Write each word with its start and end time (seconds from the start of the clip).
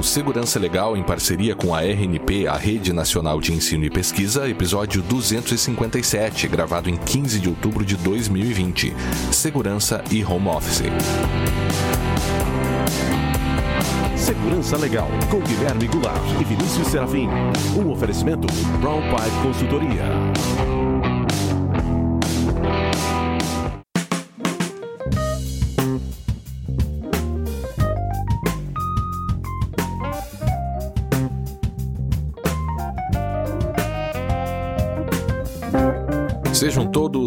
ao 0.00 0.04
Segurança 0.04 0.58
Legal 0.58 0.96
em 0.96 1.02
parceria 1.02 1.54
com 1.54 1.74
a 1.74 1.82
RNP, 1.82 2.46
a 2.46 2.56
Rede 2.56 2.90
Nacional 2.90 3.38
de 3.38 3.52
Ensino 3.52 3.84
e 3.84 3.90
Pesquisa, 3.90 4.48
episódio 4.48 5.02
257, 5.02 6.48
gravado 6.48 6.88
em 6.88 6.96
15 6.96 7.38
de 7.38 7.50
outubro 7.50 7.84
de 7.84 7.98
2020. 7.98 8.96
Segurança 9.30 10.02
e 10.10 10.24
Home 10.24 10.48
Office. 10.48 10.84
Segurança 14.16 14.78
Legal, 14.78 15.10
com 15.30 15.40
Guilherme 15.40 15.86
Goulart 15.86 16.40
e 16.40 16.44
Vinícius 16.44 16.88
Serafim. 16.88 17.28
Um 17.76 17.90
oferecimento 17.90 18.46
Brown 18.80 19.02
Pipe 19.02 19.42
Consultoria. 19.42 20.89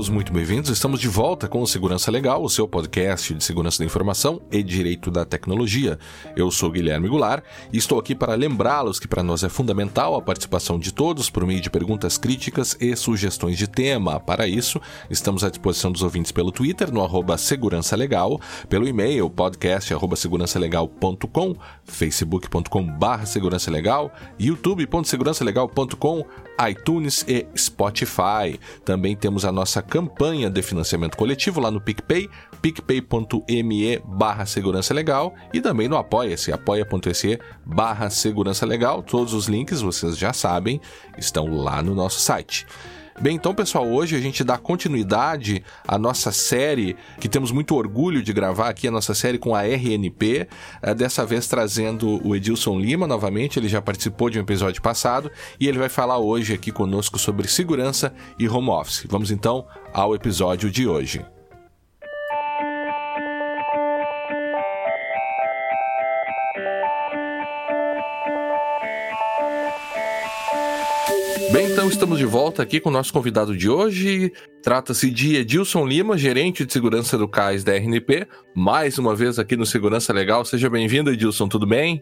Todos 0.03 0.09
muito 0.09 0.33
bem-vindos. 0.33 0.69
Estamos 0.69 0.99
de 0.99 1.07
volta 1.07 1.47
com 1.47 1.61
o 1.61 1.67
Segurança 1.67 2.11
Legal, 2.11 2.43
o 2.43 2.49
seu 2.49 2.67
podcast 2.67 3.33
de 3.33 3.41
segurança 3.41 3.79
da 3.79 3.85
informação 3.85 4.41
e 4.51 4.61
direito 4.61 5.09
da 5.09 5.23
tecnologia. 5.23 5.97
Eu 6.35 6.51
sou 6.51 6.69
Guilherme 6.69 7.07
Goulart 7.07 7.41
e 7.71 7.77
estou 7.77 7.97
aqui 7.97 8.13
para 8.13 8.35
lembrá-los 8.35 8.99
que 8.99 9.07
para 9.07 9.23
nós 9.23 9.43
é 9.43 9.49
fundamental 9.49 10.13
a 10.15 10.21
participação 10.21 10.77
de 10.77 10.93
todos 10.93 11.29
por 11.29 11.45
meio 11.45 11.61
de 11.61 11.69
perguntas 11.69 12.17
críticas 12.17 12.75
e 12.81 12.93
sugestões 12.97 13.57
de 13.57 13.65
tema. 13.65 14.19
Para 14.19 14.45
isso, 14.45 14.81
estamos 15.09 15.41
à 15.41 15.49
disposição 15.49 15.89
dos 15.89 16.03
ouvintes 16.03 16.33
pelo 16.33 16.51
Twitter, 16.51 16.91
no 16.91 17.01
arroba 17.01 17.37
Segurança 17.37 17.95
Legal, 17.95 18.41
pelo 18.67 18.85
e-mail 18.85 19.29
podcast 19.29 19.93
arroba 19.93 20.17
segurançalegal.com, 20.17 21.55
facebook.com 21.85 22.83
barra 22.83 23.25
segurança 23.25 23.71
legal, 23.71 24.11
youtube.segurançalegal.com, 24.37 26.25
iTunes 26.69 27.25
e 27.27 27.45
Spotify. 27.57 28.59
Também 28.85 29.15
temos 29.15 29.45
a 29.45 29.51
nossa 29.51 29.81
campanha 29.81 30.49
de 30.49 30.61
financiamento 30.61 31.17
coletivo 31.17 31.59
lá 31.59 31.71
no 31.71 31.81
PicPay, 31.81 32.29
picpay.me 32.61 33.99
barra 34.05 34.45
segurança 34.45 34.93
legal 34.93 35.33
e 35.53 35.61
também 35.61 35.87
no 35.87 35.97
apoia-se, 35.97 36.51
apoia.se 36.51 37.39
barra 37.65 38.09
segurança 38.09 38.65
legal. 38.65 39.01
Todos 39.01 39.33
os 39.33 39.47
links, 39.47 39.81
vocês 39.81 40.17
já 40.17 40.33
sabem, 40.33 40.79
estão 41.17 41.47
lá 41.47 41.81
no 41.81 41.93
nosso 41.95 42.19
site. 42.19 42.65
Bem, 43.21 43.35
então, 43.35 43.53
pessoal, 43.53 43.87
hoje 43.87 44.15
a 44.15 44.19
gente 44.19 44.43
dá 44.43 44.57
continuidade 44.57 45.63
à 45.87 45.99
nossa 45.99 46.31
série, 46.31 46.95
que 47.19 47.29
temos 47.29 47.51
muito 47.51 47.75
orgulho 47.75 48.23
de 48.23 48.33
gravar 48.33 48.69
aqui, 48.69 48.87
a 48.87 48.91
nossa 48.91 49.13
série 49.13 49.37
com 49.37 49.55
a 49.55 49.61
RNP, 49.61 50.47
eh, 50.81 50.93
dessa 50.95 51.25
vez 51.25 51.47
trazendo 51.47 52.25
o 52.27 52.35
Edilson 52.35 52.79
Lima 52.79 53.05
novamente, 53.05 53.59
ele 53.59 53.67
já 53.67 53.81
participou 53.81 54.29
de 54.29 54.39
um 54.39 54.41
episódio 54.41 54.81
passado, 54.81 55.31
e 55.59 55.67
ele 55.67 55.77
vai 55.77 55.89
falar 55.89 56.17
hoje 56.17 56.53
aqui 56.53 56.71
conosco 56.71 57.19
sobre 57.19 57.47
segurança 57.47 58.13
e 58.39 58.49
home 58.49 58.69
office. 58.69 59.05
Vamos 59.07 59.29
então 59.29 59.65
ao 59.93 60.15
episódio 60.15 60.71
de 60.71 60.87
hoje. 60.87 61.23
Bem, 71.53 71.71
então 71.71 71.87
estamos 71.87 72.17
de 72.17 72.25
volta 72.25 72.63
aqui 72.63 72.79
com 72.79 72.89
o 72.89 72.91
nosso 72.91 73.13
convidado 73.13 73.55
de 73.55 73.69
hoje. 73.69 74.33
Trata-se 74.63 75.11
de 75.11 75.35
Edilson 75.35 75.85
Lima, 75.85 76.17
gerente 76.17 76.65
de 76.65 76.73
segurança 76.73 77.15
do 77.15 77.27
CAIS 77.27 77.63
da 77.63 77.73
RNP. 77.73 78.27
Mais 78.55 78.97
uma 78.97 79.15
vez 79.15 79.37
aqui 79.37 79.55
no 79.55 79.63
Segurança 79.63 80.11
Legal. 80.11 80.43
Seja 80.45 80.67
bem-vindo, 80.67 81.11
Edilson, 81.11 81.47
tudo 81.47 81.67
bem? 81.67 82.01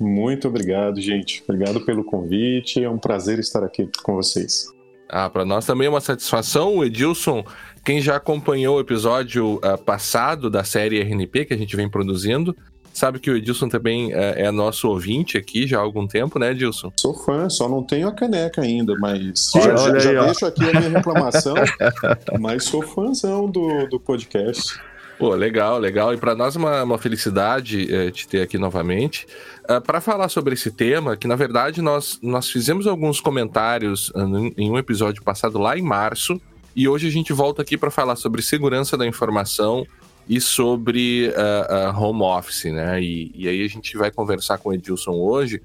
Muito 0.00 0.48
obrigado, 0.48 1.00
gente. 1.00 1.44
Obrigado 1.48 1.84
pelo 1.86 2.02
convite. 2.02 2.82
É 2.82 2.90
um 2.90 2.98
prazer 2.98 3.38
estar 3.38 3.62
aqui 3.62 3.88
com 4.02 4.16
vocês. 4.16 4.66
Ah, 5.08 5.30
para 5.30 5.44
nós 5.44 5.64
também 5.64 5.86
é 5.86 5.90
uma 5.90 6.00
satisfação. 6.00 6.78
O 6.78 6.84
Edilson, 6.84 7.44
quem 7.84 8.00
já 8.00 8.16
acompanhou 8.16 8.78
o 8.78 8.80
episódio 8.80 9.58
uh, 9.58 9.78
passado 9.78 10.50
da 10.50 10.64
série 10.64 11.00
RNP 11.00 11.44
que 11.44 11.54
a 11.54 11.56
gente 11.56 11.76
vem 11.76 11.88
produzindo, 11.88 12.52
sabe 12.98 13.18
que 13.18 13.30
o 13.30 13.36
Edilson 13.36 13.68
também 13.68 14.12
é, 14.12 14.42
é, 14.42 14.50
nosso 14.50 14.88
ouvinte 14.88 15.38
aqui 15.38 15.66
já 15.66 15.78
há 15.78 15.80
algum 15.80 16.06
tempo, 16.06 16.38
né, 16.38 16.50
Edilson? 16.50 16.92
Sou 16.98 17.14
fã, 17.14 17.48
só 17.48 17.68
não 17.68 17.82
tenho 17.82 18.08
a 18.08 18.12
caneca 18.12 18.62
ainda, 18.62 18.94
mas 18.98 19.50
olha, 19.54 19.76
já, 19.76 19.84
olha 19.84 20.00
já 20.00 20.24
deixo 20.24 20.46
aqui 20.46 20.64
a 20.64 20.80
minha 20.80 20.90
reclamação, 20.90 21.54
mas 22.38 22.64
sou 22.64 22.82
fãzão 22.82 23.48
do, 23.50 23.86
do 23.88 24.00
podcast. 24.00 24.78
Pô, 25.18 25.34
legal, 25.34 25.78
legal. 25.78 26.14
E 26.14 26.16
para 26.16 26.34
nós 26.34 26.54
é 26.54 26.58
uma, 26.58 26.82
uma 26.84 26.98
felicidade 26.98 27.92
é, 27.92 28.10
te 28.10 28.28
ter 28.28 28.40
aqui 28.40 28.56
novamente. 28.56 29.26
Uh, 29.68 29.74
ah, 29.74 29.80
para 29.80 30.00
falar 30.00 30.28
sobre 30.28 30.54
esse 30.54 30.70
tema, 30.70 31.16
que 31.16 31.26
na 31.26 31.34
verdade 31.34 31.82
nós, 31.82 32.20
nós 32.22 32.48
fizemos 32.48 32.86
alguns 32.86 33.20
comentários 33.20 34.10
uh, 34.10 34.52
em 34.56 34.70
um 34.70 34.78
episódio 34.78 35.22
passado 35.24 35.58
lá 35.58 35.76
em 35.76 35.82
março, 35.82 36.40
e 36.74 36.86
hoje 36.86 37.08
a 37.08 37.10
gente 37.10 37.32
volta 37.32 37.62
aqui 37.62 37.76
para 37.76 37.90
falar 37.90 38.14
sobre 38.14 38.40
segurança 38.42 38.96
da 38.96 39.04
informação 39.04 39.84
e 40.28 40.40
sobre 40.40 41.28
uh, 41.28 41.90
uh, 41.90 42.00
home 42.00 42.22
office, 42.22 42.64
né? 42.64 43.00
E, 43.02 43.32
e, 43.34 43.48
aí 43.48 43.64
a 43.64 43.68
gente 43.68 43.96
vai 43.96 44.10
conversar 44.10 44.58
com 44.58 44.68
o 44.68 44.74
Edilson 44.74 45.12
hoje 45.12 45.62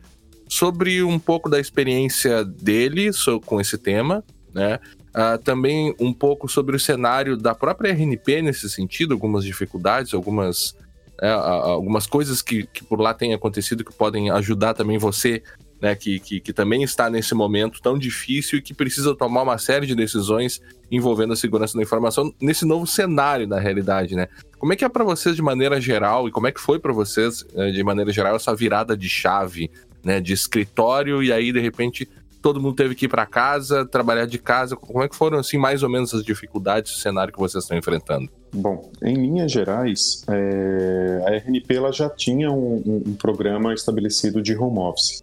sobre 0.47 1.03
um 1.03 1.19
pouco 1.19 1.49
da 1.49 1.59
experiência 1.59 2.45
dele 2.45 3.11
so, 3.11 3.41
com 3.41 3.59
esse 3.59 3.77
tema, 3.77 4.23
né? 4.53 4.79
Uh, 5.09 5.37
também 5.43 5.93
um 5.99 6.13
pouco 6.13 6.47
sobre 6.47 6.75
o 6.75 6.79
cenário 6.79 7.35
da 7.35 7.53
própria 7.53 7.91
RNP 7.91 8.41
nesse 8.41 8.69
sentido, 8.69 9.13
algumas 9.13 9.43
dificuldades, 9.43 10.13
algumas, 10.13 10.75
é, 11.21 11.29
algumas 11.29 12.07
coisas 12.07 12.41
que, 12.41 12.65
que 12.65 12.83
por 12.83 12.99
lá 12.99 13.13
têm 13.13 13.33
acontecido 13.33 13.83
que 13.83 13.93
podem 13.93 14.31
ajudar 14.31 14.73
também 14.73 14.97
você 14.97 15.43
né, 15.83 15.95
que, 15.95 16.17
que, 16.17 16.39
que, 16.39 16.53
também 16.53 16.81
está 16.81 17.09
nesse 17.09 17.35
momento 17.35 17.81
tão 17.81 17.99
difícil 17.99 18.57
e 18.57 18.61
que 18.61 18.73
precisa 18.73 19.13
tomar 19.13 19.41
uma 19.41 19.57
série 19.57 19.85
de 19.85 19.93
decisões 19.93 20.61
envolvendo 20.89 21.33
a 21.33 21.35
segurança 21.35 21.75
da 21.75 21.83
informação 21.83 22.33
nesse 22.39 22.63
novo 22.63 22.87
cenário 22.87 23.45
da 23.45 23.59
realidade, 23.59 24.15
né? 24.15 24.29
Como 24.57 24.71
é 24.71 24.77
que 24.77 24.85
é 24.85 24.87
para 24.87 25.03
vocês 25.03 25.35
de 25.35 25.41
maneira 25.41 25.81
geral 25.81 26.25
e 26.25 26.31
como 26.31 26.47
é 26.47 26.53
que 26.53 26.61
foi 26.61 26.79
para 26.79 26.93
vocês 26.93 27.45
eh, 27.53 27.71
de 27.71 27.83
maneira 27.83 28.13
geral 28.13 28.33
essa 28.33 28.55
virada 28.55 28.95
de 28.95 29.09
chave, 29.09 29.69
né, 30.01 30.21
de 30.21 30.31
escritório 30.31 31.21
e 31.21 31.33
aí 31.33 31.51
de 31.51 31.59
repente 31.59 32.07
todo 32.41 32.61
mundo 32.61 32.75
teve 32.75 32.95
que 32.95 33.05
ir 33.05 33.09
para 33.09 33.25
casa, 33.25 33.85
trabalhar 33.85 34.25
de 34.25 34.37
casa. 34.37 34.77
Como 34.77 35.03
é 35.03 35.09
que 35.09 35.15
foram 35.17 35.37
assim 35.37 35.57
mais 35.57 35.83
ou 35.83 35.89
menos 35.89 36.13
as 36.13 36.23
dificuldades 36.23 36.93
do 36.93 36.99
cenário 36.99 37.33
que 37.33 37.39
vocês 37.39 37.63
estão 37.63 37.77
enfrentando? 37.77 38.29
Bom, 38.53 38.91
em 39.01 39.15
linhas 39.15 39.51
gerais, 39.51 40.23
é, 40.29 41.23
a 41.25 41.35
RNP 41.35 41.73
ela 41.73 41.91
já 41.91 42.09
tinha 42.09 42.51
um, 42.51 43.01
um 43.07 43.15
programa 43.15 43.73
estabelecido 43.73 44.41
de 44.41 44.55
home 44.55 44.79
office. 44.79 45.22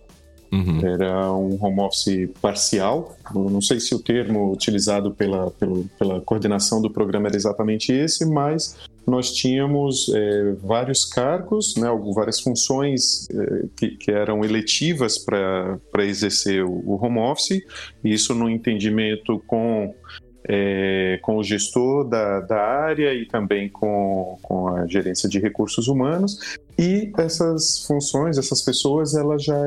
Uhum. 0.52 0.84
Era 0.84 1.32
um 1.32 1.56
home 1.62 1.80
office 1.80 2.28
parcial. 2.40 3.16
Não 3.32 3.60
sei 3.60 3.78
se 3.78 3.94
o 3.94 3.98
termo 4.00 4.52
utilizado 4.52 5.12
pela, 5.12 5.50
pela, 5.52 5.84
pela 5.98 6.20
coordenação 6.20 6.82
do 6.82 6.90
programa 6.90 7.28
era 7.28 7.36
exatamente 7.36 7.92
esse, 7.92 8.26
mas 8.26 8.76
nós 9.06 9.32
tínhamos 9.32 10.10
é, 10.14 10.52
vários 10.62 11.04
cargos, 11.04 11.74
né, 11.76 11.88
várias 12.14 12.40
funções 12.40 13.28
é, 13.30 13.64
que, 13.76 13.90
que, 13.96 14.10
eram 14.10 14.44
eletivas 14.44 15.18
para 15.18 15.78
exercer 16.00 16.64
o, 16.64 16.70
o 16.70 16.98
home 17.02 17.18
office, 17.18 17.62
isso 18.04 18.34
no 18.34 18.48
entendimento 18.48 19.42
com 19.46 19.94
é, 20.44 21.18
com 21.22 21.36
o 21.36 21.42
gestor 21.42 22.04
da, 22.08 22.40
da 22.40 22.60
área 22.60 23.14
e 23.14 23.26
também 23.26 23.68
com, 23.68 24.38
com 24.42 24.68
a 24.68 24.86
gerência 24.86 25.28
de 25.28 25.38
recursos 25.38 25.88
humanos. 25.88 26.58
E 26.78 27.12
essas 27.18 27.84
funções, 27.86 28.38
essas 28.38 28.62
pessoas, 28.62 29.14
elas 29.14 29.44
já, 29.44 29.58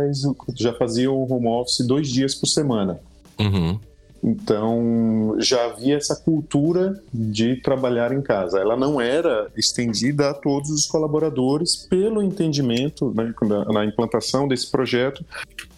já 0.56 0.74
faziam 0.74 1.16
home 1.30 1.48
office 1.48 1.86
dois 1.86 2.10
dias 2.10 2.34
por 2.34 2.48
semana. 2.48 3.00
Uhum. 3.40 3.80
Então 4.24 5.36
já 5.40 5.66
havia 5.66 5.98
essa 5.98 6.16
cultura 6.16 7.02
de 7.14 7.58
trabalhar 7.58 8.14
em 8.14 8.22
casa. 8.22 8.58
Ela 8.58 8.78
não 8.78 9.02
era 9.02 9.52
estendida 9.58 10.30
a 10.30 10.34
todos 10.34 10.70
os 10.70 10.88
colaboradores, 10.88 11.76
pelo 11.76 12.22
entendimento 12.24 13.14
né, 13.14 13.34
na, 13.42 13.66
na 13.66 13.86
implantação 13.86 14.48
desse 14.48 14.72
projeto 14.72 15.26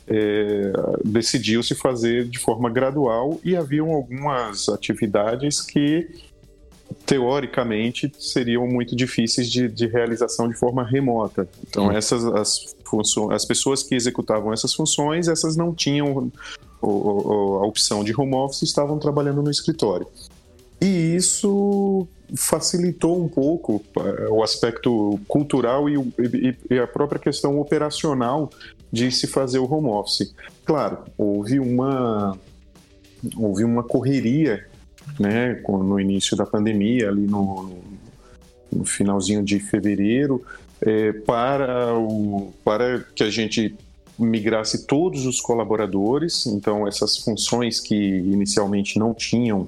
é, 0.07 0.71
decidiu-se 1.03 1.73
fazer 1.75 2.25
de 2.25 2.39
forma 2.39 2.69
gradual 2.69 3.39
e 3.43 3.55
haviam 3.55 3.91
algumas 3.91 4.69
atividades 4.69 5.61
que 5.61 6.07
teoricamente 7.05 8.11
seriam 8.19 8.67
muito 8.67 8.95
difíceis 8.95 9.49
de, 9.49 9.67
de 9.67 9.87
realização 9.87 10.47
de 10.47 10.55
forma 10.55 10.83
remota. 10.83 11.47
Então 11.67 11.91
essas 11.91 12.23
as, 12.25 12.75
funções, 12.85 13.31
as 13.31 13.45
pessoas 13.45 13.83
que 13.83 13.95
executavam 13.95 14.53
essas 14.53 14.73
funções, 14.73 15.27
essas 15.27 15.55
não 15.55 15.73
tinham 15.73 16.31
o, 16.81 16.87
o, 16.87 17.59
a 17.63 17.67
opção 17.67 18.03
de 18.03 18.13
home 18.15 18.35
office, 18.35 18.61
estavam 18.61 18.99
trabalhando 18.99 19.41
no 19.41 19.49
escritório. 19.49 20.07
E 20.79 21.15
isso 21.15 22.07
facilitou 22.35 23.21
um 23.23 23.27
pouco 23.27 23.83
é, 23.97 24.27
o 24.29 24.43
aspecto 24.43 25.19
cultural 25.27 25.89
e, 25.89 25.95
e, 25.95 26.57
e, 26.69 26.79
a 26.79 26.87
própria 26.87 27.19
questão 27.19 27.59
operacional 27.59 28.49
de 28.95 29.11
se 29.11 29.27
fazer 29.27 29.59
o 29.59 29.69
home 29.69 29.89
office. 29.89 30.33
Claro, 30.63 30.99
houve 31.17 31.59
uma 31.59 32.37
houve 33.35 33.63
uma 33.63 33.83
correria, 33.83 34.65
né, 35.19 35.61
no 35.67 35.99
início 35.99 36.37
da 36.37 36.45
pandemia 36.45 37.09
ali 37.09 37.27
no, 37.27 37.77
no 38.71 38.85
finalzinho 38.85 39.43
de 39.43 39.59
fevereiro, 39.59 40.43
é, 40.81 41.11
para, 41.11 41.97
o, 41.97 42.53
para 42.63 43.03
que 43.15 43.23
a 43.23 43.29
gente 43.29 43.75
migrasse 44.17 44.85
todos 44.85 45.25
os 45.25 45.41
colaboradores, 45.41 46.45
então 46.45 46.87
essas 46.87 47.17
funções 47.17 47.81
que 47.81 47.95
inicialmente 47.95 48.97
não 48.97 49.13
tinham 49.13 49.67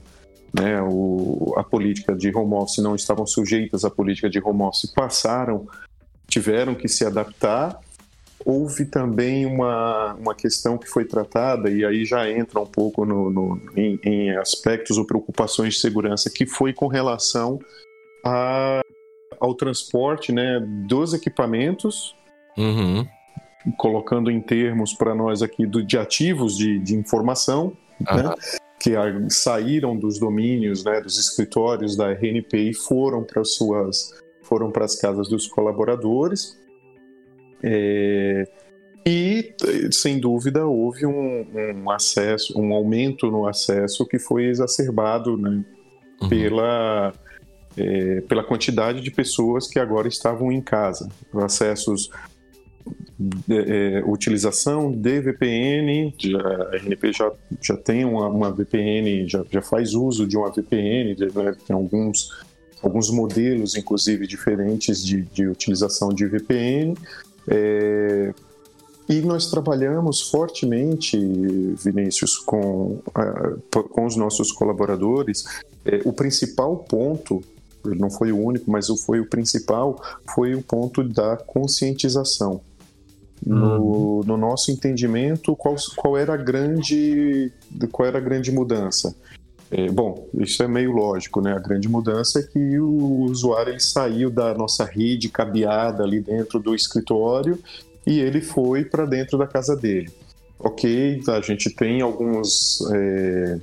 né, 0.53 0.81
o, 0.81 1.53
a 1.57 1.63
política 1.63 2.15
de 2.15 2.33
home 2.33 2.53
office, 2.53 2.77
não 2.77 2.95
estavam 2.95 3.25
sujeitas 3.25 3.83
à 3.83 3.89
política 3.89 4.29
de 4.29 4.39
home 4.39 4.61
office, 4.61 4.89
passaram, 4.89 5.67
tiveram 6.27 6.75
que 6.75 6.87
se 6.87 7.03
adaptar. 7.05 7.79
Houve 8.49 8.85
também 8.85 9.45
uma, 9.45 10.13
uma 10.13 10.33
questão 10.33 10.77
que 10.77 10.87
foi 10.87 11.03
tratada, 11.03 11.69
e 11.69 11.83
aí 11.83 12.05
já 12.05 12.31
entra 12.31 12.61
um 12.61 12.65
pouco 12.65 13.03
no, 13.03 13.29
no 13.29 13.59
em, 13.75 13.99
em 14.01 14.37
aspectos 14.37 14.97
ou 14.97 15.05
preocupações 15.05 15.73
de 15.73 15.81
segurança, 15.81 16.29
que 16.29 16.45
foi 16.45 16.71
com 16.71 16.87
relação 16.87 17.59
a, 18.25 18.79
ao 19.37 19.53
transporte 19.53 20.31
né, 20.31 20.61
dos 20.87 21.13
equipamentos, 21.13 22.15
uhum. 22.57 23.05
colocando 23.77 24.31
em 24.31 24.39
termos 24.39 24.93
para 24.93 25.13
nós 25.13 25.41
aqui 25.41 25.65
do, 25.65 25.83
de 25.83 25.97
ativos 25.97 26.55
de, 26.55 26.79
de 26.79 26.95
informação, 26.95 27.73
uhum. 28.09 28.15
né, 28.15 28.33
que 28.79 28.93
saíram 29.29 29.93
dos 29.93 30.19
domínios, 30.19 30.85
né, 30.85 31.01
dos 31.01 31.19
escritórios 31.19 31.97
da 31.97 32.13
RNP 32.13 32.69
e 32.69 32.73
foram 32.73 33.25
para 33.25 33.43
suas 33.43 34.25
foram 34.41 34.71
para 34.71 34.85
as 34.85 34.95
casas 34.95 35.27
dos 35.27 35.47
colaboradores. 35.47 36.57
É, 37.63 38.47
e, 39.05 39.55
sem 39.91 40.19
dúvida, 40.19 40.65
houve 40.65 41.05
um, 41.05 41.45
um, 41.53 41.89
acesso, 41.89 42.59
um 42.59 42.73
aumento 42.73 43.31
no 43.31 43.47
acesso 43.47 44.05
que 44.05 44.19
foi 44.19 44.45
exacerbado 44.45 45.37
né, 45.37 45.63
uhum. 46.21 46.29
pela, 46.29 47.13
é, 47.77 48.21
pela 48.21 48.43
quantidade 48.43 49.01
de 49.01 49.09
pessoas 49.09 49.67
que 49.67 49.79
agora 49.79 50.07
estavam 50.07 50.51
em 50.51 50.61
casa. 50.61 51.09
Acessos 51.33 52.09
é, 53.49 54.03
utilização 54.05 54.91
de 54.91 55.21
VPN, 55.21 56.13
a 56.35 56.75
RNP 56.75 57.13
já, 57.13 57.31
já 57.61 57.77
tem 57.77 58.05
uma, 58.05 58.27
uma 58.27 58.51
VPN, 58.51 59.27
já, 59.27 59.43
já 59.49 59.61
faz 59.61 59.93
uso 59.93 60.27
de 60.27 60.37
uma 60.37 60.51
VPN, 60.51 61.15
né, 61.15 61.55
tem 61.65 61.75
alguns, 61.75 62.29
alguns 62.81 63.09
modelos, 63.09 63.75
inclusive, 63.75 64.27
diferentes 64.27 65.03
de, 65.03 65.21
de 65.23 65.47
utilização 65.47 66.09
de 66.09 66.25
VPN. 66.27 66.93
É, 67.47 68.33
e 69.09 69.21
nós 69.21 69.49
trabalhamos 69.49 70.29
fortemente, 70.29 71.17
Vinícius, 71.75 72.37
com, 72.37 72.99
com 73.71 74.05
os 74.05 74.15
nossos 74.17 74.51
colaboradores. 74.51 75.45
É, 75.85 76.01
o 76.03 76.11
principal 76.11 76.77
ponto, 76.77 77.41
não 77.85 78.09
foi 78.09 78.33
o 78.33 78.37
único, 78.37 78.69
mas 78.69 78.87
foi 79.05 79.21
o 79.21 79.25
principal, 79.25 80.01
foi 80.35 80.55
o 80.55 80.61
ponto 80.61 81.03
da 81.03 81.37
conscientização 81.37 82.61
no, 83.45 84.17
uhum. 84.17 84.23
no, 84.25 84.37
nosso 84.37 84.71
entendimento, 84.71 85.55
qual, 85.55 85.75
qual, 85.95 86.17
era 86.17 86.33
a 86.33 86.37
grande, 86.37 87.51
qual 87.91 88.07
era 88.07 88.17
a 88.17 88.21
grande 88.21 88.51
mudança? 88.51 89.15
É, 89.69 89.89
bom, 89.89 90.27
isso 90.35 90.63
é 90.63 90.67
meio 90.67 90.91
lógico, 90.91 91.41
né? 91.41 91.53
A 91.53 91.59
grande 91.59 91.89
mudança 91.89 92.39
é 92.39 92.43
que 92.43 92.79
o 92.79 93.23
usuário 93.23 93.73
ele 93.73 93.79
saiu 93.79 94.29
da 94.29 94.53
nossa 94.53 94.85
rede 94.85 95.27
cabeada 95.27 96.03
ali 96.03 96.21
dentro 96.21 96.59
do 96.59 96.73
escritório 96.73 97.59
e 98.05 98.19
ele 98.19 98.41
foi 98.41 98.85
para 98.85 99.05
dentro 99.05 99.37
da 99.37 99.45
casa 99.45 99.75
dele. 99.75 100.09
Ok, 100.59 101.21
a 101.27 101.41
gente 101.41 101.69
tem 101.69 102.01
alguns, 102.01 102.79
é, 102.91 103.59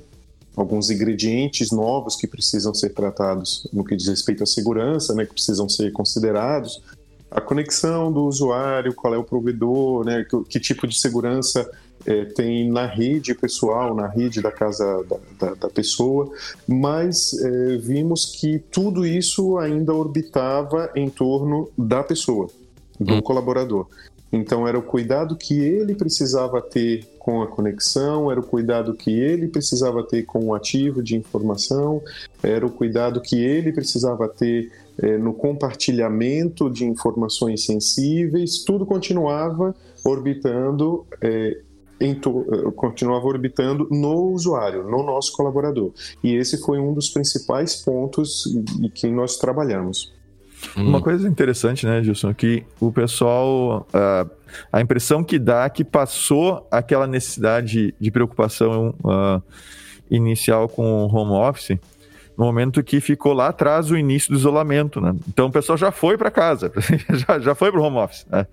alguns 0.55 0.91
ingredientes 0.91 1.71
novos 1.71 2.15
que 2.15 2.27
precisam 2.27 2.73
ser 2.73 2.89
tratados 2.93 3.67
no 3.73 3.83
que 3.83 3.95
diz 3.95 4.07
respeito 4.07 4.43
à 4.43 4.45
segurança, 4.45 5.13
né? 5.15 5.25
Que 5.25 5.33
precisam 5.33 5.67
ser 5.67 5.91
considerados 5.91 6.81
a 7.35 7.41
conexão 7.41 8.11
do 8.13 8.23
usuário, 8.25 8.93
qual 8.93 9.13
é 9.13 9.17
o 9.17 9.23
provedor, 9.23 10.05
né, 10.05 10.23
que, 10.23 10.43
que 10.45 10.59
tipo 10.59 10.87
de 10.87 10.97
segurança 10.97 11.69
é, 12.05 12.25
tem 12.25 12.69
na 12.69 12.85
rede 12.85 13.33
pessoal, 13.33 13.95
na 13.95 14.07
rede 14.07 14.41
da 14.41 14.51
casa 14.51 15.03
da, 15.09 15.47
da, 15.47 15.53
da 15.55 15.69
pessoa, 15.69 16.31
mas 16.67 17.33
é, 17.33 17.77
vimos 17.77 18.25
que 18.25 18.59
tudo 18.59 19.05
isso 19.05 19.57
ainda 19.57 19.93
orbitava 19.93 20.91
em 20.95 21.09
torno 21.09 21.69
da 21.77 22.03
pessoa, 22.03 22.47
do 22.99 23.15
hum. 23.15 23.21
colaborador. 23.21 23.87
Então, 24.31 24.67
era 24.67 24.77
o 24.77 24.81
cuidado 24.81 25.35
que 25.35 25.57
ele 25.59 25.95
precisava 25.95 26.61
ter 26.61 27.05
com 27.17 27.41
a 27.41 27.47
conexão, 27.47 28.29
era 28.29 28.39
o 28.39 28.43
cuidado 28.43 28.93
que 28.93 29.09
ele 29.09 29.47
precisava 29.47 30.03
ter 30.03 30.23
com 30.23 30.45
o 30.45 30.53
ativo 30.53 31.01
de 31.01 31.15
informação, 31.15 32.01
era 32.43 32.65
o 32.65 32.69
cuidado 32.69 33.21
que 33.21 33.37
ele 33.37 33.71
precisava 33.71 34.27
ter 34.27 34.71
é, 35.01 35.17
no 35.17 35.33
compartilhamento 35.33 36.69
de 36.69 36.85
informações 36.85 37.65
sensíveis, 37.65 38.63
tudo 38.63 38.85
continuava 38.85 39.73
orbitando 40.03 41.05
é, 41.21 41.61
continuava 42.75 43.25
orbitando 43.25 43.87
no 43.89 44.31
usuário, 44.31 44.83
no 44.83 45.03
nosso 45.03 45.31
colaborador. 45.33 45.91
E 46.23 46.35
esse 46.35 46.57
foi 46.61 46.79
um 46.79 46.93
dos 46.93 47.09
principais 47.09 47.75
pontos 47.75 48.45
em 48.81 48.89
que 48.89 49.07
nós 49.07 49.37
trabalhamos. 49.37 50.13
Uma 50.75 51.01
coisa 51.01 51.27
interessante, 51.27 51.85
né, 51.85 52.01
Gilson, 52.03 52.33
que 52.33 52.63
o 52.79 52.91
pessoal, 52.91 53.87
uh, 53.89 54.29
a 54.71 54.81
impressão 54.81 55.23
que 55.23 55.37
dá 55.37 55.65
é 55.65 55.69
que 55.69 55.83
passou 55.83 56.67
aquela 56.71 57.05
necessidade 57.05 57.93
de 57.99 58.11
preocupação 58.11 58.95
uh, 59.03 59.41
inicial 60.09 60.67
com 60.67 61.05
o 61.05 61.13
home 61.13 61.33
office 61.33 61.77
no 62.37 62.45
momento 62.45 62.83
que 62.83 62.99
ficou 62.99 63.33
lá 63.33 63.47
atrás 63.47 63.89
o 63.89 63.97
início 63.97 64.31
do 64.31 64.37
isolamento, 64.37 64.99
né? 64.99 65.15
Então 65.27 65.47
o 65.47 65.51
pessoal 65.51 65.77
já 65.77 65.91
foi 65.91 66.17
para 66.17 66.29
casa, 66.29 66.71
já, 67.09 67.39
já 67.39 67.55
foi 67.55 67.71
para 67.71 67.79
o 67.79 67.83
home 67.83 67.97
office, 67.97 68.25
né? 68.29 68.45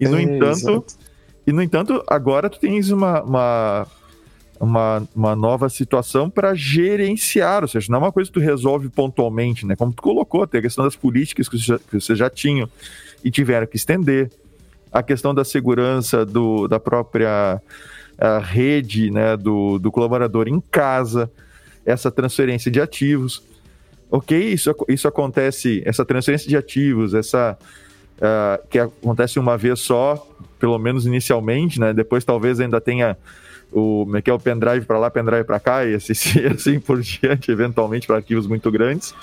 E 0.00 0.08
no 0.08 0.18
é, 0.18 0.22
entanto, 0.22 0.84
e 1.46 1.52
no 1.52 1.62
entanto, 1.62 2.02
agora 2.06 2.48
tu 2.48 2.58
tens 2.58 2.90
uma, 2.90 3.22
uma, 3.22 3.86
uma, 4.58 5.08
uma 5.14 5.36
nova 5.36 5.68
situação 5.68 6.30
para 6.30 6.54
gerenciar, 6.54 7.62
ou 7.62 7.68
seja, 7.68 7.86
não 7.90 7.98
é 7.98 8.02
uma 8.02 8.12
coisa 8.12 8.30
que 8.30 8.34
tu 8.34 8.40
resolve 8.40 8.88
pontualmente, 8.88 9.66
né? 9.66 9.76
Como 9.76 9.92
tu 9.92 10.02
colocou, 10.02 10.46
tem 10.46 10.58
a 10.58 10.62
questão 10.62 10.84
das 10.84 10.96
políticas 10.96 11.48
que 11.48 11.58
você 11.58 11.64
já, 11.64 11.78
que 11.78 12.14
já 12.14 12.30
tinha 12.30 12.68
e 13.22 13.30
tiveram 13.30 13.66
que 13.66 13.76
estender, 13.76 14.30
a 14.92 15.02
questão 15.02 15.34
da 15.34 15.44
segurança 15.44 16.24
do, 16.24 16.68
da 16.68 16.78
própria 16.78 17.60
rede, 18.42 19.10
né, 19.10 19.36
do, 19.36 19.78
do 19.78 19.90
colaborador 19.90 20.46
em 20.46 20.60
casa, 20.60 21.30
essa 21.84 22.10
transferência 22.10 22.70
de 22.70 22.80
ativos. 22.80 23.42
Ok, 24.10 24.38
isso, 24.38 24.74
isso 24.88 25.08
acontece, 25.08 25.82
essa 25.84 26.04
transferência 26.04 26.48
de 26.48 26.56
ativos, 26.56 27.14
essa 27.14 27.58
uh, 28.18 28.68
que 28.68 28.78
acontece 28.78 29.38
uma 29.38 29.58
vez 29.58 29.80
só, 29.80 30.24
pelo 30.58 30.78
menos 30.78 31.06
inicialmente, 31.06 31.80
né? 31.80 31.92
Depois 31.92 32.24
talvez 32.24 32.60
ainda 32.60 32.80
tenha 32.80 33.16
o, 33.72 34.06
que 34.22 34.30
é 34.30 34.32
o 34.32 34.38
pendrive 34.38 34.86
para 34.86 34.98
lá, 34.98 35.10
pendrive 35.10 35.44
para 35.44 35.60
cá 35.60 35.84
e 35.84 35.94
assim, 35.94 36.12
assim 36.52 36.80
por 36.80 37.00
diante, 37.00 37.50
eventualmente 37.50 38.06
para 38.06 38.16
arquivos 38.16 38.46
muito 38.46 38.70
grandes. 38.70 39.14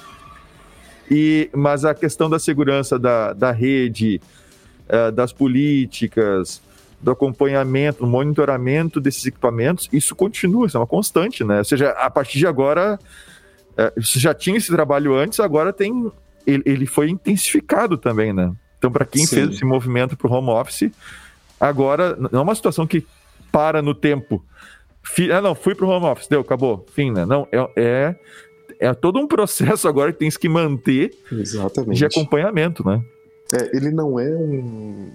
E, 1.10 1.50
mas 1.54 1.84
a 1.84 1.94
questão 1.94 2.30
da 2.30 2.40
segurança 2.40 2.98
da, 2.98 3.34
da 3.34 3.52
rede, 3.52 4.22
uh, 4.88 5.12
das 5.12 5.34
políticas, 5.34 6.62
do 7.02 7.12
acompanhamento, 7.12 8.00
do 8.00 8.08
monitoramento 8.08 9.02
desses 9.02 9.26
equipamentos, 9.26 9.90
isso 9.92 10.16
continua, 10.16 10.68
isso 10.68 10.78
é 10.78 10.80
uma 10.80 10.88
constante, 10.88 11.44
né? 11.44 11.58
Ou 11.58 11.66
seja, 11.66 11.90
a 11.92 12.10
partir 12.10 12.38
de 12.38 12.48
agora, 12.48 13.00
você 13.98 14.20
já 14.20 14.34
tinha 14.34 14.58
esse 14.58 14.72
trabalho 14.72 15.16
antes, 15.16 15.40
agora 15.40 15.74
tem 15.74 16.12
ele, 16.46 16.64
ele 16.66 16.86
foi 16.86 17.10
intensificado 17.10 17.98
também, 17.98 18.34
né? 18.34 18.52
Então, 18.82 18.92
para 18.92 19.06
quem 19.06 19.28
Sim. 19.28 19.36
fez 19.36 19.50
esse 19.52 19.64
movimento 19.64 20.18
para 20.18 20.28
o 20.28 20.34
home 20.34 20.50
office, 20.50 20.90
agora 21.60 22.16
não 22.16 22.40
é 22.40 22.42
uma 22.42 22.56
situação 22.56 22.88
que 22.88 23.06
para 23.52 23.80
no 23.80 23.94
tempo. 23.94 24.44
ah, 25.32 25.40
não, 25.40 25.54
fui 25.54 25.76
para 25.76 25.86
o 25.86 25.90
home 25.90 26.08
office, 26.08 26.28
deu, 26.28 26.42
acabou, 26.42 26.84
fim, 26.92 27.12
né? 27.12 27.24
Não, 27.24 27.48
é, 27.52 27.70
é, 27.76 28.16
é 28.80 28.94
todo 28.96 29.20
um 29.20 29.28
processo 29.30 29.88
agora 29.88 30.12
que 30.12 30.18
tem 30.18 30.32
que 30.32 30.50
manter 30.50 31.16
Exatamente. 31.32 31.96
de 31.96 32.06
acompanhamento, 32.06 32.84
né? 32.84 33.04
É, 33.54 33.78
ele 33.78 33.92
não 33.92 34.20
é 34.20 34.30
um. 34.30 35.12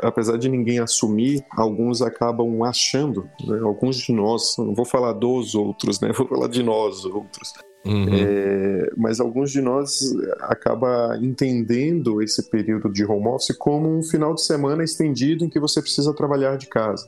Apesar 0.00 0.38
de 0.38 0.48
ninguém 0.48 0.78
assumir, 0.78 1.44
alguns 1.50 2.00
acabam 2.00 2.62
achando, 2.62 3.28
né? 3.46 3.58
alguns 3.62 3.96
de 3.98 4.12
nós, 4.14 4.54
não 4.56 4.74
vou 4.74 4.86
falar 4.86 5.12
dos 5.12 5.54
outros, 5.54 6.00
né? 6.00 6.10
Vou 6.10 6.26
falar 6.26 6.48
de 6.48 6.62
nós 6.62 7.04
outros. 7.04 7.52
Uhum. 7.86 8.06
É, 8.14 8.90
mas 8.96 9.20
alguns 9.20 9.50
de 9.50 9.60
nós 9.60 10.00
acaba 10.40 11.18
entendendo 11.20 12.22
esse 12.22 12.42
período 12.48 12.90
de 12.90 13.04
home 13.04 13.28
office 13.28 13.54
como 13.56 13.94
um 13.94 14.02
final 14.02 14.34
de 14.34 14.42
semana 14.42 14.82
estendido 14.82 15.44
em 15.44 15.50
que 15.50 15.60
você 15.60 15.82
precisa 15.82 16.14
trabalhar 16.14 16.56
de 16.56 16.66
casa. 16.66 17.06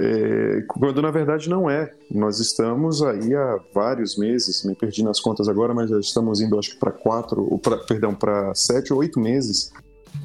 É, 0.00 0.62
quando 0.68 1.02
na 1.02 1.10
verdade 1.10 1.48
não 1.48 1.68
é. 1.68 1.92
Nós 2.10 2.38
estamos 2.38 3.02
aí 3.02 3.34
há 3.34 3.58
vários 3.74 4.16
meses, 4.16 4.64
me 4.64 4.74
perdi 4.74 5.02
nas 5.02 5.20
contas 5.20 5.48
agora, 5.48 5.74
mas 5.74 5.90
já 5.90 5.98
estamos 5.98 6.40
indo 6.40 6.58
acho 6.58 6.70
que 6.70 6.78
para 6.78 6.92
quatro, 6.92 7.42
ou 7.50 7.58
pra, 7.58 7.76
perdão, 7.78 8.14
para 8.14 8.54
sete 8.54 8.92
ou 8.92 9.00
oito 9.00 9.18
meses 9.18 9.72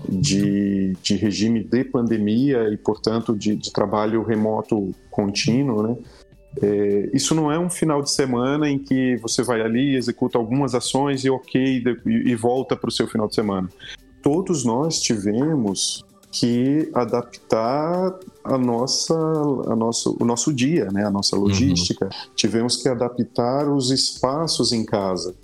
de, 0.08 0.96
de 1.01 1.15
regime 1.15 1.63
de 1.63 1.84
pandemia 1.84 2.70
e, 2.70 2.77
portanto, 2.77 3.36
de, 3.36 3.55
de 3.55 3.72
trabalho 3.72 4.24
remoto 4.24 4.93
contínuo, 5.10 5.84
né? 5.84 5.98
É, 6.62 7.10
isso 7.13 7.33
não 7.33 7.51
é 7.51 7.57
um 7.57 7.69
final 7.69 8.01
de 8.01 8.12
semana 8.12 8.69
em 8.69 8.77
que 8.77 9.15
você 9.17 9.41
vai 9.41 9.62
ali, 9.62 9.95
executa 9.95 10.38
algumas 10.38 10.75
ações 10.75 11.24
e 11.25 11.29
ok, 11.29 11.83
e, 12.05 12.10
e 12.10 12.36
volta 12.36 12.75
para 12.75 12.89
o 12.89 12.91
seu 12.91 13.07
final 13.07 13.27
de 13.27 13.36
semana. 13.36 13.69
Todos 14.22 14.63
nós 14.63 15.01
tivemos 15.01 16.03
que 16.31 16.89
adaptar 16.95 18.17
a 18.43 18.57
nossa, 18.57 19.13
a 19.13 19.75
nosso, 19.75 20.17
o 20.19 20.25
nosso 20.25 20.51
dia, 20.51 20.89
né, 20.91 21.05
a 21.05 21.12
nossa 21.12 21.36
uhum. 21.36 21.43
logística. 21.43 22.05
Uhum. 22.05 22.12
Tivemos 22.36 22.77
que 22.77 22.89
adaptar 22.89 23.69
os 23.69 23.91
espaços 23.91 24.72
em 24.72 24.83
casa. 24.83 25.36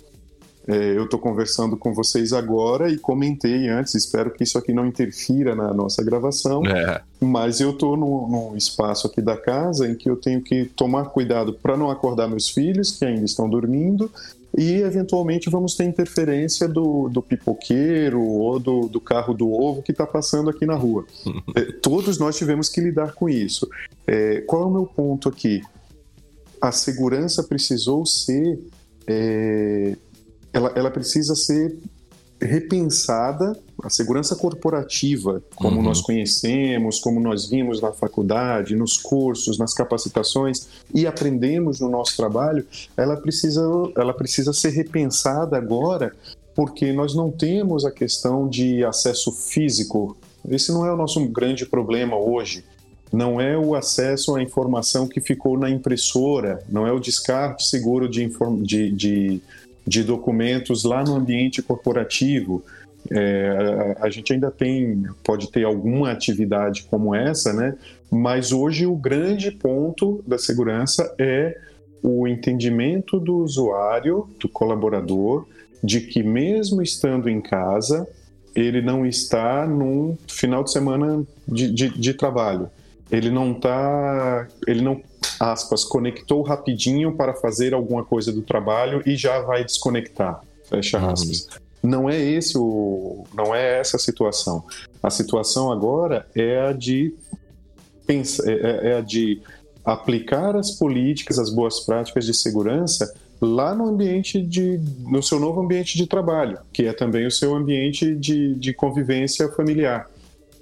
É, 0.66 0.96
eu 0.96 1.04
estou 1.04 1.18
conversando 1.18 1.76
com 1.76 1.94
vocês 1.94 2.32
agora 2.32 2.90
e 2.90 2.98
comentei 2.98 3.68
antes, 3.68 3.94
espero 3.94 4.30
que 4.30 4.44
isso 4.44 4.58
aqui 4.58 4.72
não 4.72 4.86
interfira 4.86 5.54
na 5.54 5.72
nossa 5.72 6.04
gravação, 6.04 6.62
é. 6.66 7.00
mas 7.18 7.60
eu 7.60 7.70
estou 7.70 7.96
num, 7.96 8.56
espaço 8.56 9.06
aqui 9.06 9.22
da 9.22 9.36
casa 9.36 9.88
em 9.88 9.94
que 9.94 10.08
eu 10.08 10.16
tenho 10.16 10.42
que 10.42 10.66
tomar 10.66 11.06
cuidado 11.06 11.54
para 11.54 11.76
não 11.76 11.90
acordar 11.90 12.28
meus 12.28 12.50
filhos, 12.50 12.92
que 12.92 13.04
ainda 13.04 13.24
estão 13.24 13.48
dormindo, 13.48 14.10
e 14.56 14.74
eventualmente 14.74 15.48
vamos 15.48 15.74
ter 15.74 15.84
interferência 15.84 16.68
do, 16.68 17.08
do 17.08 17.22
pipoqueiro 17.22 18.20
ou 18.20 18.58
do, 18.58 18.88
do 18.88 19.00
carro 19.00 19.32
do 19.32 19.50
ovo 19.50 19.82
que 19.82 19.92
está 19.92 20.06
passando 20.06 20.50
aqui 20.50 20.66
na 20.66 20.74
rua. 20.74 21.04
É, 21.56 21.72
todos 21.82 22.18
nós 22.18 22.36
tivemos 22.36 22.68
que 22.68 22.80
lidar 22.80 23.12
com 23.12 23.28
isso. 23.28 23.68
É, 24.06 24.40
qual 24.42 24.62
é 24.62 24.66
o 24.66 24.70
meu 24.70 24.86
ponto 24.86 25.28
aqui? 25.28 25.62
A 26.60 26.70
segurança 26.70 27.42
precisou 27.42 28.06
ser 28.06 28.58
é, 29.06 29.96
ela, 30.52 30.72
ela 30.74 30.90
precisa 30.90 31.34
ser 31.34 31.76
repensada 32.40 33.56
a 33.82 33.90
segurança 33.90 34.34
corporativa, 34.34 35.42
como 35.54 35.76
uhum. 35.76 35.82
nós 35.82 36.00
conhecemos, 36.00 36.98
como 36.98 37.20
nós 37.20 37.48
vimos 37.48 37.80
na 37.80 37.92
faculdade, 37.92 38.74
nos 38.74 38.96
cursos, 38.96 39.58
nas 39.58 39.74
capacitações 39.74 40.66
e 40.94 41.06
aprendemos 41.06 41.80
no 41.80 41.88
nosso 41.88 42.16
trabalho, 42.16 42.66
ela 42.96 43.16
precisa, 43.16 43.62
ela 43.96 44.14
precisa 44.14 44.52
ser 44.52 44.70
repensada 44.70 45.56
agora, 45.56 46.14
porque 46.54 46.92
nós 46.92 47.14
não 47.14 47.30
temos 47.30 47.84
a 47.84 47.90
questão 47.90 48.48
de 48.48 48.84
acesso 48.84 49.32
físico. 49.32 50.16
Esse 50.48 50.72
não 50.72 50.86
é 50.86 50.92
o 50.92 50.96
nosso 50.96 51.24
grande 51.28 51.66
problema 51.66 52.16
hoje. 52.16 52.64
Não 53.12 53.40
é 53.40 53.58
o 53.58 53.74
acesso 53.74 54.36
à 54.36 54.42
informação 54.42 55.08
que 55.08 55.20
ficou 55.20 55.58
na 55.58 55.68
impressora, 55.68 56.62
não 56.68 56.86
é 56.86 56.92
o 56.92 57.00
descarte 57.00 57.66
seguro 57.66 58.08
de, 58.08 58.30
de, 58.62 58.90
de 58.92 59.42
de 59.86 60.02
documentos 60.02 60.84
lá 60.84 61.02
no 61.02 61.16
ambiente 61.16 61.62
corporativo. 61.62 62.62
É, 63.10 63.96
a, 64.00 64.10
gente 64.10 64.32
ainda 64.32 64.50
tem, 64.50 65.04
pode 65.24 65.50
ter 65.50 65.64
alguma 65.64 66.10
atividade 66.10 66.84
como 66.90 67.14
essa, 67.14 67.52
né? 67.52 67.76
Mas 68.10 68.52
hoje 68.52 68.86
o 68.86 68.94
grande 68.94 69.50
ponto 69.50 70.22
da 70.26 70.38
segurança 70.38 71.14
é 71.18 71.56
o 72.02 72.26
entendimento 72.26 73.18
do 73.18 73.38
usuário, 73.38 74.28
do 74.38 74.48
colaborador, 74.48 75.46
de 75.82 76.00
que 76.00 76.22
mesmo 76.22 76.82
estando 76.82 77.28
em 77.28 77.40
casa, 77.40 78.06
ele 78.54 78.82
não 78.82 79.06
está 79.06 79.66
num 79.66 80.16
final 80.28 80.64
de 80.64 80.72
semana 80.72 81.24
de, 81.46 81.72
de, 81.72 81.88
de 81.88 82.14
trabalho. 82.14 82.68
Ele 83.10 83.30
não 83.30 83.52
está, 83.52 84.46
ele 84.66 84.82
não 84.82 85.00
aspas, 85.38 85.84
conectou 85.84 86.42
rapidinho 86.42 87.14
para 87.14 87.34
fazer 87.34 87.74
alguma 87.74 88.04
coisa 88.04 88.32
do 88.32 88.42
trabalho 88.42 89.02
e 89.06 89.16
já 89.16 89.40
vai 89.40 89.64
desconectar, 89.64 90.40
fecha 90.68 90.98
uhum. 90.98 91.10
aspas. 91.10 91.48
Não 91.82 92.10
é 92.10 92.18
esse 92.18 92.58
o, 92.58 93.24
não 93.34 93.54
é 93.54 93.78
essa 93.78 93.96
a 93.96 94.00
situação. 94.00 94.64
A 95.02 95.08
situação 95.08 95.72
agora 95.72 96.26
é 96.34 96.60
a 96.60 96.72
de 96.72 97.14
pensar, 98.06 98.46
é, 98.48 98.52
é, 98.52 98.88
é 98.90 98.96
a 98.98 99.00
de 99.00 99.40
aplicar 99.84 100.56
as 100.56 100.72
políticas, 100.72 101.38
as 101.38 101.50
boas 101.50 101.80
práticas 101.80 102.26
de 102.26 102.34
segurança 102.34 103.12
lá 103.40 103.74
no 103.74 103.86
ambiente 103.86 104.42
de, 104.42 104.78
no 105.00 105.22
seu 105.22 105.40
novo 105.40 105.60
ambiente 105.62 105.96
de 105.96 106.06
trabalho, 106.06 106.58
que 106.72 106.84
é 106.84 106.92
também 106.92 107.26
o 107.26 107.30
seu 107.30 107.54
ambiente 107.54 108.14
de, 108.14 108.54
de 108.54 108.74
convivência 108.74 109.48
familiar. 109.48 110.10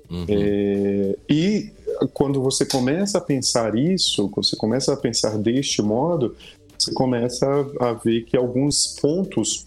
Uhum. 0.09 0.25
É, 0.29 1.17
e 1.29 1.73
quando 2.12 2.43
você 2.43 2.64
começa 2.64 3.19
a 3.19 3.21
pensar 3.21 3.76
isso, 3.76 4.28
quando 4.28 4.47
você 4.47 4.57
começa 4.57 4.93
a 4.93 4.97
pensar 4.97 5.38
deste 5.38 5.83
modo, 5.83 6.37
você 6.78 6.93
começa 6.93 7.47
a 7.81 7.93
ver 7.93 8.25
que 8.25 8.37
alguns 8.37 8.99
pontos 9.00 9.67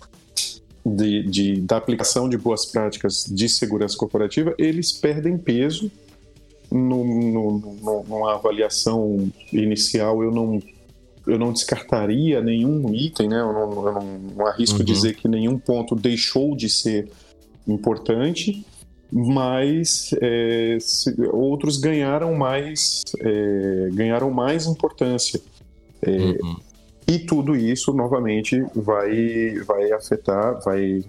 de, 0.85 1.23
de, 1.23 1.61
da 1.61 1.77
aplicação 1.77 2.27
de 2.27 2.37
boas 2.37 2.65
práticas 2.65 3.25
de 3.25 3.47
segurança 3.47 3.95
corporativa, 3.97 4.53
eles 4.57 4.91
perdem 4.91 5.37
peso 5.37 5.91
no, 6.71 7.03
no, 7.03 7.59
no, 7.59 8.03
numa 8.03 8.33
avaliação 8.33 9.31
inicial. 9.51 10.23
Eu 10.23 10.31
não, 10.31 10.61
eu 11.27 11.37
não 11.37 11.51
descartaria 11.51 12.41
nenhum 12.41 12.93
item, 12.93 13.29
né? 13.29 13.39
eu, 13.39 13.53
não, 13.53 13.87
eu 13.87 13.93
não, 13.93 14.19
não 14.35 14.47
arrisco 14.47 14.79
uhum. 14.79 14.85
dizer 14.85 15.15
que 15.15 15.27
nenhum 15.27 15.57
ponto 15.59 15.95
deixou 15.95 16.55
de 16.55 16.69
ser 16.69 17.09
importante, 17.67 18.65
mas 19.11 20.11
é, 20.21 20.77
outros 21.33 21.77
ganharam 21.77 22.33
mais, 22.35 23.01
é, 23.19 23.89
ganharam 23.91 24.31
mais 24.31 24.65
importância. 24.65 25.41
É, 26.01 26.11
uhum. 26.11 26.55
E 27.07 27.19
tudo 27.19 27.55
isso, 27.55 27.93
novamente, 27.93 28.63
vai, 28.73 29.55
vai 29.67 29.91
afetar, 29.91 30.61
vai, 30.63 31.03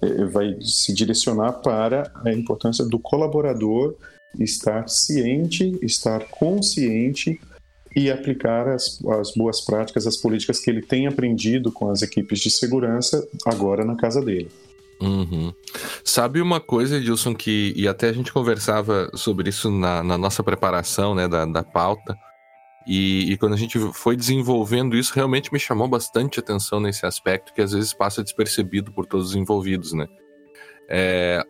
é, 0.00 0.24
vai 0.26 0.56
se 0.60 0.94
direcionar 0.94 1.54
para 1.54 2.12
a 2.24 2.32
importância 2.32 2.84
do 2.84 2.98
colaborador 2.98 3.96
estar 4.38 4.88
ciente, 4.88 5.76
estar 5.82 6.28
consciente 6.28 7.40
e 7.96 8.10
aplicar 8.10 8.68
as, 8.68 9.00
as 9.20 9.32
boas 9.32 9.60
práticas, 9.60 10.06
as 10.06 10.16
políticas 10.16 10.60
que 10.60 10.70
ele 10.70 10.82
tem 10.82 11.06
aprendido 11.06 11.70
com 11.70 11.90
as 11.90 12.02
equipes 12.02 12.40
de 12.40 12.50
segurança 12.50 13.26
agora 13.44 13.84
na 13.84 13.96
casa 13.96 14.20
dele. 14.20 14.50
Uhum. 15.00 15.52
Sabe 16.04 16.40
uma 16.40 16.60
coisa, 16.60 16.96
Edilson, 16.96 17.34
que. 17.34 17.72
E 17.76 17.88
até 17.88 18.08
a 18.08 18.12
gente 18.12 18.32
conversava 18.32 19.10
sobre 19.14 19.50
isso 19.50 19.70
na, 19.70 20.02
na 20.02 20.16
nossa 20.16 20.42
preparação 20.42 21.14
né, 21.14 21.26
da, 21.28 21.44
da 21.44 21.62
pauta. 21.62 22.16
E, 22.86 23.32
e, 23.32 23.38
quando 23.38 23.54
a 23.54 23.56
gente 23.56 23.78
foi 23.94 24.14
desenvolvendo 24.14 24.94
isso, 24.94 25.14
realmente 25.14 25.52
me 25.52 25.58
chamou 25.58 25.88
bastante 25.88 26.38
atenção 26.38 26.80
nesse 26.80 27.06
aspecto, 27.06 27.52
que 27.54 27.62
às 27.62 27.72
vezes 27.72 27.94
passa 27.94 28.22
despercebido 28.22 28.92
por 28.92 29.06
todos 29.06 29.30
os 29.30 29.34
envolvidos, 29.34 29.94
né? 29.94 30.06
É, 30.88 31.42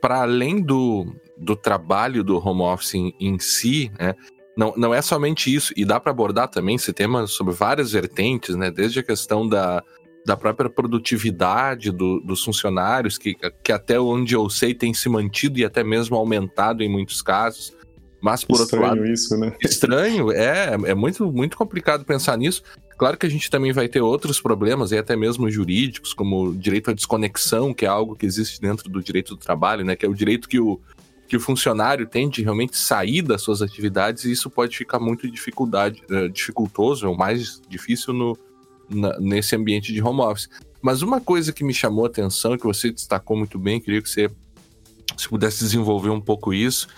Para 0.00 0.22
além 0.22 0.60
do, 0.60 1.06
do 1.38 1.54
trabalho 1.54 2.24
do 2.24 2.44
home 2.44 2.62
office 2.62 2.94
em, 2.94 3.14
em 3.20 3.38
si, 3.38 3.90
né? 3.98 4.14
Não, 4.56 4.72
não 4.76 4.94
é 4.94 5.02
somente 5.02 5.54
isso, 5.54 5.72
e 5.76 5.84
dá 5.84 6.00
para 6.00 6.10
abordar 6.10 6.48
também 6.48 6.76
esse 6.76 6.92
tema 6.92 7.26
sobre 7.26 7.54
várias 7.54 7.92
vertentes, 7.92 8.56
né? 8.56 8.70
Desde 8.70 8.98
a 8.98 9.04
questão 9.04 9.46
da, 9.46 9.84
da 10.26 10.36
própria 10.36 10.68
produtividade 10.68 11.92
do, 11.92 12.18
dos 12.18 12.42
funcionários, 12.42 13.16
que, 13.16 13.36
que 13.62 13.70
até 13.70 13.98
onde 14.00 14.34
eu 14.34 14.50
sei 14.50 14.74
tem 14.74 14.92
se 14.92 15.08
mantido 15.08 15.60
e 15.60 15.64
até 15.64 15.84
mesmo 15.84 16.16
aumentado 16.16 16.82
em 16.82 16.88
muitos 16.88 17.22
casos. 17.22 17.72
Mas 18.20 18.42
por 18.42 18.60
estranho 18.60 18.82
outro 18.82 19.00
lado. 19.00 19.12
isso, 19.12 19.36
né? 19.38 19.52
Estranho, 19.62 20.32
é, 20.32 20.76
é 20.86 20.94
muito, 20.96 21.30
muito 21.30 21.56
complicado 21.56 22.04
pensar 22.04 22.36
nisso. 22.36 22.64
Claro 22.98 23.16
que 23.16 23.24
a 23.24 23.28
gente 23.28 23.48
também 23.48 23.72
vai 23.72 23.86
ter 23.86 24.00
outros 24.00 24.40
problemas, 24.40 24.90
e 24.90 24.98
até 24.98 25.14
mesmo 25.14 25.48
jurídicos, 25.48 26.12
como 26.12 26.46
o 26.46 26.54
direito 26.56 26.90
à 26.90 26.92
desconexão, 26.92 27.72
que 27.72 27.84
é 27.84 27.88
algo 27.88 28.16
que 28.16 28.26
existe 28.26 28.60
dentro 28.60 28.90
do 28.90 29.00
direito 29.00 29.36
do 29.36 29.36
trabalho, 29.36 29.84
né? 29.84 29.94
Que 29.94 30.06
é 30.06 30.08
o 30.08 30.14
direito 30.14 30.48
que 30.48 30.58
o, 30.58 30.80
que 31.28 31.36
o 31.36 31.40
funcionário 31.40 32.04
tem 32.04 32.28
de 32.28 32.42
realmente 32.42 32.76
sair 32.76 33.22
das 33.22 33.42
suas 33.42 33.62
atividades, 33.62 34.24
e 34.24 34.32
isso 34.32 34.50
pode 34.50 34.76
ficar 34.76 34.98
muito 34.98 35.30
dificuldade, 35.30 36.02
uh, 36.10 36.28
dificultoso, 36.28 37.06
ou 37.06 37.16
mais 37.16 37.60
difícil 37.68 38.12
no, 38.12 38.36
na, 38.88 39.18
nesse 39.18 39.54
ambiente 39.56 39.92
de 39.92 40.02
home 40.02 40.20
office. 40.20 40.48
Mas 40.80 41.02
uma 41.02 41.20
coisa 41.20 41.52
que 41.52 41.64
me 41.64 41.74
chamou 41.74 42.04
a 42.04 42.08
atenção, 42.08 42.56
que 42.56 42.64
você 42.64 42.90
destacou 42.90 43.36
muito 43.36 43.58
bem, 43.58 43.80
queria 43.80 44.02
que 44.02 44.08
você 44.08 44.30
se 45.16 45.28
pudesse 45.28 45.60
desenvolver 45.60 46.10
um 46.10 46.20
pouco 46.20 46.52
isso, 46.52 46.88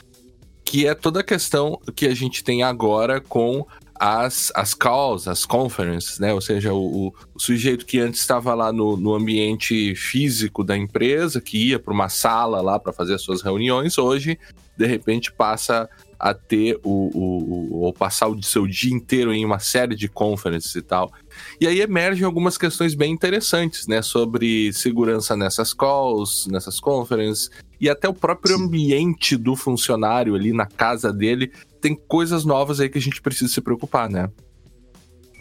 que 0.65 0.87
é 0.87 0.95
toda 0.95 1.21
a 1.21 1.25
questão 1.25 1.81
que 1.95 2.07
a 2.07 2.15
gente 2.15 2.45
tem 2.45 2.63
agora 2.63 3.21
com 3.21 3.67
as, 3.99 4.53
as 4.55 4.75
calls, 4.75 5.27
as 5.27 5.45
conferences, 5.45 6.19
né? 6.19 6.33
Ou 6.33 6.41
seja, 6.41 6.73
o, 6.73 7.09
o 7.35 7.41
sujeito 7.41 7.85
que 7.85 7.99
antes 7.99 8.21
estava 8.21 8.55
lá 8.55 8.73
no, 8.73 8.97
no 8.97 9.15
ambiente 9.15 9.95
físico 9.95 10.63
da 10.63 10.77
empresa, 10.77 11.41
que 11.41 11.69
ia 11.69 11.79
para 11.79 11.93
uma 11.93 12.09
sala 12.09 12.61
lá 12.61 12.79
para 12.79 12.93
fazer 12.93 13.15
as 13.15 13.23
suas 13.23 13.43
reuniões, 13.43 13.99
hoje, 13.99 14.39
de 14.77 14.87
repente, 14.87 15.33
passa 15.33 15.89
a 16.19 16.35
ter 16.35 16.79
o, 16.83 17.11
o, 17.15 17.75
o, 17.75 17.81
ou 17.81 17.93
passar 17.93 18.29
o 18.29 18.43
seu 18.43 18.67
dia 18.67 18.93
inteiro 18.93 19.33
em 19.33 19.45
uma 19.45 19.59
série 19.59 19.97
de 19.97 20.09
conferences 20.09 20.75
e 20.75 20.83
tal. 20.83 21.13
E 21.61 21.67
aí 21.67 21.81
emergem 21.81 22.25
algumas 22.25 22.57
questões 22.57 22.95
bem 22.95 23.13
interessantes, 23.13 23.87
né, 23.87 24.03
sobre 24.03 24.73
segurança 24.73 25.37
nessas 25.37 25.73
calls, 25.73 26.47
nessas 26.47 26.81
conferences 26.81 27.51
e 27.81 27.89
até 27.89 28.09
o 28.09 28.15
próprio 28.15 28.57
ambiente 28.57 29.37
do 29.37 29.55
funcionário 29.55 30.35
ali 30.35 30.53
na 30.53 30.67
casa 30.67 31.13
dele 31.13 31.53
tem 31.81 31.95
coisas 31.95 32.45
novas 32.45 32.81
aí 32.81 32.89
que 32.89 32.99
a 32.99 33.03
gente 33.03 33.23
precisa 33.23 33.53
se 33.53 33.61
preocupar, 33.61 34.11
né? 34.11 34.29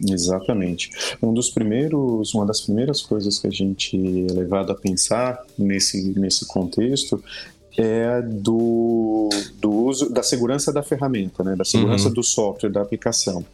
Exatamente. 0.08 0.92
Um 1.22 1.34
dos 1.34 1.50
primeiros, 1.50 2.34
uma 2.34 2.46
das 2.46 2.62
primeiras 2.62 3.01
coisas 3.01 3.39
que 3.39 3.48
a 3.48 3.51
gente 3.51 3.98
é 4.30 4.34
levado 4.34 4.72
a 4.72 4.75
pensar 4.75 5.44
nesse, 5.58 6.13
nesse 6.20 6.46
contexto 6.46 7.24
é 7.75 8.22
do, 8.22 9.30
do 9.60 9.72
uso 9.72 10.12
da 10.12 10.24
segurança 10.24 10.72
da 10.72 10.84
ferramenta, 10.84 11.44
né? 11.44 11.56
da 11.56 11.63
segurança 11.63 12.08
uhum. 12.08 12.13
do 12.13 12.24
software, 12.24 12.70
da 12.70 12.82
aplicação. 12.82 13.46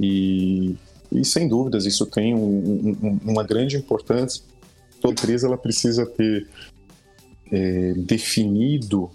E, 0.00 0.76
e 1.14 1.24
sem 1.24 1.48
dúvidas 1.48 1.86
isso 1.86 2.06
tem 2.06 2.34
um, 2.34 2.96
um, 3.02 3.18
uma 3.24 3.42
grande 3.42 3.76
importância. 3.76 4.42
Toda 5.00 5.14
empresa 5.14 5.46
ela 5.46 5.58
precisa 5.58 6.06
ter 6.06 6.48
é, 7.50 7.92
definido 7.96 9.10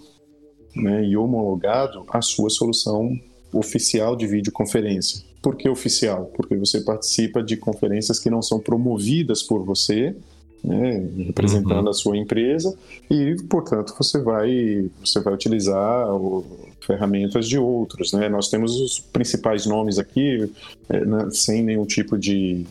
né, 0.74 1.04
e 1.04 1.16
homologado 1.16 2.04
a 2.10 2.22
sua 2.22 2.50
solução 2.50 3.18
oficial 3.52 4.14
de 4.14 4.26
videoconferência. 4.26 5.24
Por 5.42 5.56
que 5.56 5.68
oficial? 5.68 6.26
Porque 6.36 6.56
você 6.56 6.80
participa 6.80 7.42
de 7.42 7.56
conferências 7.56 8.18
que 8.18 8.28
não 8.28 8.42
são 8.42 8.60
promovidas 8.60 9.42
por 9.42 9.64
você, 9.64 10.14
né, 10.62 11.06
representando 11.18 11.84
uhum. 11.84 11.90
a 11.90 11.94
sua 11.94 12.16
empresa 12.16 12.76
e, 13.10 13.36
portanto, 13.48 13.94
você 13.96 14.20
vai 14.20 14.90
você 15.04 15.20
vai 15.20 15.34
utilizar 15.34 16.12
o, 16.14 16.44
ferramentas 16.88 17.46
de 17.46 17.58
outros, 17.58 18.14
né? 18.14 18.30
Nós 18.30 18.48
temos 18.48 18.80
os 18.80 18.98
principais 18.98 19.66
nomes 19.66 19.98
aqui, 19.98 20.50
é, 20.88 21.04
né, 21.04 21.28
sem 21.30 21.62
nenhum 21.62 21.84
tipo 21.84 22.16
de, 22.16 22.64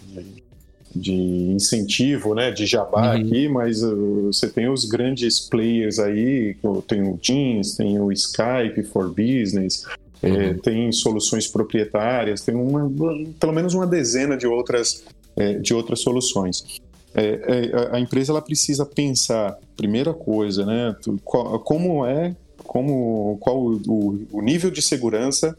de 0.96 1.14
incentivo, 1.14 2.34
né, 2.34 2.50
de 2.50 2.66
jabá 2.66 3.14
uhum. 3.14 3.22
aqui, 3.22 3.48
mas 3.48 3.84
uh, 3.84 4.26
você 4.34 4.50
tem 4.50 4.68
os 4.68 4.86
grandes 4.86 5.40
players 5.40 6.00
aí, 6.00 6.56
tem 6.88 7.04
o 7.04 7.18
Teams, 7.18 7.76
tem 7.76 8.00
o 8.00 8.12
Skype 8.12 8.82
for 8.92 9.10
Business, 9.10 9.86
é, 10.24 10.28
uhum. 10.28 10.42
é, 10.42 10.54
tem 10.56 10.92
soluções 10.92 11.48
proprietárias, 11.48 12.42
tem 12.42 12.56
uma, 12.56 12.92
pelo 13.40 13.54
menos 13.54 13.76
uma 13.76 13.86
dezena 13.86 14.36
de 14.36 14.48
outras, 14.48 15.04
é, 15.36 15.54
de 15.60 15.76
outras 15.76 16.00
soluções. 16.00 16.82
É, 17.16 17.70
é 17.92 17.96
a 17.96 18.00
empresa 18.00 18.32
ela 18.32 18.42
precisa 18.42 18.86
pensar, 18.86 19.58
primeira 19.76 20.14
coisa, 20.14 20.66
né, 20.66 20.96
como 21.24 22.06
é, 22.06 22.36
como, 22.64 23.38
qual 23.40 23.58
o, 23.60 24.28
o 24.32 24.42
nível 24.42 24.70
de 24.70 24.82
segurança 24.82 25.58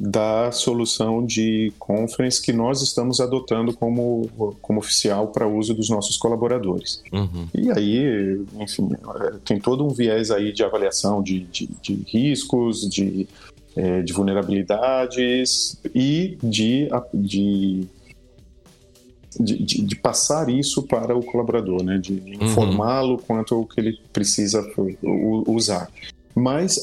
da 0.00 0.50
solução 0.50 1.24
de 1.24 1.72
conference 1.78 2.40
que 2.40 2.54
nós 2.54 2.80
estamos 2.80 3.20
adotando 3.20 3.74
como, 3.74 4.30
como 4.62 4.78
oficial 4.78 5.28
para 5.28 5.46
uso 5.46 5.74
dos 5.74 5.90
nossos 5.90 6.16
colaboradores. 6.16 7.02
Uhum. 7.12 7.46
E 7.54 7.70
aí, 7.70 8.42
enfim, 8.58 8.88
tem 9.44 9.60
todo 9.60 9.84
um 9.84 9.90
viés 9.90 10.30
aí 10.30 10.52
de 10.52 10.64
avaliação 10.64 11.22
de, 11.22 11.40
de, 11.40 11.68
de 11.82 11.94
riscos, 12.08 12.88
de, 12.88 13.28
é, 13.76 14.00
de 14.00 14.12
vulnerabilidades 14.14 15.78
e 15.94 16.38
de, 16.42 16.88
de 17.12 17.86
de, 19.38 19.62
de, 19.64 19.82
de, 19.82 19.96
passar 19.96 20.48
isso 20.48 20.82
para 20.82 21.16
o 21.16 21.22
colaborador, 21.22 21.82
né? 21.82 21.98
de, 21.98 22.14
uhum. 22.14 22.48
informá-lo 22.48 23.18
quanto 23.18 23.54
ao 23.54 23.66
que 23.66 23.80
ele 23.80 23.98
precisa 24.12 24.66
usar. 25.46 25.88
Mas, 26.34 26.80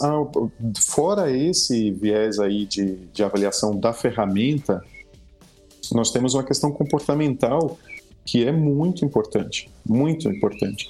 fora 0.79 1.31
esse 1.31 1.91
viés 1.91 2.39
aí 2.39 2.65
de, 2.65 2.97
de 3.13 3.23
avaliação 3.23 3.77
da 3.77 3.93
ferramenta, 3.93 4.83
nós 5.91 6.11
temos 6.11 6.33
uma 6.33 6.43
questão 6.43 6.71
comportamental 6.71 7.77
que 8.25 8.45
é 8.45 8.51
muito 8.51 9.05
importante, 9.05 9.69
muito 9.85 10.29
importante. 10.29 10.89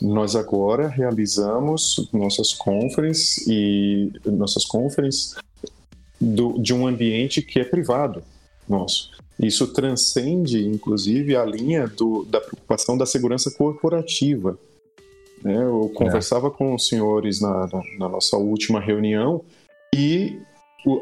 Nós 0.00 0.34
agora 0.34 0.88
realizamos 0.88 2.08
nossas 2.12 2.54
conferences 2.54 3.46
e 3.46 4.10
nossas 4.24 4.64
conferences 4.64 5.34
do, 6.20 6.58
de 6.58 6.72
um 6.72 6.86
ambiente 6.86 7.42
que 7.42 7.60
é 7.60 7.64
privado 7.64 8.22
nosso. 8.68 9.10
Isso 9.38 9.72
transcende, 9.72 10.66
inclusive, 10.66 11.36
a 11.36 11.44
linha 11.44 11.86
do, 11.86 12.24
da 12.24 12.40
preocupação 12.40 12.98
da 12.98 13.06
segurança 13.06 13.50
corporativa. 13.50 14.58
Né? 15.42 15.64
Eu 15.64 15.90
conversava 15.94 16.48
é. 16.48 16.50
com 16.50 16.74
os 16.74 16.88
senhores 16.88 17.40
na, 17.40 17.66
na, 17.68 17.82
na, 17.98 18.08
nossa 18.08 18.36
última 18.36 18.80
reunião 18.80 19.44
e 19.94 20.40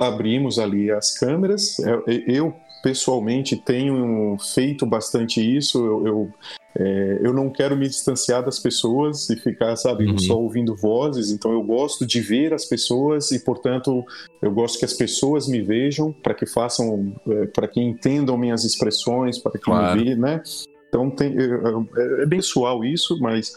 abrimos 0.01 0.59
ali 0.59 0.91
as 0.91 1.19
câmeras. 1.19 1.79
Eu, 1.79 2.05
eu 2.07 2.55
pessoalmente 2.83 3.57
tenho 3.57 4.37
feito 4.55 4.85
bastante 4.85 5.41
isso. 5.41 5.85
Eu, 5.85 6.07
eu, 6.07 6.35
é, 6.79 7.21
eu, 7.23 7.33
não 7.33 7.49
quero 7.51 7.77
me 7.77 7.89
distanciar 7.89 8.45
das 8.45 8.59
pessoas 8.59 9.31
e 9.31 9.37
ficar, 9.37 9.75
sabe, 9.77 10.07
uhum. 10.07 10.19
só 10.19 10.39
ouvindo 10.39 10.77
vozes. 10.77 11.31
Então 11.31 11.53
eu 11.53 11.63
gosto 11.63 12.05
de 12.05 12.21
ver 12.21 12.53
as 12.53 12.67
pessoas 12.67 13.31
e, 13.31 13.39
portanto, 13.39 14.05
eu 14.43 14.53
gosto 14.53 14.79
que 14.79 14.85
as 14.85 14.93
pessoas 14.93 15.49
me 15.49 15.63
vejam 15.63 16.13
para 16.13 16.35
que 16.35 16.45
façam, 16.45 17.15
é, 17.29 17.47
para 17.47 17.67
que 17.67 17.81
entendam 17.81 18.37
minhas 18.37 18.65
expressões, 18.65 19.39
para 19.39 19.53
que 19.53 19.59
claro. 19.59 19.97
me 19.97 20.05
vejam, 20.05 20.21
né? 20.21 20.43
Então 20.89 21.11
tem, 21.11 21.35
é, 21.37 22.23
é 22.23 22.27
bem 22.27 22.43
sual 22.43 22.85
isso, 22.85 23.19
mas 23.21 23.55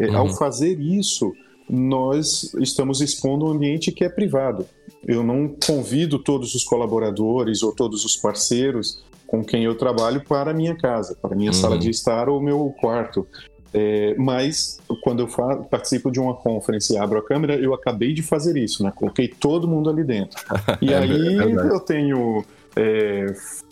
é, 0.00 0.08
uhum. 0.08 0.16
Ao 0.16 0.28
fazer 0.30 0.80
isso, 0.80 1.32
nós 1.68 2.54
estamos 2.54 3.00
expondo 3.00 3.46
um 3.46 3.50
ambiente 3.50 3.92
que 3.92 4.02
é 4.02 4.08
privado. 4.08 4.66
Eu 5.06 5.22
não 5.22 5.48
convido 5.48 6.18
todos 6.18 6.54
os 6.54 6.64
colaboradores 6.64 7.62
ou 7.62 7.72
todos 7.74 8.04
os 8.04 8.16
parceiros 8.16 9.02
com 9.26 9.44
quem 9.44 9.64
eu 9.64 9.76
trabalho 9.76 10.22
para 10.24 10.50
a 10.50 10.54
minha 10.54 10.76
casa, 10.76 11.16
para 11.20 11.34
a 11.34 11.36
minha 11.36 11.50
uhum. 11.50 11.56
sala 11.56 11.78
de 11.78 11.88
estar 11.88 12.28
ou 12.28 12.40
meu 12.40 12.74
quarto. 12.80 13.26
É, 13.72 14.14
mas 14.18 14.80
quando 15.02 15.20
eu 15.20 15.28
participo 15.70 16.10
de 16.10 16.18
uma 16.18 16.34
conferência 16.34 16.94
e 16.94 16.98
abro 16.98 17.18
a 17.18 17.22
câmera, 17.22 17.54
eu 17.54 17.72
acabei 17.72 18.12
de 18.12 18.22
fazer 18.22 18.56
isso, 18.56 18.82
né? 18.82 18.92
Coloquei 18.94 19.28
todo 19.28 19.68
mundo 19.68 19.88
ali 19.88 20.02
dentro. 20.02 20.38
E 20.82 20.92
é 20.92 20.98
aí 20.98 21.38
é 21.38 21.42
eu 21.42 21.78
tenho 21.78 22.44
é, 22.74 23.26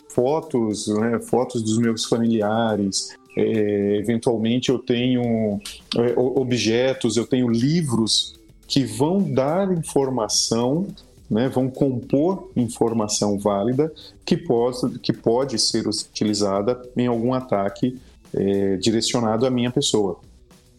fotos, 0.09 0.87
né? 0.87 1.19
fotos 1.19 1.61
dos 1.61 1.77
meus 1.77 2.05
familiares, 2.05 3.09
é, 3.37 3.97
eventualmente 3.97 4.69
eu 4.69 4.79
tenho 4.79 5.59
é, 5.97 6.13
objetos, 6.17 7.17
eu 7.17 7.25
tenho 7.25 7.47
livros 7.49 8.39
que 8.67 8.83
vão 8.83 9.19
dar 9.19 9.71
informação, 9.71 10.87
né, 11.29 11.47
vão 11.47 11.69
compor 11.69 12.49
informação 12.55 13.37
válida 13.37 13.93
que, 14.25 14.35
possa, 14.35 14.89
que 15.01 15.13
pode 15.13 15.59
ser 15.59 15.87
utilizada 15.87 16.81
em 16.97 17.07
algum 17.07 17.33
ataque 17.33 17.99
é, 18.33 18.77
direcionado 18.77 19.45
à 19.45 19.49
minha 19.49 19.71
pessoa. 19.71 20.19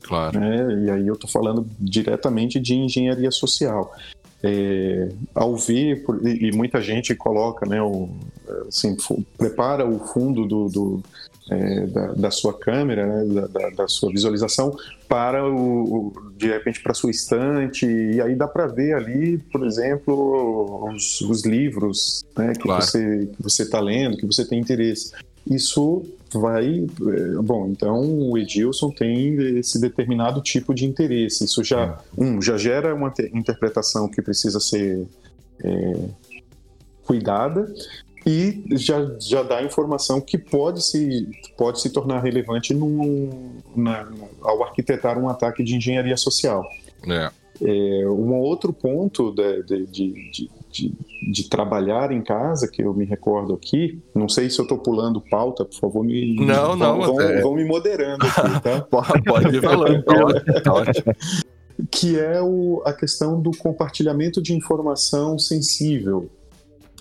Claro. 0.02 0.40
Né? 0.40 0.84
E 0.86 0.90
aí 0.90 1.06
eu 1.06 1.14
estou 1.14 1.30
falando 1.30 1.66
diretamente 1.78 2.58
de 2.58 2.74
engenharia 2.74 3.30
social. 3.30 3.94
É, 4.42 5.10
ao 5.34 5.54
ver, 5.54 6.02
e 6.24 6.50
muita 6.56 6.80
gente 6.80 7.14
coloca, 7.14 7.66
né, 7.66 7.82
o, 7.82 8.08
assim, 8.66 8.96
prepara 9.36 9.86
o 9.86 9.98
fundo 9.98 10.46
do, 10.46 10.68
do, 10.68 11.02
é, 11.48 11.87
da, 11.87 12.12
da, 12.12 12.31
sua 12.31 12.57
câmera, 12.57 13.07
né, 13.07 13.48
da, 13.48 13.70
da, 13.70 13.88
sua 13.88 14.11
visualização, 14.11 14.76
para 15.09 15.44
o, 15.48 16.09
o 16.09 16.33
de 16.37 16.48
repente 16.48 16.83
para 16.83 16.94
sua 16.94 17.11
estante 17.11 17.87
e 17.87 18.20
aí 18.20 18.35
dá 18.35 18.46
para 18.46 18.66
ver 18.66 18.94
ali, 18.94 19.38
por 19.38 19.66
exemplo, 19.66 20.88
os, 20.92 21.20
os 21.22 21.44
livros 21.44 22.24
né, 22.37 22.53
que 22.53 22.62
claro. 22.62 22.83
você 22.83 23.26
que 23.26 23.42
você 23.42 23.62
está 23.62 23.81
lendo, 23.81 24.16
que 24.16 24.26
você 24.26 24.44
tem 24.44 24.61
interesse. 24.61 25.12
Isso 25.50 26.05
vai, 26.33 26.85
é, 26.85 27.42
bom, 27.42 27.66
então 27.68 28.31
o 28.31 28.38
Edilson 28.38 28.90
tem 28.90 29.59
esse 29.59 29.81
determinado 29.81 30.40
tipo 30.40 30.74
de 30.74 30.85
interesse. 30.85 31.44
Isso 31.44 31.64
já, 31.64 31.98
é. 32.18 32.22
um, 32.22 32.40
já 32.40 32.57
gera 32.57 32.94
uma 32.94 33.12
interpretação 33.33 34.09
que 34.09 34.22
precisa 34.22 34.61
ser 34.61 35.07
é, 35.64 35.92
cuidada 37.05 37.72
e 38.26 38.62
já, 38.72 39.16
já 39.18 39.42
dá 39.42 39.62
informação 39.62 40.20
que 40.20 40.37
pode 40.37 40.83
se, 40.83 41.26
pode 41.56 41.80
se 41.80 41.90
tornar 41.90 42.20
relevante 42.20 42.74
num, 42.74 43.30
na, 43.74 44.09
ao 44.42 44.62
arquitetar 44.62 45.18
um 45.18 45.28
ataque 45.28 45.64
de 45.64 45.76
engenharia 45.76 46.16
social. 46.16 46.66
É. 47.09 47.30
É, 47.62 48.09
um 48.09 48.35
outro 48.38 48.72
ponto 48.72 49.33
de, 49.33 49.62
de, 49.62 49.87
de, 49.87 50.50
de, 50.70 50.94
de 51.30 51.48
trabalhar 51.48 52.11
em 52.11 52.22
casa, 52.22 52.66
que 52.66 52.83
eu 52.83 52.94
me 52.94 53.04
recordo 53.04 53.52
aqui, 53.52 54.00
não 54.14 54.30
sei 54.30 54.48
se 54.48 54.59
eu 54.59 54.62
estou 54.62 54.78
pulando 54.78 55.20
pauta, 55.20 55.64
por 55.64 55.74
favor, 55.74 56.02
me, 56.02 56.37
não, 56.37 56.68
vão, 56.68 56.76
não, 56.76 57.00
vão, 57.00 57.20
é... 57.20 57.40
vão 57.42 57.54
me 57.54 57.64
moderando 57.64 58.24
aqui, 58.24 58.61
tá? 58.62 58.80
pode 58.90 59.56
ir 59.56 59.61
falando, 59.62 60.02
tá, 60.02 60.61
tá 60.62 60.72
ótimo. 60.72 61.14
Que 61.90 62.18
é 62.18 62.40
o, 62.40 62.83
a 62.85 62.92
questão 62.92 63.40
do 63.40 63.50
compartilhamento 63.50 64.42
de 64.42 64.54
informação 64.54 65.38
sensível. 65.38 66.30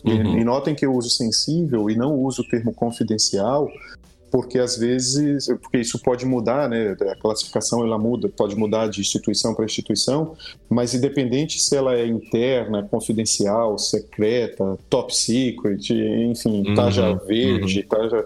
Uhum. 0.04 0.38
E, 0.38 0.42
e 0.42 0.44
notem 0.44 0.76
que 0.76 0.86
eu 0.86 0.94
uso 0.94 1.10
sensível 1.10 1.90
e 1.90 1.96
não 1.96 2.16
uso 2.16 2.42
o 2.42 2.48
termo 2.48 2.74
confidencial, 2.74 3.70
porque 4.32 4.60
às 4.60 4.78
vezes, 4.78 5.48
porque 5.62 5.78
isso 5.80 6.00
pode 6.00 6.26
mudar, 6.26 6.70
né? 6.70 6.96
A 7.12 7.16
classificação 7.16 7.84
ela 7.84 7.98
muda, 7.98 8.30
pode 8.30 8.56
mudar 8.56 8.88
de 8.88 9.02
instituição 9.02 9.54
para 9.54 9.66
instituição, 9.66 10.36
mas 10.70 10.94
independente 10.94 11.60
se 11.60 11.76
ela 11.76 11.96
é 11.96 12.06
interna, 12.06 12.84
confidencial, 12.84 13.78
secreta, 13.78 14.78
top 14.90 15.16
secret, 15.16 15.92
enfim, 15.92 16.68
uhum, 16.68 16.76
taja 16.76 17.14
verde, 17.16 17.80
uhum. 17.80 17.88
taja, 17.88 18.26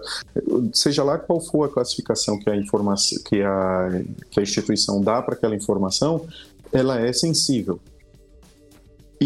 seja 0.72 1.02
lá 1.02 1.18
qual 1.18 1.40
for 1.40 1.64
a 1.64 1.68
classificação 1.68 2.38
que 2.38 2.50
a 2.50 2.56
informação, 2.56 3.18
que 3.24 3.42
a, 3.42 4.02
que 4.30 4.40
a 4.40 4.42
instituição 4.42 5.00
dá 5.00 5.22
para 5.22 5.34
aquela 5.34 5.54
informação, 5.54 6.26
ela 6.72 7.00
é 7.00 7.12
sensível. 7.12 7.80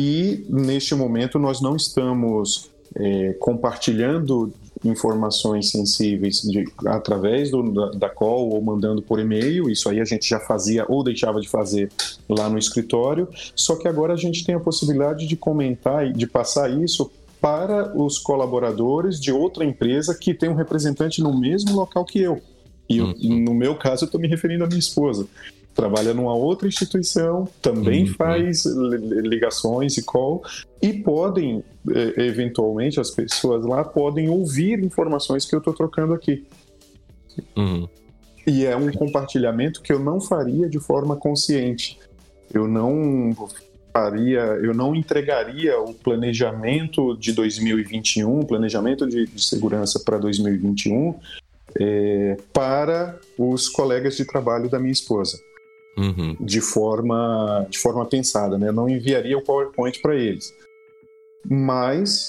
E 0.00 0.46
neste 0.48 0.94
momento 0.94 1.40
nós 1.40 1.60
não 1.60 1.74
estamos 1.74 2.70
é, 2.94 3.32
compartilhando 3.40 4.52
informações 4.84 5.70
sensíveis 5.70 6.40
de, 6.42 6.64
através 6.86 7.50
do, 7.50 7.72
da, 7.72 7.90
da, 7.90 8.08
call 8.08 8.50
ou 8.50 8.62
mandando 8.62 9.02
por 9.02 9.18
e-mail. 9.18 9.68
Isso 9.68 9.88
aí 9.88 10.00
a 10.00 10.04
gente 10.04 10.28
já 10.28 10.38
fazia 10.38 10.86
ou 10.88 11.02
deixava 11.02 11.40
de 11.40 11.48
fazer 11.48 11.90
lá 12.28 12.48
no 12.48 12.56
escritório. 12.56 13.26
Só 13.56 13.74
que 13.74 13.88
agora 13.88 14.12
a 14.12 14.16
gente 14.16 14.44
tem 14.44 14.54
a 14.54 14.60
possibilidade 14.60 15.26
de 15.26 15.34
comentar 15.34 16.06
e 16.06 16.12
de 16.12 16.28
passar 16.28 16.70
isso 16.70 17.10
para 17.40 17.92
os 18.00 18.18
colaboradores 18.20 19.18
de 19.18 19.32
outra 19.32 19.64
empresa 19.64 20.14
que 20.14 20.32
tem 20.32 20.48
um 20.48 20.54
representante 20.54 21.20
no 21.20 21.36
mesmo 21.36 21.74
local 21.74 22.04
que 22.04 22.20
eu. 22.20 22.40
E 22.88 22.98
eu, 22.98 23.06
uhum. 23.06 23.44
no 23.44 23.52
meu 23.52 23.74
caso, 23.74 24.04
eu 24.04 24.06
estou 24.06 24.20
me 24.20 24.28
referindo 24.28 24.62
à 24.62 24.68
minha 24.68 24.78
esposa. 24.78 25.26
Trabalha 25.78 26.12
numa 26.12 26.34
outra 26.34 26.66
instituição, 26.66 27.46
também 27.62 28.02
uhum. 28.02 28.14
faz 28.14 28.64
ligações 28.66 29.96
e 29.96 30.02
call, 30.02 30.42
e 30.82 30.92
podem, 30.92 31.62
eventualmente, 32.16 32.98
as 32.98 33.12
pessoas 33.12 33.64
lá 33.64 33.84
podem 33.84 34.28
ouvir 34.28 34.82
informações 34.82 35.44
que 35.44 35.54
eu 35.54 35.60
estou 35.60 35.72
trocando 35.72 36.14
aqui. 36.14 36.44
Uhum. 37.56 37.88
E 38.44 38.66
é 38.66 38.76
um 38.76 38.90
compartilhamento 38.90 39.80
que 39.80 39.92
eu 39.92 40.00
não 40.00 40.20
faria 40.20 40.68
de 40.68 40.80
forma 40.80 41.14
consciente. 41.14 41.96
Eu 42.52 42.66
não 42.66 43.32
faria, 43.92 44.40
eu 44.40 44.74
não 44.74 44.96
entregaria 44.96 45.78
o 45.78 45.94
planejamento 45.94 47.16
de 47.16 47.32
2021, 47.32 48.40
planejamento 48.46 49.06
de, 49.06 49.28
de 49.28 49.44
segurança 49.44 50.02
para 50.04 50.18
2021, 50.18 51.14
é, 51.78 52.36
para 52.52 53.16
os 53.38 53.68
colegas 53.68 54.16
de 54.16 54.24
trabalho 54.24 54.68
da 54.68 54.80
minha 54.80 54.90
esposa. 54.90 55.38
Uhum. 55.98 56.36
De, 56.40 56.60
forma, 56.60 57.66
de 57.68 57.78
forma 57.78 58.06
pensada, 58.06 58.56
né? 58.56 58.68
Eu 58.68 58.72
não 58.72 58.88
enviaria 58.88 59.36
o 59.36 59.42
PowerPoint 59.42 60.00
para 60.00 60.14
eles. 60.14 60.52
Mas, 61.44 62.28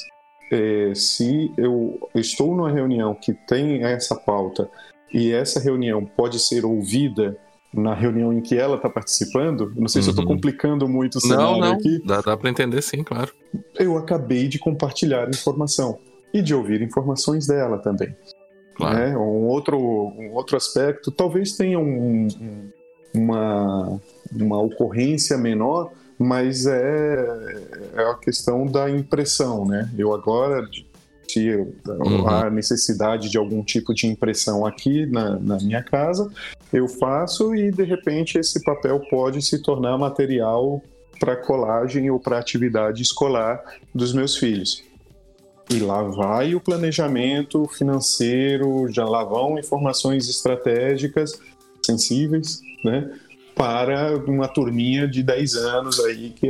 é, 0.51 0.91
se 0.95 1.51
eu 1.57 1.99
estou 2.15 2.55
numa 2.55 2.71
reunião 2.71 3.13
que 3.13 3.33
tem 3.47 3.83
essa 3.83 4.15
pauta 4.15 4.69
e 5.13 5.31
essa 5.31 5.59
reunião 5.59 6.03
pode 6.03 6.39
ser 6.39 6.65
ouvida 6.65 7.37
na 7.71 7.93
reunião 7.93 8.33
em 8.33 8.41
que 8.41 8.57
ela 8.57 8.77
está 8.77 8.89
participando, 8.89 9.71
não 9.75 9.87
sei 9.87 9.99
uhum. 9.99 10.03
se 10.03 10.09
eu 10.09 10.11
estou 10.11 10.25
uhum. 10.25 10.35
complicando 10.35 10.87
muito 10.87 11.19
o 11.19 11.21
cenário 11.21 11.43
não, 11.43 11.59
não. 11.59 11.71
aqui. 11.73 12.01
Dá, 12.03 12.21
dá 12.21 12.35
para 12.35 12.49
entender 12.49 12.81
sim, 12.81 13.03
claro. 13.03 13.31
Eu 13.77 13.97
acabei 13.97 14.47
de 14.47 14.57
compartilhar 14.57 15.29
informação 15.29 15.99
e 16.33 16.41
de 16.41 16.55
ouvir 16.55 16.81
informações 16.81 17.45
dela 17.45 17.77
também. 17.77 18.15
Claro. 18.75 18.97
Né? 18.97 19.17
Um, 19.17 19.45
outro, 19.47 19.77
um 19.77 20.33
outro 20.33 20.57
aspecto, 20.57 21.11
talvez 21.11 21.55
tenha 21.55 21.77
um, 21.77 22.27
um, 22.27 22.71
uma, 23.13 23.99
uma 24.31 24.61
ocorrência 24.61 25.37
menor, 25.37 25.91
mas 26.17 26.65
é, 26.65 27.61
é 27.95 28.03
a 28.03 28.15
questão 28.15 28.65
da 28.65 28.89
impressão, 28.89 29.65
né? 29.65 29.89
Eu 29.97 30.13
agora, 30.13 30.67
se 31.27 31.49
uhum. 31.87 32.27
há 32.27 32.49
necessidade 32.49 33.29
de 33.29 33.37
algum 33.37 33.63
tipo 33.63 33.93
de 33.93 34.07
impressão 34.07 34.65
aqui 34.65 35.05
na, 35.05 35.39
na 35.39 35.57
minha 35.57 35.81
casa, 35.81 36.29
eu 36.73 36.87
faço 36.87 37.55
e 37.55 37.71
de 37.71 37.83
repente 37.83 38.37
esse 38.37 38.61
papel 38.63 38.99
pode 39.09 39.41
se 39.41 39.61
tornar 39.61 39.97
material 39.97 40.81
para 41.19 41.35
colagem 41.35 42.09
ou 42.09 42.19
para 42.19 42.37
atividade 42.37 43.01
escolar 43.01 43.61
dos 43.93 44.13
meus 44.13 44.37
filhos. 44.37 44.83
E 45.69 45.79
lá 45.79 46.01
vai 46.01 46.55
o 46.55 46.59
planejamento 46.59 47.67
financeiro, 47.67 48.87
já 48.89 49.05
lá 49.05 49.23
vão 49.23 49.59
informações 49.59 50.27
estratégicas 50.27 51.39
sensíveis, 51.89 52.61
né? 52.83 53.09
para 53.55 54.15
uma 54.25 54.47
turminha 54.47 55.05
de 55.05 55.21
10 55.21 55.55
anos 55.55 55.99
aí 55.99 56.29
que 56.29 56.47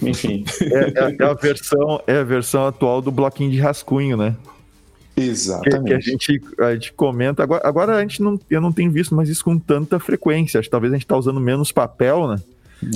enfim. 0.00 0.42
É, 0.62 0.78
é, 0.78 1.16
é, 1.20 1.24
a 1.24 1.34
versão 1.34 2.00
é 2.06 2.16
a 2.16 2.24
versão 2.24 2.66
atual 2.66 3.02
do 3.02 3.10
bloquinho 3.10 3.50
de 3.50 3.60
rascunho 3.60 4.16
né? 4.16 4.34
Exatamente. 5.14 5.82
Que, 5.82 5.84
que 5.84 5.92
a 5.92 6.00
gente 6.00 6.42
a 6.58 6.74
gente 6.74 6.92
comenta. 6.94 7.42
Agora, 7.42 7.68
agora 7.68 7.96
a 7.96 8.00
gente 8.00 8.22
não 8.22 8.40
eu 8.48 8.58
não 8.58 8.72
tenho 8.72 8.90
visto 8.90 9.14
mais 9.14 9.28
isso 9.28 9.44
com 9.44 9.58
tanta 9.58 10.00
frequência. 10.00 10.58
Acho 10.58 10.66
que 10.66 10.70
talvez 10.70 10.94
a 10.94 10.96
gente 10.96 11.04
está 11.04 11.16
usando 11.16 11.38
menos 11.38 11.70
papel 11.70 12.26
né 12.26 12.40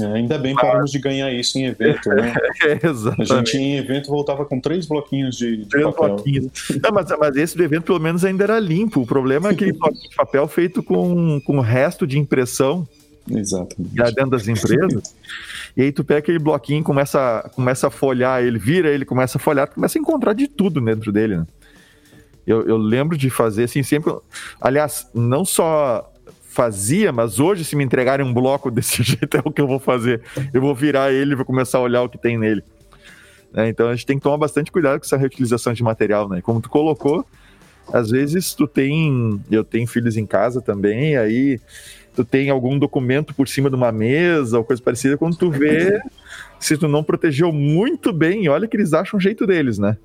é, 0.01 0.05
ainda 0.05 0.39
bem 0.39 0.55
que 0.55 0.61
paramos 0.61 0.91
de 0.91 0.99
ganhar 0.99 1.33
isso 1.33 1.59
em 1.59 1.67
evento, 1.67 2.09
né? 2.11 2.35
é, 2.65 2.79
exatamente. 2.87 3.33
A 3.33 3.37
gente 3.37 3.57
em 3.57 3.77
evento 3.77 4.09
voltava 4.11 4.45
com 4.45 4.61
três 4.61 4.87
bloquinhos 4.87 5.37
de, 5.37 5.59
de 5.59 5.67
três 5.67 5.85
papel. 5.87 6.17
Bloquinhos. 6.17 6.53
Não, 6.83 6.91
mas, 6.93 7.09
mas 7.19 7.37
esse 7.37 7.57
do 7.57 7.63
evento 7.63 7.85
pelo 7.85 8.01
menos 8.01 8.25
ainda 8.25 8.45
era 8.45 8.59
limpo. 8.59 9.01
O 9.01 9.07
problema 9.07 9.49
é 9.49 9.53
aquele 9.53 9.75
papel 10.17 10.47
feito 10.49 10.83
com, 10.83 11.41
com 11.41 11.59
o 11.59 11.63
resto 11.63 12.07
de 12.07 12.19
impressão 12.19 12.87
Exatamente. 13.31 13.95
Já 13.95 14.05
dentro 14.07 14.31
das 14.31 14.49
empresas. 14.49 15.15
e 15.77 15.83
aí 15.83 15.93
tu 15.93 16.03
pega 16.03 16.21
aquele 16.21 16.39
bloquinho, 16.39 16.83
começa, 16.83 17.51
começa 17.55 17.89
a 17.89 17.91
folhar 17.91 18.43
ele, 18.43 18.59
vira 18.59 18.89
ele, 18.89 19.05
começa 19.05 19.39
a 19.39 19.41
folhar, 19.41 19.69
tu 19.69 19.75
começa 19.75 19.99
a 19.99 20.01
encontrar 20.01 20.33
de 20.33 20.49
tudo 20.49 20.81
dentro 20.81 21.13
dele, 21.13 21.39
né? 21.39 21.47
Eu, 22.47 22.67
eu 22.67 22.79
lembro 22.79 23.17
de 23.17 23.29
fazer 23.29 23.65
assim, 23.65 23.83
sempre. 23.83 24.11
Aliás, 24.59 25.07
não 25.13 25.45
só 25.45 26.11
fazia, 26.59 27.13
mas 27.13 27.39
hoje, 27.39 27.65
se 27.65 27.77
me 27.77 27.85
entregarem 27.85 28.27
um 28.27 28.35
bloco 28.35 28.69
desse 28.73 29.01
jeito, 29.05 29.37
é 29.37 29.41
o 29.45 29.53
que 29.53 29.61
eu 29.61 29.69
vou 29.69 29.79
fazer. 29.79 30.21
Eu 30.53 30.61
vou 30.61 30.75
virar 30.75 31.13
ele 31.13 31.33
e 31.33 31.35
vou 31.37 31.45
começar 31.45 31.79
a 31.79 31.83
olhar 31.83 32.03
o 32.03 32.09
que 32.09 32.19
tem 32.19 32.37
nele. 32.37 32.65
É, 33.55 33.69
então 33.69 33.89
a 33.89 33.95
gente 33.95 34.05
tem 34.05 34.17
que 34.19 34.25
tomar 34.25 34.37
bastante 34.37 34.73
cuidado 34.73 34.99
com 34.99 35.07
essa 35.07 35.17
reutilização 35.17 35.73
de 35.73 35.85
material, 35.85 36.29
né? 36.29 36.41
Como 36.43 36.61
tu 36.61 36.69
colocou, 36.69 37.25
às 37.93 38.11
vezes 38.11 38.55
tu 38.55 38.67
tem. 38.67 39.41
Eu 39.49 39.63
tenho 39.63 39.87
filhos 39.87 40.17
em 40.17 40.27
casa 40.27 40.61
também, 40.61 41.17
aí 41.17 41.61
tu 42.15 42.25
tem 42.25 42.51
algum 42.51 42.77
documento 42.77 43.33
por 43.33 43.47
cima 43.47 43.71
de 43.71 43.77
uma 43.77 43.93
mesa 43.93 44.59
ou 44.59 44.65
coisa 44.65 44.83
parecida, 44.83 45.17
quando 45.17 45.37
tu 45.37 45.53
vê, 45.53 46.01
se 46.59 46.77
tu 46.77 46.89
não 46.89 47.05
protegeu 47.05 47.53
muito 47.53 48.13
bem, 48.13 48.49
olha 48.49 48.67
que 48.67 48.77
eles 48.77 48.93
acham 48.93 49.17
um 49.17 49.21
jeito 49.21 49.47
deles, 49.47 49.79
né? 49.79 49.97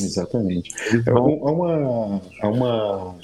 Exatamente. 0.00 0.70
Há 1.08 1.20
uma, 1.20 2.20
há 2.42 2.48
uma, 2.48 3.14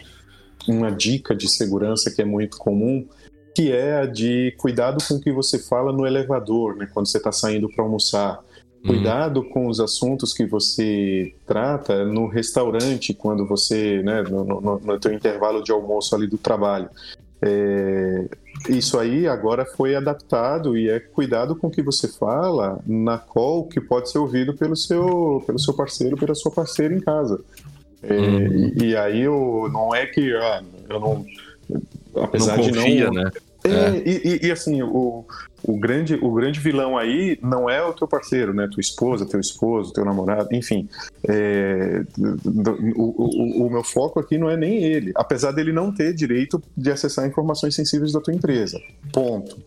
uma 0.71 0.91
dica 0.91 1.35
de 1.35 1.49
segurança 1.49 2.11
que 2.11 2.23
é 2.23 2.25
muito 2.25 2.59
comum, 2.59 3.07
que 3.55 3.73
é 3.73 4.01
a 4.01 4.07
de 4.07 4.55
cuidado 4.59 5.03
com 5.07 5.15
o 5.15 5.21
que 5.21 5.33
você 5.33 5.59
fala 5.59 5.93
no 5.93 6.07
elevador, 6.07 6.77
né, 6.77 6.89
quando 6.93 7.07
você 7.07 7.19
está 7.19 7.33
saindo 7.33 7.69
para 7.69 7.85
almoçar. 7.85 8.39
Uhum. 8.85 8.95
Cuidado 8.95 9.43
com 9.43 9.67
os 9.67 9.81
assuntos 9.81 10.33
que 10.33 10.47
você 10.47 11.35
trata 11.47 12.05
no 12.05 12.29
restaurante, 12.29 13.13
quando 13.13 13.47
você, 13.47 14.03
né, 14.03 14.23
no, 14.23 14.45
no, 14.45 14.79
no 14.79 15.01
teu 15.01 15.13
intervalo 15.13 15.63
de 15.63 15.73
almoço 15.73 16.15
ali 16.15 16.27
do 16.27 16.39
trabalho. 16.39 16.89
É, 17.41 18.29
isso 18.69 18.99
aí 18.99 19.29
agora 19.29 19.65
foi 19.65 19.95
adaptado 19.95 20.77
e 20.77 20.89
é 20.91 20.99
cuidado 20.99 21.55
com 21.55 21.69
o 21.69 21.71
que 21.71 21.83
você 21.83 22.09
fala 22.09 22.81
na 22.85 23.17
call 23.17 23.69
que 23.69 23.81
pode 23.81 24.11
ser 24.11 24.19
ouvido 24.19 24.55
pelo 24.55 24.75
seu, 24.75 25.43
pelo 25.47 25.59
seu 25.59 25.73
parceiro, 25.75 26.17
pela 26.17 26.35
sua 26.35 26.51
parceira 26.51 26.95
em 26.95 27.01
casa. 27.01 27.41
É, 28.03 28.15
e, 28.15 28.91
e, 28.91 28.97
aí 28.97 29.21
eu, 29.21 29.69
não 29.73 29.95
é 29.95 30.07
que 30.07 30.33
ah, 30.35 30.63
eu 30.89 31.01
não. 31.01 31.27
Apesar 32.23 32.57
não 32.57 32.65
confia, 32.65 33.11
de 33.11 33.17
não. 33.17 33.25
Né? 33.25 33.31
É, 33.65 33.71
é. 33.71 34.03
E, 34.07 34.47
e, 34.47 34.53
assim, 34.53 34.83
o, 34.83 35.25
o, 35.63 35.79
grande, 35.79 36.15
o 36.15 36.33
grande 36.33 36.61
vilão 36.61 36.97
aí 36.97 37.39
não 37.43 37.69
é 37.69 37.83
o 37.83 37.93
teu 37.93 38.07
parceiro, 38.07 38.55
né? 38.55 38.69
Tua 38.71 38.81
esposa, 38.81 39.27
teu 39.27 39.41
esposo, 39.41 39.93
teu 39.93 40.05
namorado, 40.05 40.49
enfim. 40.53 40.89
É, 41.29 42.03
o, 42.97 43.03
o, 43.03 43.67
o, 43.67 43.71
meu 43.71 43.83
foco 43.83 44.21
aqui 44.21 44.39
não 44.39 44.49
é 44.49 44.57
nem 44.57 44.85
ele, 44.85 45.13
apesar 45.15 45.53
dele 45.53 45.73
não 45.73 45.93
ter 45.93 46.15
direito 46.15 46.63
de 46.77 46.91
acessar 46.91 47.27
informações 47.27 47.75
sensíveis 47.75 48.13
da 48.13 48.21
tua 48.21 48.35
empresa. 48.35 48.81
Ponto. 49.13 49.59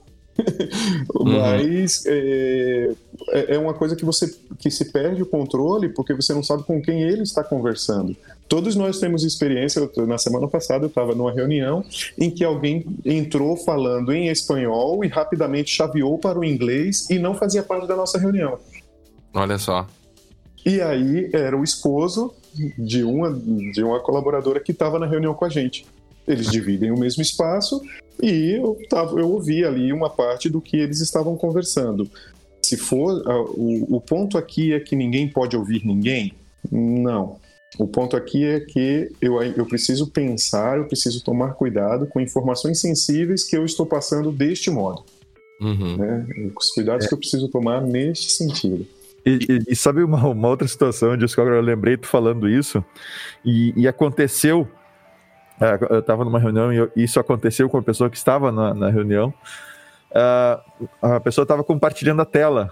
Uhum. 1.15 1.39
Mas 1.39 2.05
é, 2.05 2.91
é, 3.29 3.55
é 3.55 3.57
uma 3.57 3.73
coisa 3.73 3.95
que 3.95 4.05
você 4.05 4.33
que 4.59 4.69
se 4.69 4.85
perde 4.91 5.21
o 5.21 5.25
controle 5.25 5.89
porque 5.89 6.13
você 6.13 6.33
não 6.33 6.43
sabe 6.43 6.63
com 6.63 6.81
quem 6.81 7.01
ele 7.03 7.23
está 7.23 7.43
conversando. 7.43 8.15
Todos 8.47 8.75
nós 8.75 8.99
temos 8.99 9.23
experiência. 9.23 9.89
Na 10.07 10.17
semana 10.17 10.47
passada 10.47 10.85
eu 10.85 10.89
estava 10.89 11.15
numa 11.15 11.31
reunião 11.31 11.83
em 12.17 12.29
que 12.29 12.43
alguém 12.43 12.85
entrou 13.05 13.55
falando 13.55 14.11
em 14.11 14.27
espanhol 14.27 15.03
e 15.05 15.07
rapidamente 15.07 15.71
chaveou 15.71 16.17
para 16.17 16.37
o 16.37 16.43
inglês 16.43 17.09
e 17.09 17.17
não 17.17 17.33
fazia 17.33 17.63
parte 17.63 17.87
da 17.87 17.95
nossa 17.95 18.17
reunião. 18.17 18.59
Olha 19.33 19.57
só. 19.57 19.87
E 20.65 20.81
aí 20.81 21.29
era 21.33 21.57
o 21.57 21.63
esposo 21.63 22.33
de 22.77 23.03
uma, 23.03 23.31
de 23.33 23.83
uma 23.83 23.99
colaboradora 23.99 24.59
que 24.59 24.71
estava 24.71 24.99
na 24.99 25.05
reunião 25.05 25.33
com 25.33 25.45
a 25.45 25.49
gente. 25.49 25.85
Eles 26.27 26.49
dividem 26.49 26.91
o 26.91 26.99
mesmo 26.99 27.21
espaço 27.21 27.81
e 28.21 28.51
eu, 28.51 28.77
tava, 28.89 29.19
eu 29.19 29.29
ouvi 29.29 29.65
ali 29.65 29.91
uma 29.91 30.09
parte 30.09 30.49
do 30.49 30.61
que 30.61 30.77
eles 30.77 31.01
estavam 31.01 31.35
conversando. 31.35 32.09
Se 32.61 32.77
for. 32.77 33.23
O, 33.55 33.97
o 33.97 34.01
ponto 34.01 34.37
aqui 34.37 34.73
é 34.73 34.79
que 34.79 34.95
ninguém 34.95 35.27
pode 35.27 35.57
ouvir 35.57 35.85
ninguém? 35.85 36.33
Não. 36.71 37.37
O 37.77 37.87
ponto 37.87 38.15
aqui 38.15 38.45
é 38.45 38.59
que 38.59 39.11
eu, 39.21 39.41
eu 39.41 39.65
preciso 39.65 40.07
pensar, 40.07 40.77
eu 40.77 40.85
preciso 40.85 41.23
tomar 41.23 41.53
cuidado 41.53 42.05
com 42.05 42.19
informações 42.19 42.79
sensíveis 42.79 43.43
que 43.43 43.55
eu 43.55 43.65
estou 43.65 43.85
passando 43.85 44.31
deste 44.31 44.69
modo. 44.69 45.03
Uhum. 45.59 45.97
Né? 45.97 46.27
Os 46.55 46.71
cuidados 46.71 47.05
é. 47.05 47.07
que 47.07 47.13
eu 47.13 47.17
preciso 47.17 47.47
tomar 47.47 47.81
neste 47.81 48.31
sentido. 48.31 48.85
E, 49.25 49.39
e, 49.47 49.71
e 49.73 49.75
sabe 49.75 50.03
uma, 50.03 50.27
uma, 50.27 50.47
outra 50.47 50.67
situação, 50.67 51.15
disso 51.15 51.35
que 51.35 51.41
agora 51.41 51.57
eu 51.57 51.61
lembrei 51.61 51.95
tu 51.95 52.07
falando 52.07 52.49
isso, 52.49 52.83
e, 53.45 53.71
e 53.77 53.87
aconteceu, 53.87 54.67
eu 55.89 55.99
estava 55.99 56.25
numa 56.25 56.39
reunião 56.39 56.71
e 56.73 56.89
isso 56.95 57.19
aconteceu 57.19 57.69
com 57.69 57.77
a 57.77 57.83
pessoa 57.83 58.09
que 58.09 58.17
estava 58.17 58.51
na, 58.51 58.73
na 58.73 58.89
reunião, 58.89 59.33
uh, 60.11 60.87
a 61.01 61.19
pessoa 61.19 61.43
estava 61.43 61.63
compartilhando 61.63 62.21
a 62.21 62.25
tela 62.25 62.69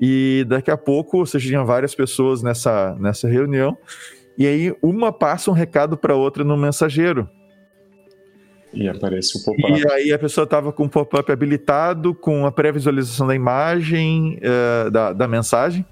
e 0.00 0.44
daqui 0.48 0.70
a 0.70 0.76
pouco, 0.76 1.18
ou 1.18 1.26
seja, 1.26 1.48
tinha 1.48 1.64
várias 1.64 1.94
pessoas 1.94 2.42
nessa, 2.42 2.94
nessa 2.98 3.28
reunião, 3.28 3.76
e 4.36 4.46
aí 4.46 4.76
uma 4.82 5.12
passa 5.12 5.50
um 5.50 5.54
recado 5.54 5.96
para 5.96 6.14
outra 6.14 6.44
no 6.44 6.56
mensageiro. 6.56 7.28
E 8.72 8.88
aparece 8.88 9.38
o 9.38 9.44
pop-up. 9.44 9.80
E 9.80 9.92
aí 9.92 10.12
a 10.12 10.18
pessoa 10.18 10.44
estava 10.44 10.72
com 10.72 10.84
o 10.84 10.88
pop-up 10.90 11.30
habilitado, 11.30 12.12
com 12.12 12.44
a 12.44 12.50
pré-visualização 12.50 13.26
da 13.26 13.34
imagem, 13.34 14.38
uh, 14.38 14.90
da, 14.90 15.12
da 15.12 15.28
mensagem. 15.28 15.86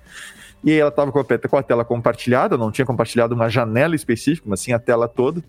E 0.64 0.72
ela 0.72 0.90
estava 0.90 1.10
com, 1.10 1.24
com 1.24 1.56
a 1.56 1.62
tela 1.62 1.84
compartilhada, 1.84 2.56
não 2.56 2.70
tinha 2.70 2.86
compartilhado 2.86 3.34
uma 3.34 3.48
janela 3.48 3.94
específica, 3.96 4.46
mas 4.48 4.60
sim 4.60 4.72
a 4.72 4.78
tela 4.78 5.08
toda. 5.08 5.42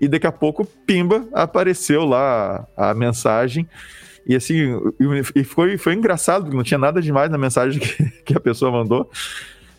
E 0.00 0.08
daqui 0.08 0.26
a 0.26 0.32
pouco, 0.32 0.64
pimba, 0.64 1.26
apareceu 1.32 2.04
lá 2.06 2.66
a, 2.76 2.90
a 2.90 2.94
mensagem. 2.94 3.68
E 4.26 4.34
assim, 4.34 4.80
e 5.34 5.44
foi, 5.44 5.76
foi 5.76 5.94
engraçado, 5.94 6.42
porque 6.42 6.56
não 6.56 6.64
tinha 6.64 6.78
nada 6.78 7.02
demais 7.02 7.30
na 7.30 7.36
mensagem 7.36 7.80
que, 7.80 8.10
que 8.22 8.36
a 8.36 8.40
pessoa 8.40 8.70
mandou 8.70 9.10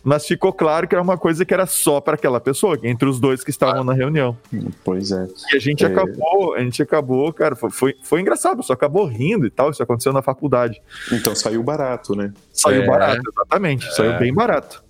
mas 0.02 0.26
ficou 0.26 0.52
claro 0.52 0.88
que 0.88 0.94
era 0.94 1.02
uma 1.02 1.16
coisa 1.16 1.44
que 1.44 1.54
era 1.54 1.66
só 1.66 2.00
para 2.00 2.14
aquela 2.14 2.40
pessoa, 2.40 2.78
entre 2.82 3.08
os 3.08 3.20
dois 3.20 3.44
que 3.44 3.50
estavam 3.50 3.82
ah. 3.82 3.84
na 3.84 3.92
reunião. 3.92 4.36
Pois 4.84 5.10
é. 5.10 5.26
E 5.52 5.56
a 5.56 5.60
gente 5.60 5.84
é... 5.84 5.88
acabou, 5.88 6.54
a 6.54 6.60
gente 6.60 6.82
acabou, 6.82 7.32
cara, 7.32 7.54
foi, 7.54 7.94
foi, 8.02 8.20
engraçado, 8.20 8.62
só 8.62 8.72
acabou 8.72 9.06
rindo 9.06 9.46
e 9.46 9.50
tal, 9.50 9.70
isso 9.70 9.82
aconteceu 9.82 10.12
na 10.12 10.22
faculdade. 10.22 10.80
Então 11.12 11.34
saiu 11.34 11.62
barato, 11.62 12.14
né? 12.16 12.32
Saiu 12.52 12.82
é. 12.82 12.86
barato, 12.86 13.22
exatamente, 13.30 13.86
é. 13.86 13.90
saiu 13.90 14.18
bem 14.18 14.32
barato. 14.32 14.82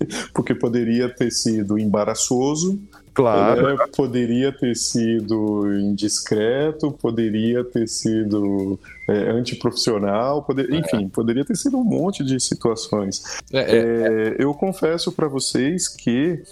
Porque 0.32 0.54
poderia 0.54 1.08
ter 1.08 1.30
sido 1.30 1.78
embaraçoso, 1.78 2.80
Claro. 3.14 3.68
É, 3.68 3.86
poderia 3.96 4.50
ter 4.50 4.74
sido 4.74 5.72
indiscreto, 5.72 6.90
poderia 6.90 7.62
ter 7.62 7.88
sido 7.88 8.78
é, 9.08 9.30
antiprofissional, 9.30 10.42
poder, 10.42 10.72
é. 10.72 10.76
enfim, 10.76 11.08
poderia 11.08 11.44
ter 11.44 11.56
sido 11.56 11.78
um 11.78 11.84
monte 11.84 12.24
de 12.24 12.40
situações. 12.40 13.22
É, 13.52 13.58
é, 13.58 13.78
é. 13.78 14.36
eu 14.38 14.52
confesso 14.52 15.12
para 15.12 15.28
vocês 15.28 15.86
que 15.86 16.42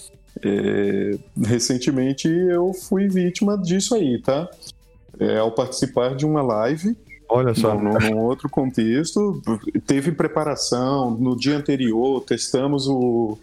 recentemente 1.44 2.26
eu 2.26 2.72
fui 2.72 3.06
vítima 3.06 3.58
disso 3.58 3.94
aí, 3.94 4.18
tá? 4.18 4.48
ao 5.38 5.52
participar 5.52 6.16
de 6.16 6.24
uma 6.24 6.40
live 6.42 6.96
Olha 7.32 7.54
só. 7.54 7.74
Num, 7.74 7.98
num, 7.98 8.18
outro 8.18 8.46
contexto, 8.48 9.40
teve 9.86 10.12
preparação. 10.12 11.12
No 11.12 11.34
dia 11.34 11.56
anterior, 11.56 12.22
testamos 12.22 12.86
o, 12.86 13.38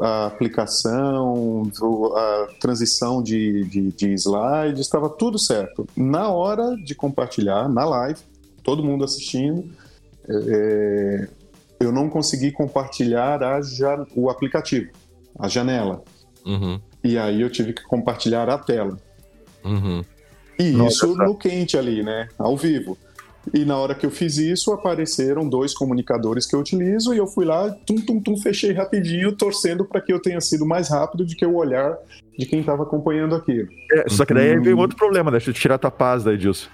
a, 0.00 0.26
aplicação, 0.26 1.62
a 2.14 2.48
transição 2.60 3.22
de, 3.22 3.64
de, 3.64 3.92
de 3.92 4.14
slides, 4.14 4.80
estava 4.80 5.08
tudo 5.08 5.38
certo. 5.38 5.86
Na 5.96 6.28
hora 6.30 6.76
de 6.76 6.94
compartilhar, 6.94 7.68
na 7.68 7.84
live, 7.84 8.20
todo 8.62 8.82
mundo 8.82 9.04
assistindo, 9.04 9.70
é, 10.28 11.28
eu 11.80 11.92
não 11.92 12.08
consegui 12.08 12.50
compartilhar 12.50 13.42
a, 13.42 13.60
o 14.14 14.30
aplicativo, 14.30 14.90
a 15.38 15.48
janela. 15.48 16.02
Uhum. 16.44 16.80
E 17.04 17.18
aí 17.18 17.40
eu 17.40 17.50
tive 17.50 17.72
que 17.72 17.82
compartilhar 17.82 18.48
a 18.48 18.58
tela. 18.58 18.98
Uhum. 19.64 20.04
E 20.58 20.70
Nossa, 20.72 21.06
isso 21.06 21.16
tá. 21.16 21.24
no 21.24 21.36
quente 21.36 21.76
ali, 21.76 22.02
né? 22.02 22.28
Ao 22.38 22.56
vivo. 22.56 22.96
E 23.52 23.64
na 23.64 23.76
hora 23.76 23.94
que 23.94 24.06
eu 24.06 24.10
fiz 24.10 24.36
isso, 24.36 24.72
apareceram 24.72 25.48
dois 25.48 25.74
comunicadores 25.74 26.46
que 26.46 26.54
eu 26.54 26.60
utilizo 26.60 27.12
e 27.12 27.18
eu 27.18 27.26
fui 27.26 27.44
lá, 27.44 27.70
tum, 27.70 27.96
tum, 27.96 28.20
tum, 28.20 28.36
fechei 28.36 28.72
rapidinho, 28.72 29.32
torcendo 29.32 29.84
para 29.84 30.00
que 30.00 30.12
eu 30.12 30.20
tenha 30.20 30.40
sido 30.40 30.64
mais 30.64 30.88
rápido 30.88 31.24
do 31.24 31.34
que 31.34 31.44
o 31.44 31.56
olhar 31.56 31.96
de 32.38 32.46
quem 32.46 32.60
estava 32.60 32.84
acompanhando 32.84 33.34
aquilo. 33.34 33.68
É, 33.92 34.08
só 34.08 34.24
que 34.24 34.32
daí 34.32 34.58
vem 34.60 34.74
outro 34.74 34.96
problema, 34.96 35.30
deixa 35.30 35.50
eu 35.50 35.54
tirar 35.54 35.74
a 35.74 35.78
tua 35.78 35.90
paz 35.90 36.22
daí, 36.22 36.36
Dilson. 36.36 36.68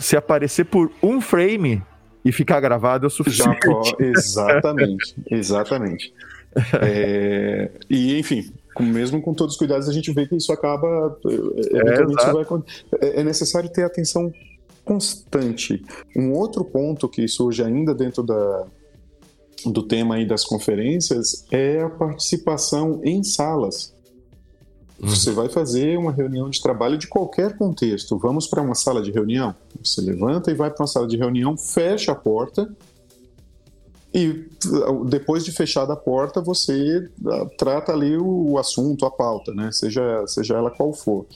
Se 0.00 0.16
aparecer 0.16 0.64
por 0.64 0.90
um 1.02 1.20
frame 1.20 1.82
e 2.24 2.30
ficar 2.30 2.60
gravado 2.60 3.06
é 3.06 3.08
o 3.08 3.10
suficiente. 3.10 3.66
Já, 3.66 4.06
exatamente, 4.06 5.14
exatamente. 5.30 6.12
É, 6.82 7.70
e 7.88 8.18
enfim, 8.18 8.52
mesmo 8.78 9.22
com 9.22 9.32
todos 9.32 9.54
os 9.54 9.58
cuidados, 9.58 9.88
a 9.88 9.92
gente 9.92 10.12
vê 10.12 10.26
que 10.26 10.36
isso 10.36 10.52
acaba. 10.52 11.18
É, 11.24 11.78
eventualmente 11.78 12.24
é, 12.26 12.32
vai, 12.32 12.44
é, 13.00 13.20
é 13.20 13.24
necessário 13.24 13.70
ter 13.70 13.84
atenção 13.84 14.30
constante. 14.84 15.84
Um 16.16 16.32
outro 16.32 16.64
ponto 16.64 17.08
que 17.08 17.26
surge 17.28 17.62
ainda 17.62 17.94
dentro 17.94 18.22
da, 18.22 18.66
do 19.66 19.82
tema 19.82 20.16
aí 20.16 20.26
das 20.26 20.44
conferências 20.44 21.44
é 21.50 21.82
a 21.82 21.90
participação 21.90 23.00
em 23.04 23.22
salas. 23.22 23.94
Uhum. 25.00 25.08
Você 25.08 25.32
vai 25.32 25.48
fazer 25.48 25.98
uma 25.98 26.12
reunião 26.12 26.48
de 26.48 26.60
trabalho 26.60 26.96
de 26.96 27.08
qualquer 27.08 27.56
contexto. 27.56 28.16
Vamos 28.18 28.46
para 28.46 28.62
uma 28.62 28.74
sala 28.74 29.02
de 29.02 29.10
reunião. 29.10 29.54
Você 29.82 30.00
levanta 30.00 30.50
e 30.50 30.54
vai 30.54 30.70
para 30.70 30.82
uma 30.82 30.86
sala 30.86 31.06
de 31.06 31.16
reunião, 31.16 31.56
fecha 31.56 32.12
a 32.12 32.14
porta 32.14 32.68
e 34.14 34.46
depois 35.06 35.44
de 35.44 35.52
fechada 35.52 35.94
a 35.94 35.96
porta 35.96 36.40
você 36.40 37.08
ah, 37.26 37.46
trata 37.56 37.92
ali 37.92 38.16
o 38.16 38.58
assunto, 38.58 39.06
a 39.06 39.10
pauta, 39.10 39.54
né? 39.54 39.72
Seja 39.72 40.24
seja 40.26 40.56
ela 40.56 40.70
qual 40.70 40.92
for. 40.92 41.26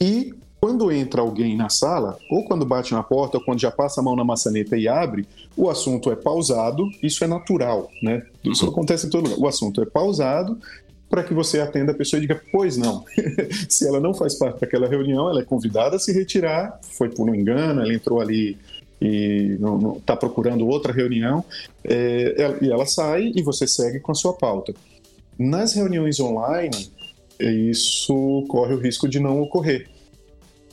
E 0.00 0.34
quando 0.60 0.92
entra 0.92 1.22
alguém 1.22 1.56
na 1.56 1.70
sala, 1.70 2.18
ou 2.30 2.44
quando 2.44 2.66
bate 2.66 2.92
na 2.92 3.02
porta, 3.02 3.38
ou 3.38 3.44
quando 3.44 3.60
já 3.60 3.70
passa 3.70 4.00
a 4.00 4.04
mão 4.04 4.14
na 4.14 4.22
maçaneta 4.22 4.76
e 4.76 4.86
abre, 4.86 5.26
o 5.56 5.70
assunto 5.70 6.10
é 6.10 6.16
pausado, 6.16 6.90
isso 7.02 7.24
é 7.24 7.26
natural, 7.26 7.90
né? 8.02 8.22
Isso 8.44 8.66
uhum. 8.66 8.72
acontece 8.72 9.06
em 9.06 9.10
todo 9.10 9.24
lugar. 9.24 9.38
O 9.38 9.48
assunto 9.48 9.80
é 9.80 9.86
pausado 9.86 10.58
para 11.08 11.24
que 11.24 11.32
você 11.32 11.60
atenda 11.60 11.92
a 11.92 11.94
pessoa 11.94 12.18
e 12.18 12.20
diga, 12.20 12.40
pois 12.52 12.76
não. 12.76 13.04
se 13.70 13.88
ela 13.88 13.98
não 13.98 14.12
faz 14.12 14.34
parte 14.34 14.60
daquela 14.60 14.86
reunião, 14.86 15.30
ela 15.30 15.40
é 15.40 15.44
convidada 15.44 15.96
a 15.96 15.98
se 15.98 16.12
retirar, 16.12 16.78
foi 16.82 17.08
por 17.08 17.28
um 17.28 17.34
engano, 17.34 17.80
ela 17.80 17.94
entrou 17.94 18.20
ali 18.20 18.58
e 19.00 19.58
está 19.96 20.14
procurando 20.14 20.68
outra 20.68 20.92
reunião, 20.92 21.42
é, 21.82 22.58
e 22.60 22.70
ela 22.70 22.84
sai 22.84 23.32
e 23.34 23.42
você 23.42 23.66
segue 23.66 23.98
com 23.98 24.12
a 24.12 24.14
sua 24.14 24.34
pauta. 24.34 24.74
Nas 25.38 25.72
reuniões 25.72 26.20
online, 26.20 26.90
isso 27.40 28.44
corre 28.46 28.74
o 28.74 28.78
risco 28.78 29.08
de 29.08 29.18
não 29.18 29.40
ocorrer 29.40 29.88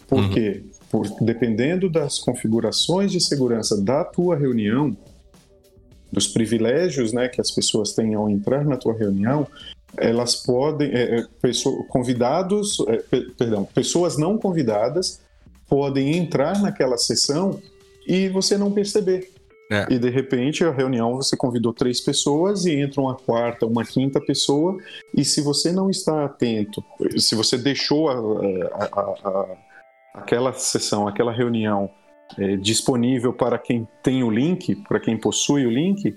por 0.07 0.19
uhum. 0.19 0.29
quê? 0.29 0.63
Por, 0.89 1.07
dependendo 1.21 1.89
das 1.89 2.17
configurações 2.19 3.11
de 3.11 3.19
segurança 3.19 3.79
da 3.81 4.03
tua 4.03 4.35
reunião, 4.35 4.95
dos 6.11 6.27
privilégios 6.27 7.11
né, 7.11 7.27
que 7.27 7.41
as 7.41 7.51
pessoas 7.51 7.93
têm 7.93 8.15
ao 8.15 8.29
entrar 8.29 8.63
na 8.65 8.77
tua 8.77 8.93
reunião, 8.93 9.45
elas 9.97 10.35
podem, 10.35 10.89
é, 10.91 11.19
é 11.19 11.25
pessoa, 11.41 11.83
convidados, 11.89 12.77
é, 12.87 13.03
perdão, 13.37 13.65
pessoas 13.65 14.17
não 14.17 14.37
convidadas 14.37 15.21
podem 15.67 16.15
entrar 16.15 16.61
naquela 16.61 16.97
sessão 16.97 17.59
e 18.07 18.29
você 18.29 18.57
não 18.57 18.71
perceber. 18.71 19.29
É. 19.69 19.85
E 19.89 19.99
de 19.99 20.09
repente 20.09 20.63
a 20.63 20.71
reunião 20.71 21.15
você 21.15 21.35
convidou 21.35 21.73
três 21.73 21.99
pessoas 21.99 22.65
e 22.65 22.73
entra 22.73 23.01
uma 23.01 23.15
quarta, 23.15 23.65
uma 23.65 23.83
quinta 23.83 24.21
pessoa, 24.21 24.77
e 25.13 25.25
se 25.25 25.41
você 25.41 25.73
não 25.73 25.89
está 25.89 26.23
atento, 26.23 26.81
se 27.17 27.35
você 27.35 27.57
deixou 27.57 28.09
a, 28.09 28.13
a, 28.13 28.85
a, 28.85 29.57
aquela 30.17 30.53
sessão, 30.53 31.07
aquela 31.07 31.31
reunião 31.31 31.89
é, 32.37 32.55
disponível 32.57 33.33
para 33.33 33.57
quem 33.57 33.87
tem 34.03 34.23
o 34.23 34.29
link, 34.29 34.75
para 34.87 34.99
quem 34.99 35.17
possui 35.17 35.65
o 35.65 35.69
link, 35.69 36.15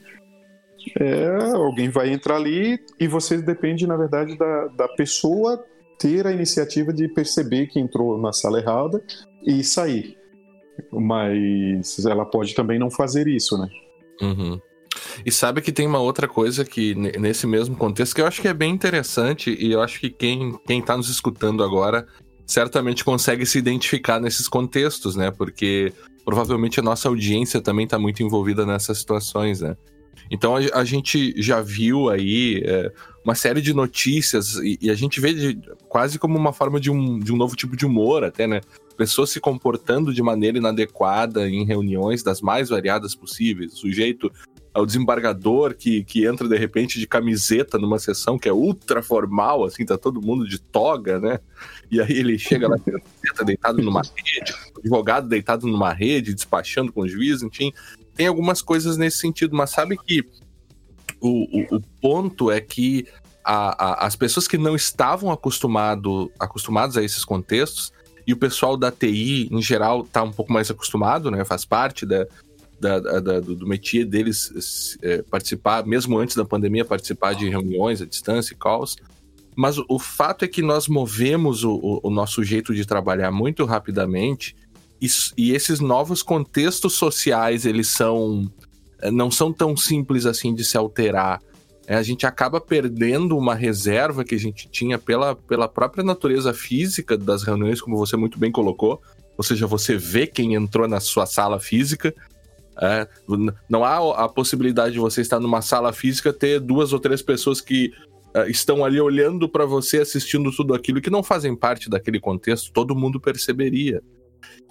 é, 0.98 1.52
alguém 1.54 1.88
vai 1.88 2.10
entrar 2.10 2.36
ali 2.36 2.78
e 2.98 3.06
você 3.06 3.40
depende, 3.40 3.86
na 3.86 3.96
verdade, 3.96 4.36
da, 4.36 4.66
da 4.68 4.88
pessoa 4.88 5.62
ter 5.98 6.26
a 6.26 6.32
iniciativa 6.32 6.92
de 6.92 7.06
perceber 7.08 7.66
que 7.66 7.78
entrou 7.78 8.18
na 8.18 8.32
sala 8.32 8.58
errada 8.58 9.02
e 9.46 9.62
sair. 9.62 10.16
Mas 10.90 12.04
ela 12.06 12.24
pode 12.24 12.54
também 12.54 12.78
não 12.78 12.90
fazer 12.90 13.28
isso, 13.28 13.58
né? 13.58 13.68
Uhum. 14.22 14.58
E 15.24 15.30
sabe 15.30 15.60
que 15.60 15.70
tem 15.70 15.86
uma 15.86 16.00
outra 16.00 16.26
coisa 16.26 16.64
que, 16.64 16.94
nesse 16.94 17.46
mesmo 17.46 17.76
contexto, 17.76 18.14
que 18.14 18.22
eu 18.22 18.26
acho 18.26 18.40
que 18.40 18.48
é 18.48 18.54
bem 18.54 18.72
interessante, 18.72 19.54
e 19.58 19.70
eu 19.70 19.82
acho 19.82 20.00
que 20.00 20.08
quem, 20.08 20.58
quem 20.66 20.80
tá 20.80 20.96
nos 20.96 21.10
escutando 21.10 21.62
agora 21.62 22.06
certamente 22.50 23.04
consegue 23.04 23.46
se 23.46 23.58
identificar 23.58 24.18
nesses 24.18 24.48
contextos, 24.48 25.14
né? 25.14 25.30
Porque 25.30 25.92
provavelmente 26.24 26.80
a 26.80 26.82
nossa 26.82 27.08
audiência 27.08 27.60
também 27.60 27.84
está 27.84 27.96
muito 27.96 28.24
envolvida 28.24 28.66
nessas 28.66 28.98
situações, 28.98 29.60
né? 29.60 29.76
Então 30.28 30.56
a, 30.56 30.84
gente 30.84 31.32
já 31.40 31.60
viu 31.60 32.08
aí 32.08 32.60
é, 32.64 32.92
uma 33.24 33.36
série 33.36 33.60
de 33.60 33.72
notícias 33.72 34.56
e, 34.56 34.78
e 34.82 34.90
a 34.90 34.94
gente 34.94 35.20
vê 35.20 35.32
de, 35.32 35.60
quase 35.88 36.18
como 36.18 36.36
uma 36.36 36.52
forma 36.52 36.80
de 36.80 36.90
um, 36.90 37.20
de 37.20 37.32
um 37.32 37.36
novo 37.36 37.54
tipo 37.54 37.76
de 37.76 37.86
humor, 37.86 38.24
até, 38.24 38.48
né? 38.48 38.60
Pessoas 38.96 39.30
se 39.30 39.38
comportando 39.38 40.12
de 40.12 40.22
maneira 40.22 40.58
inadequada 40.58 41.48
em 41.48 41.64
reuniões 41.64 42.22
das 42.22 42.40
mais 42.40 42.68
variadas 42.68 43.14
possíveis. 43.14 43.74
Sujeito 43.74 44.30
ao 44.72 44.86
desembargador 44.86 45.74
que, 45.74 46.04
que 46.04 46.24
entra 46.24 46.48
de 46.48 46.56
repente 46.56 47.00
de 47.00 47.06
camiseta 47.06 47.78
numa 47.78 47.98
sessão 47.98 48.38
que 48.38 48.48
é 48.48 48.52
ultra 48.52 49.02
formal, 49.02 49.64
assim, 49.64 49.84
tá 49.84 49.98
todo 49.98 50.22
mundo 50.22 50.48
de 50.48 50.60
toga, 50.60 51.18
né? 51.18 51.40
E 51.90 52.00
aí 52.00 52.12
ele 52.12 52.38
chega 52.38 52.68
lá, 52.68 52.76
tá 53.36 53.44
deitado 53.44 53.82
numa 53.82 54.02
rede, 54.16 54.54
advogado 54.78 55.28
deitado 55.28 55.66
numa 55.66 55.92
rede, 55.92 56.34
despachando 56.34 56.92
com 56.92 57.02
o 57.02 57.08
juiz, 57.08 57.42
enfim. 57.42 57.72
Tem 58.14 58.26
algumas 58.26 58.62
coisas 58.62 58.96
nesse 58.96 59.18
sentido, 59.18 59.56
mas 59.56 59.70
sabe 59.70 59.96
que 59.96 60.24
o, 61.20 61.74
o, 61.74 61.76
o 61.76 61.80
ponto 62.00 62.50
é 62.50 62.60
que 62.60 63.06
a, 63.44 63.84
a, 63.84 64.06
as 64.06 64.14
pessoas 64.14 64.46
que 64.46 64.56
não 64.56 64.76
estavam 64.76 65.32
acostumado, 65.32 66.30
acostumados 66.38 66.96
a 66.96 67.02
esses 67.02 67.24
contextos, 67.24 67.92
e 68.26 68.32
o 68.32 68.36
pessoal 68.36 68.76
da 68.76 68.92
TI, 68.92 69.48
em 69.50 69.60
geral, 69.60 70.04
tá 70.04 70.22
um 70.22 70.30
pouco 70.30 70.52
mais 70.52 70.70
acostumado, 70.70 71.30
né? 71.30 71.44
Faz 71.44 71.64
parte 71.64 72.06
da, 72.06 72.26
da, 72.80 72.98
da, 72.98 73.40
do, 73.40 73.54
do 73.54 73.66
métier 73.66 74.06
deles 74.06 74.96
é, 75.02 75.22
participar, 75.22 75.86
mesmo 75.86 76.18
antes 76.18 76.34
da 76.34 76.44
pandemia, 76.44 76.84
participar 76.84 77.34
de 77.34 77.48
reuniões 77.48 78.00
à 78.00 78.06
distância 78.06 78.54
e 78.54 78.56
calls. 78.56 78.96
Mas 79.54 79.76
o, 79.76 79.84
o 79.88 79.98
fato 79.98 80.44
é 80.44 80.48
que 80.48 80.62
nós 80.62 80.88
movemos 80.88 81.62
o, 81.62 82.00
o, 82.02 82.10
nosso 82.10 82.42
jeito 82.42 82.74
de 82.74 82.86
trabalhar 82.86 83.30
muito 83.30 83.64
rapidamente 83.66 84.56
e, 85.00 85.06
e 85.36 85.52
esses 85.52 85.78
novos 85.80 86.22
contextos 86.22 86.94
sociais, 86.94 87.66
eles 87.66 87.88
são... 87.88 88.50
É, 89.02 89.10
não 89.10 89.30
são 89.30 89.50
tão 89.52 89.76
simples 89.76 90.26
assim 90.26 90.54
de 90.54 90.62
se 90.62 90.76
alterar. 90.76 91.40
é, 91.86 91.96
a 91.96 92.02
gente 92.02 92.26
acaba 92.26 92.60
perdendo 92.60 93.36
uma 93.36 93.54
reserva 93.54 94.24
que 94.24 94.34
a 94.34 94.38
gente 94.38 94.68
tinha 94.70 94.98
pela, 94.98 95.34
pela 95.34 95.66
própria 95.66 96.04
natureza 96.04 96.52
física 96.52 97.16
das 97.16 97.42
reuniões, 97.42 97.80
como 97.80 97.96
você 97.96 98.16
muito 98.16 98.38
bem 98.38 98.52
colocou. 98.52 99.00
Ou 99.36 99.42
seja, 99.42 99.66
você 99.66 99.96
vê 99.96 100.26
quem 100.26 100.54
entrou 100.54 100.86
na 100.86 101.00
sua 101.00 101.24
sala 101.24 101.58
física. 101.58 102.14
É, 102.80 103.06
não 103.68 103.84
há 103.84 104.24
a 104.24 104.28
possibilidade 104.28 104.94
de 104.94 104.98
você 104.98 105.20
estar 105.20 105.38
numa 105.38 105.60
sala 105.60 105.92
física 105.92 106.32
ter 106.32 106.58
duas 106.58 106.94
ou 106.94 106.98
três 106.98 107.20
pessoas 107.20 107.60
que 107.60 107.92
uh, 108.34 108.48
estão 108.48 108.82
ali 108.82 108.98
olhando 108.98 109.48
para 109.48 109.66
você, 109.66 109.98
assistindo 109.98 110.50
tudo 110.50 110.74
aquilo 110.74 111.00
que 111.00 111.10
não 111.10 111.22
fazem 111.22 111.54
parte 111.54 111.90
daquele 111.90 112.18
contexto. 112.18 112.72
Todo 112.72 112.96
mundo 112.96 113.20
perceberia. 113.20 114.02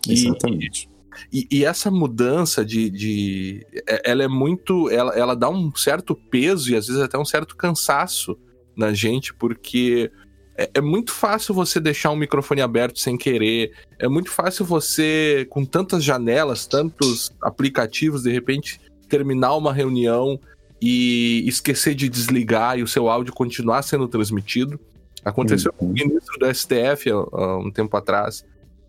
Exatamente. 0.07 0.89
E, 1.31 1.47
e, 1.51 1.59
e, 1.59 1.65
essa 1.65 1.91
mudança 1.91 2.65
de, 2.65 2.89
de. 2.89 3.65
É, 3.87 4.11
ela 4.11 4.23
é 4.23 4.27
muito. 4.27 4.89
Ela, 4.89 5.13
ela 5.13 5.35
dá 5.35 5.49
um 5.49 5.73
certo 5.75 6.15
peso 6.15 6.71
e 6.71 6.75
às 6.75 6.87
vezes 6.87 7.01
até 7.01 7.17
um 7.17 7.25
certo 7.25 7.55
cansaço 7.55 8.37
na 8.75 8.93
gente, 8.93 9.33
porque 9.33 10.11
é, 10.59 10.69
é, 10.73 10.81
muito 10.81 11.13
fácil 11.13 11.55
você 11.55 11.79
deixar 11.79 12.11
um 12.11 12.17
microfone 12.17 12.61
aberto 12.61 12.99
sem 12.99 13.17
querer. 13.17 13.71
É 13.97 14.09
muito 14.09 14.29
fácil 14.29 14.65
você, 14.65 15.47
com 15.49 15.63
tantas 15.63 16.03
janelas, 16.03 16.67
tantos 16.67 17.31
aplicativos, 17.41 18.23
de 18.23 18.31
repente, 18.31 18.81
terminar 19.07 19.55
uma 19.55 19.71
reunião 19.71 20.37
e 20.81 21.45
esquecer 21.47 21.95
de 21.95 22.09
desligar 22.09 22.77
e 22.77 22.83
o 22.83 22.87
seu 22.87 23.09
áudio 23.09 23.33
continuar 23.33 23.83
sendo 23.83 24.05
transmitido. 24.05 24.77
Aconteceu 25.23 25.71
uhum. 25.71 25.77
com 25.77 25.85
o 25.85 25.93
ministro 25.93 26.37
do 26.37 26.53
STF 26.53 27.09
há, 27.09 27.13
há 27.13 27.57
um 27.57 27.71
tempo 27.71 27.95
atrás. 27.95 28.43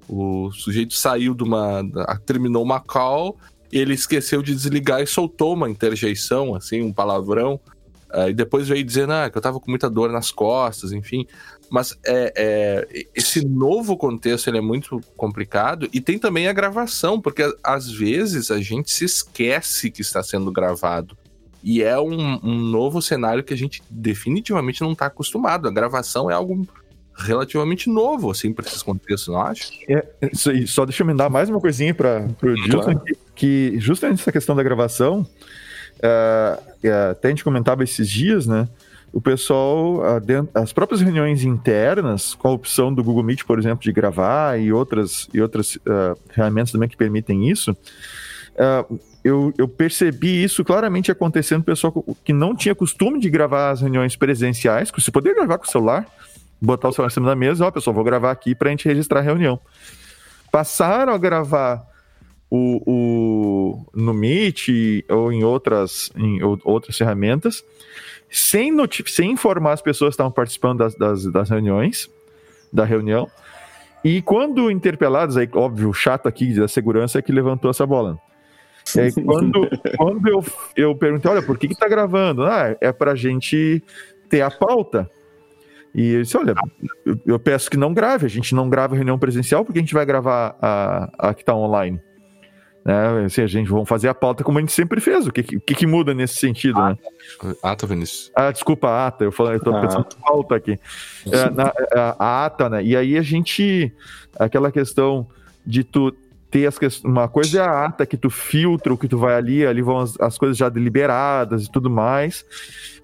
O 0.08 0.50
sujeito 0.50 0.94
saiu 0.94 1.34
de 1.34 1.44
uma. 1.44 1.84
terminou 2.26 2.64
uma 2.64 2.80
call, 2.80 3.38
ele 3.70 3.94
esqueceu 3.94 4.42
de 4.42 4.52
desligar 4.56 5.00
e 5.00 5.06
soltou 5.06 5.54
uma 5.54 5.70
interjeição, 5.70 6.56
assim, 6.56 6.82
um 6.82 6.92
palavrão. 6.92 7.60
Uh, 8.12 8.28
e 8.28 8.34
depois 8.34 8.66
veio 8.66 8.82
dizendo 8.82 9.12
ah, 9.12 9.30
que 9.30 9.38
eu 9.38 9.42
tava 9.42 9.60
com 9.60 9.70
muita 9.70 9.88
dor 9.88 10.10
nas 10.10 10.32
costas, 10.32 10.90
enfim. 10.90 11.26
Mas 11.70 11.96
é, 12.04 12.32
é, 12.36 13.04
esse 13.14 13.46
novo 13.46 13.96
contexto 13.96 14.48
ele 14.48 14.58
é 14.58 14.60
muito 14.60 15.00
complicado 15.16 15.88
e 15.92 16.00
tem 16.00 16.18
também 16.18 16.48
a 16.48 16.52
gravação, 16.52 17.20
porque 17.20 17.44
às 17.62 17.88
vezes 17.90 18.50
a 18.50 18.60
gente 18.60 18.90
se 18.90 19.04
esquece 19.04 19.90
que 19.90 20.02
está 20.02 20.22
sendo 20.22 20.50
gravado. 20.50 21.16
E 21.62 21.82
é 21.82 21.98
um, 22.00 22.40
um 22.42 22.58
novo 22.58 23.00
cenário 23.00 23.44
que 23.44 23.54
a 23.54 23.56
gente 23.56 23.82
definitivamente 23.88 24.80
não 24.80 24.92
está 24.92 25.06
acostumado. 25.06 25.68
A 25.68 25.70
gravação 25.70 26.30
é 26.30 26.34
algo 26.34 26.66
relativamente 27.16 27.88
novo, 27.88 28.30
assim, 28.30 28.52
para 28.52 28.66
esses 28.66 28.82
contextos, 28.82 29.28
não 29.28 29.40
acha? 29.40 29.70
É, 29.88 30.04
isso 30.32 30.50
aí, 30.50 30.66
só 30.66 30.84
deixa 30.84 31.02
eu 31.02 31.06
me 31.06 31.14
dar 31.14 31.28
mais 31.28 31.48
uma 31.48 31.60
coisinha 31.60 31.94
para 31.94 32.26
o. 32.42 32.56
Justin, 32.56 32.98
que, 33.04 33.16
que, 33.34 33.80
justamente 33.80 34.20
essa 34.20 34.32
questão 34.32 34.56
da 34.56 34.62
gravação, 34.62 35.20
uh, 35.98 37.10
até 37.10 37.28
a 37.28 37.30
gente 37.30 37.44
comentava 37.44 37.84
esses 37.84 38.08
dias, 38.08 38.46
né? 38.46 38.68
O 39.12 39.20
pessoal, 39.20 39.96
uh, 39.96 40.20
dentro, 40.20 40.50
as 40.54 40.72
próprias 40.72 41.00
reuniões 41.00 41.42
internas, 41.44 42.34
com 42.34 42.48
a 42.48 42.52
opção 42.52 42.94
do 42.94 43.02
Google 43.02 43.24
Meet, 43.24 43.44
por 43.44 43.58
exemplo, 43.58 43.82
de 43.82 43.92
gravar 43.92 44.58
e 44.58 44.72
outras, 44.72 45.28
e 45.34 45.40
outras 45.40 45.78
ferramentas 46.28 46.72
também 46.72 46.88
que 46.88 46.96
permitem 46.96 47.50
isso, 47.50 47.76
eu, 49.24 49.52
eu, 49.56 49.68
percebi 49.68 50.42
isso 50.42 50.64
claramente 50.64 51.10
acontecendo, 51.10 51.62
pessoal 51.62 51.92
que 52.24 52.32
não 52.32 52.54
tinha 52.54 52.74
costume 52.74 53.18
de 53.18 53.28
gravar 53.28 53.70
as 53.70 53.80
reuniões 53.80 54.16
presenciais, 54.16 54.90
que 54.90 55.00
você 55.00 55.10
poderia 55.10 55.36
gravar 55.36 55.58
com 55.58 55.66
o 55.66 55.70
celular, 55.70 56.06
botar 56.60 56.88
o 56.88 56.92
celular 56.92 57.10
em 57.10 57.14
cima 57.14 57.26
da 57.26 57.36
mesa, 57.36 57.66
ó, 57.66 57.70
pessoal, 57.70 57.94
vou 57.94 58.04
gravar 58.04 58.30
aqui 58.30 58.54
para 58.54 58.68
a 58.68 58.70
gente 58.70 58.88
registrar 58.88 59.20
a 59.20 59.22
reunião. 59.22 59.58
Passaram 60.50 61.12
a 61.12 61.18
gravar 61.18 61.86
o, 62.50 62.82
o, 62.86 63.86
no 63.94 64.12
Meet 64.12 64.68
ou 65.08 65.32
em 65.32 65.44
outras, 65.44 66.10
em 66.16 66.42
outras 66.42 66.96
ferramentas, 66.96 67.62
sem, 68.30 68.72
sem 69.06 69.32
informar 69.32 69.72
as 69.72 69.82
pessoas 69.82 70.10
que 70.10 70.14
estavam 70.14 70.32
participando 70.32 70.78
das, 70.78 70.94
das, 70.94 71.24
das 71.24 71.50
reuniões, 71.50 72.08
da 72.72 72.84
reunião. 72.84 73.28
E 74.04 74.22
quando 74.22 74.70
interpelados, 74.70 75.36
aí, 75.36 75.48
óbvio, 75.52 75.90
o 75.90 75.94
chato 75.94 76.26
aqui 76.26 76.54
da 76.54 76.68
segurança 76.68 77.18
é 77.18 77.22
que 77.22 77.32
levantou 77.32 77.70
essa 77.70 77.86
bola. 77.86 78.18
E 78.96 79.00
aí, 79.00 79.12
quando, 79.24 79.68
quando 79.96 80.28
eu, 80.28 80.44
eu 80.76 80.94
perguntei, 80.94 81.30
olha, 81.30 81.42
por 81.42 81.58
que, 81.58 81.68
que 81.68 81.76
tá 81.76 81.88
gravando? 81.88 82.44
Ah, 82.44 82.76
é 82.80 82.92
pra 82.92 83.14
gente 83.14 83.82
ter 84.28 84.40
a 84.42 84.50
pauta. 84.50 85.10
E 85.94 86.12
eu 86.14 86.22
disse: 86.22 86.36
olha, 86.36 86.54
eu 87.26 87.38
peço 87.38 87.70
que 87.70 87.76
não 87.76 87.92
grave, 87.92 88.26
a 88.26 88.28
gente 88.28 88.54
não 88.54 88.70
grava 88.70 88.94
reunião 88.94 89.18
presencial, 89.18 89.64
porque 89.64 89.80
a 89.80 89.82
gente 89.82 89.94
vai 89.94 90.06
gravar 90.06 90.56
a, 90.60 91.10
a 91.18 91.34
que 91.34 91.42
está 91.42 91.54
online. 91.54 92.00
Né? 92.84 93.24
Assim, 93.24 93.42
a 93.42 93.46
gente 93.46 93.70
vai 93.70 93.84
fazer 93.84 94.08
a 94.08 94.14
pauta 94.14 94.42
como 94.42 94.58
a 94.58 94.60
gente 94.60 94.72
sempre 94.72 95.00
fez. 95.00 95.26
O 95.26 95.32
que, 95.32 95.42
que, 95.42 95.74
que 95.74 95.86
muda 95.86 96.14
nesse 96.14 96.36
sentido? 96.36 96.78
Ah, 96.80 96.90
né? 96.90 97.54
ata, 97.62 97.84
ah, 97.84 97.88
Vinícius. 97.88 98.32
Ah, 98.34 98.50
desculpa, 98.50 99.06
ata. 99.06 99.24
Eu 99.24 99.32
falei, 99.32 99.56
eu 99.56 99.60
tô 99.60 99.74
ah. 99.74 99.80
pensando 99.80 100.06
ah. 100.10 100.26
pauta 100.26 100.56
aqui. 100.56 100.78
É, 101.26 101.50
na, 101.50 101.72
a, 101.94 102.16
a 102.18 102.46
ata, 102.46 102.68
né? 102.68 102.82
E 102.82 102.96
aí 102.96 103.16
a 103.16 103.22
gente. 103.22 103.92
Aquela 104.38 104.70
questão 104.70 105.26
de 105.66 105.84
tu 105.84 106.14
ter 106.50 106.66
as 106.66 107.04
uma 107.04 107.28
coisa 107.28 107.60
é 107.60 107.62
a 107.62 107.84
ata 107.86 108.04
que 108.04 108.16
tu 108.16 108.28
filtra 108.28 108.92
o 108.92 108.98
que 108.98 109.06
tu 109.06 109.16
vai 109.16 109.34
ali, 109.34 109.64
ali 109.64 109.80
vão 109.80 109.98
as, 109.98 110.20
as 110.20 110.36
coisas 110.36 110.56
já 110.56 110.68
deliberadas 110.68 111.64
e 111.64 111.70
tudo 111.70 111.88
mais. 111.88 112.44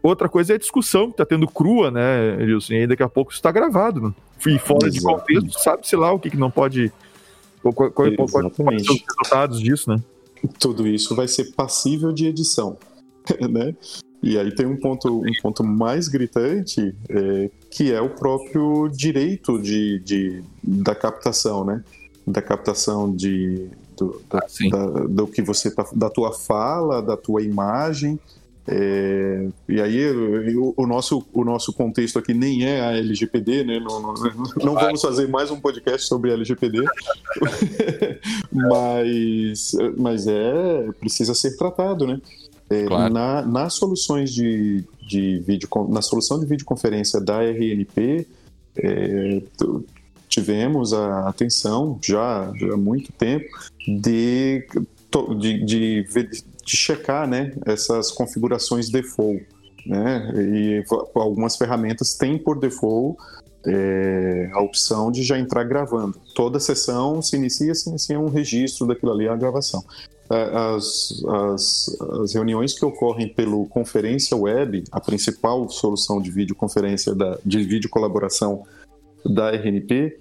Outra 0.03 0.29
coisa 0.29 0.53
é 0.53 0.57
a 0.57 0.59
discussão 0.59 1.11
que 1.11 1.17
tá 1.17 1.25
tendo 1.25 1.47
crua, 1.47 1.91
né, 1.91 2.37
Wilson? 2.41 2.75
E 2.75 2.77
aí 2.79 2.87
daqui 2.87 3.03
a 3.03 3.09
pouco 3.09 3.33
isso 3.33 3.41
tá 3.41 3.53
gravado. 3.53 4.01
Né? 4.01 4.13
E 4.47 4.59
fora 4.59 4.89
Exatamente. 4.89 4.93
de 4.93 5.01
contexto, 5.01 5.63
sabe-se 5.63 5.97
lá 5.97 6.13
o 6.13 6.19
que, 6.19 6.31
que 6.31 6.37
não 6.37 6.51
pode. 6.51 6.93
Pode 7.73 8.85
ser 8.85 8.93
os 8.93 9.01
resultados 9.01 9.61
disso, 9.61 9.91
né? 9.91 10.03
Tudo 10.59 10.87
isso 10.87 11.15
vai 11.15 11.29
ser 11.29 11.53
passível 11.55 12.13
de 12.13 12.27
edição, 12.27 12.77
né? 13.51 13.75
E 14.23 14.39
aí 14.39 14.55
tem 14.55 14.67
um 14.67 14.77
ponto, 14.77 15.21
um 15.21 15.33
ponto 15.43 15.63
mais 15.63 16.09
gritante, 16.09 16.95
é, 17.09 17.51
que 17.71 17.93
é 17.93 18.01
o 18.01 18.11
próprio 18.11 18.89
direito 18.89 19.61
de, 19.61 20.01
de, 20.01 20.43
da 20.63 20.95
captação, 20.95 21.65
né? 21.65 21.85
da 22.27 22.43
captação 22.43 23.15
de, 23.15 23.69
do, 23.97 24.21
da, 24.29 24.39
ah, 24.39 24.69
da, 24.71 24.87
do 25.07 25.27
que 25.29 25.41
você 25.41 25.71
tá, 25.71 25.87
da 25.95 26.11
tua 26.11 26.33
fala, 26.33 27.01
da 27.01 27.17
tua 27.17 27.43
imagem. 27.43 28.19
É, 28.69 29.49
e 29.69 29.81
aí 29.81 30.11
o, 30.11 30.75
o, 30.77 30.87
nosso, 30.87 31.25
o 31.33 31.45
nosso 31.45 31.73
contexto 31.73 32.19
aqui 32.19 32.35
nem 32.35 32.65
é 32.65 32.81
a 32.81 32.97
LGPD, 32.97 33.65
né? 33.65 33.79
Não, 33.79 34.03
não, 34.03 34.15
não 34.57 34.75
vamos 34.75 35.01
fazer 35.01 35.29
mais 35.29 35.51
um 35.51 35.61
podcast 35.61 36.07
sobre 36.09 36.33
LGPD, 36.33 36.85
mas, 38.51 39.73
mas 39.97 40.27
é 40.27 40.89
precisa 40.99 41.35
ser 41.35 41.57
tratado, 41.57 42.07
né? 42.07 42.21
É, 42.69 42.85
claro. 42.87 43.15
na, 43.15 43.43
nas 43.43 43.75
soluções 43.75 44.33
de, 44.35 44.85
de 45.07 45.39
vídeo, 45.47 45.69
na 45.89 46.03
solução 46.03 46.41
de 46.41 46.47
videoconferência 46.47 47.21
da 47.21 47.45
RNP, 47.45 48.27
é, 48.77 49.43
tivemos 50.29 50.93
a 50.93 51.29
atenção 51.29 51.99
já, 52.03 52.53
já 52.57 52.75
há 52.75 52.77
muito 52.77 53.13
tempo 53.13 53.47
de, 53.87 54.67
de, 55.35 55.65
de, 55.65 56.05
de 56.05 56.77
checar 56.77 57.29
né, 57.29 57.53
essas 57.65 58.11
configurações 58.11 58.89
default. 58.89 59.47
Né? 59.87 60.33
E 60.35 60.85
algumas 61.15 61.57
ferramentas 61.57 62.15
têm 62.15 62.37
por 62.37 62.59
default 62.59 63.17
é, 63.67 64.51
a 64.53 64.61
opção 64.61 65.11
de 65.11 65.23
já 65.23 65.39
entrar 65.39 65.65
gravando. 65.65 66.19
Toda 66.35 66.61
sessão 66.61 67.21
se 67.21 67.37
inicia, 67.37 67.75
se 67.75 67.89
inicia 67.89 68.19
um 68.19 68.29
registro 68.29 68.87
daquilo 68.87 69.13
ali, 69.13 69.29
a 69.29 69.37
gravação. 69.37 69.85
As, 70.29 71.23
as, 71.29 72.01
as, 72.23 72.35
reuniões 72.35 72.77
que 72.77 72.85
ocorrem 72.85 73.29
pelo 73.29 73.65
conferência 73.67 74.37
web, 74.37 74.83
a 74.91 75.01
principal 75.01 75.69
solução 75.69 76.21
de 76.21 76.33
videoconferência, 76.33 77.15
da, 77.15 77.39
de 77.45 77.63
vídeo 77.63 77.89
colaboração 77.89 78.65
da 79.25 79.51
RNP, 79.51 80.19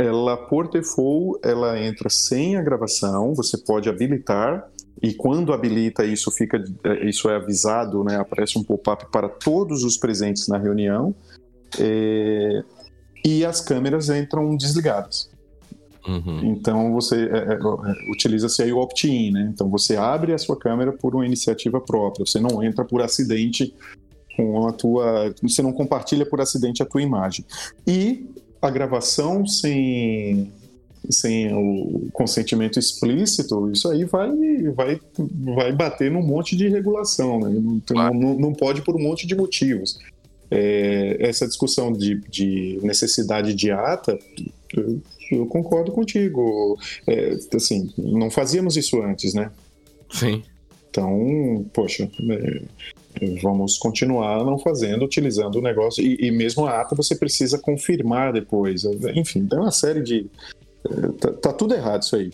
ela 0.00 0.36
por 0.36 0.68
default 0.68 1.38
ela 1.44 1.78
entra 1.78 2.08
sem 2.08 2.56
a 2.56 2.62
gravação, 2.62 3.34
você 3.34 3.58
pode 3.58 3.88
habilitar 3.88 4.66
e 5.02 5.12
quando 5.12 5.52
habilita 5.52 6.04
isso 6.04 6.30
fica 6.30 6.62
isso 7.02 7.28
é 7.28 7.36
avisado, 7.36 8.02
né, 8.02 8.16
aparece 8.16 8.58
um 8.58 8.64
pop-up 8.64 9.06
para 9.12 9.28
todos 9.28 9.84
os 9.84 9.96
presentes 9.96 10.48
na 10.48 10.56
reunião 10.56 11.14
é, 11.78 12.62
e 13.24 13.44
as 13.44 13.60
câmeras 13.60 14.08
entram 14.08 14.56
desligadas. 14.56 15.30
Uhum. 16.06 16.40
Então 16.44 16.92
você 16.94 17.26
é, 17.26 17.38
é, 17.38 17.54
é, 17.54 18.10
utiliza-se 18.10 18.62
aí 18.62 18.72
o 18.72 18.78
opt-in, 18.78 19.32
né? 19.32 19.50
Então 19.52 19.68
você 19.68 19.96
abre 19.96 20.32
a 20.32 20.38
sua 20.38 20.58
câmera 20.58 20.92
por 20.92 21.14
uma 21.14 21.26
iniciativa 21.26 21.78
própria, 21.78 22.24
você 22.24 22.40
não 22.40 22.62
entra 22.62 22.86
por 22.86 23.02
acidente 23.02 23.74
com 24.34 24.66
a 24.66 24.72
tua, 24.72 25.34
você 25.42 25.60
não 25.60 25.72
compartilha 25.72 26.24
por 26.24 26.40
acidente 26.40 26.82
a 26.82 26.86
tua 26.86 27.02
imagem. 27.02 27.44
E 27.86 28.26
a 28.60 28.70
gravação 28.70 29.46
sem, 29.46 30.52
sem 31.08 31.52
o 31.54 32.08
consentimento 32.12 32.78
explícito, 32.78 33.70
isso 33.70 33.88
aí 33.88 34.04
vai, 34.04 34.30
vai, 34.74 35.00
vai 35.54 35.72
bater 35.72 36.10
num 36.10 36.22
monte 36.22 36.56
de 36.56 36.68
regulação, 36.68 37.40
né? 37.40 37.80
Claro. 37.86 38.14
não, 38.14 38.34
não 38.34 38.52
pode 38.52 38.82
por 38.82 38.96
um 38.96 39.02
monte 39.02 39.26
de 39.26 39.34
motivos. 39.34 39.98
É, 40.50 41.16
essa 41.20 41.46
discussão 41.46 41.92
de, 41.92 42.20
de, 42.28 42.80
necessidade 42.82 43.54
de 43.54 43.70
ata, 43.70 44.18
eu, 44.74 45.00
eu 45.30 45.46
concordo 45.46 45.92
contigo. 45.92 46.76
É, 47.06 47.38
assim, 47.54 47.92
não 47.96 48.30
fazíamos 48.30 48.76
isso 48.76 49.00
antes, 49.00 49.32
né? 49.32 49.50
Sim. 50.12 50.42
Então, 50.90 51.64
poxa, 51.72 52.10
é, 52.30 52.62
vamos 53.42 53.76
continuar 53.78 54.44
não 54.44 54.58
fazendo, 54.58 55.04
utilizando 55.04 55.56
o 55.56 55.62
negócio. 55.62 56.02
E, 56.02 56.16
e, 56.20 56.30
mesmo 56.30 56.66
a 56.66 56.80
ata 56.80 56.94
você 56.94 57.14
precisa 57.14 57.58
confirmar 57.58 58.32
depois. 58.32 58.84
Enfim, 59.14 59.46
tem 59.46 59.58
uma 59.58 59.70
série 59.70 60.02
de. 60.02 60.26
Eh, 60.88 61.12
tá, 61.20 61.32
tá 61.32 61.52
tudo 61.52 61.74
errado 61.74 62.02
isso 62.02 62.16
aí. 62.16 62.32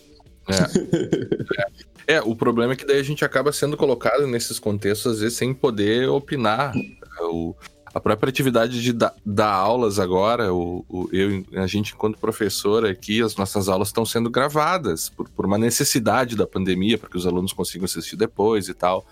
É. 2.09 2.15
é. 2.19 2.23
o 2.23 2.37
problema 2.37 2.75
é 2.75 2.77
que 2.77 2.87
daí 2.87 3.01
a 3.01 3.03
gente 3.03 3.25
acaba 3.25 3.53
sendo 3.53 3.77
colocado 3.77 4.27
nesses 4.27 4.59
contextos, 4.59 5.15
às 5.15 5.21
vezes, 5.21 5.37
sem 5.37 5.53
poder 5.53 6.09
opinar. 6.09 6.73
O, 7.21 7.55
a 7.93 8.01
própria 8.01 8.29
atividade 8.29 8.83
de 8.83 8.93
dar, 8.93 9.15
dar 9.25 9.53
aulas 9.53 9.99
agora, 9.99 10.53
o, 10.53 10.85
o, 10.87 11.09
eu, 11.13 11.43
a 11.55 11.67
gente, 11.67 11.95
enquanto 11.95 12.19
professor 12.19 12.85
aqui, 12.85 13.23
as 13.23 13.35
nossas 13.37 13.71
aulas 13.71 13.89
estão 13.89 14.05
sendo 14.05 14.29
gravadas 14.29 15.09
por, 15.09 15.29
por 15.31 15.47
uma 15.47 15.57
necessidade 15.57 16.37
da 16.37 16.47
pandemia, 16.47 16.99
para 16.99 17.09
que 17.09 17.17
os 17.17 17.27
alunos 17.27 17.55
consigam 17.55 17.87
assistir 17.87 18.17
depois 18.17 18.69
e 18.69 18.75
tal 18.75 19.05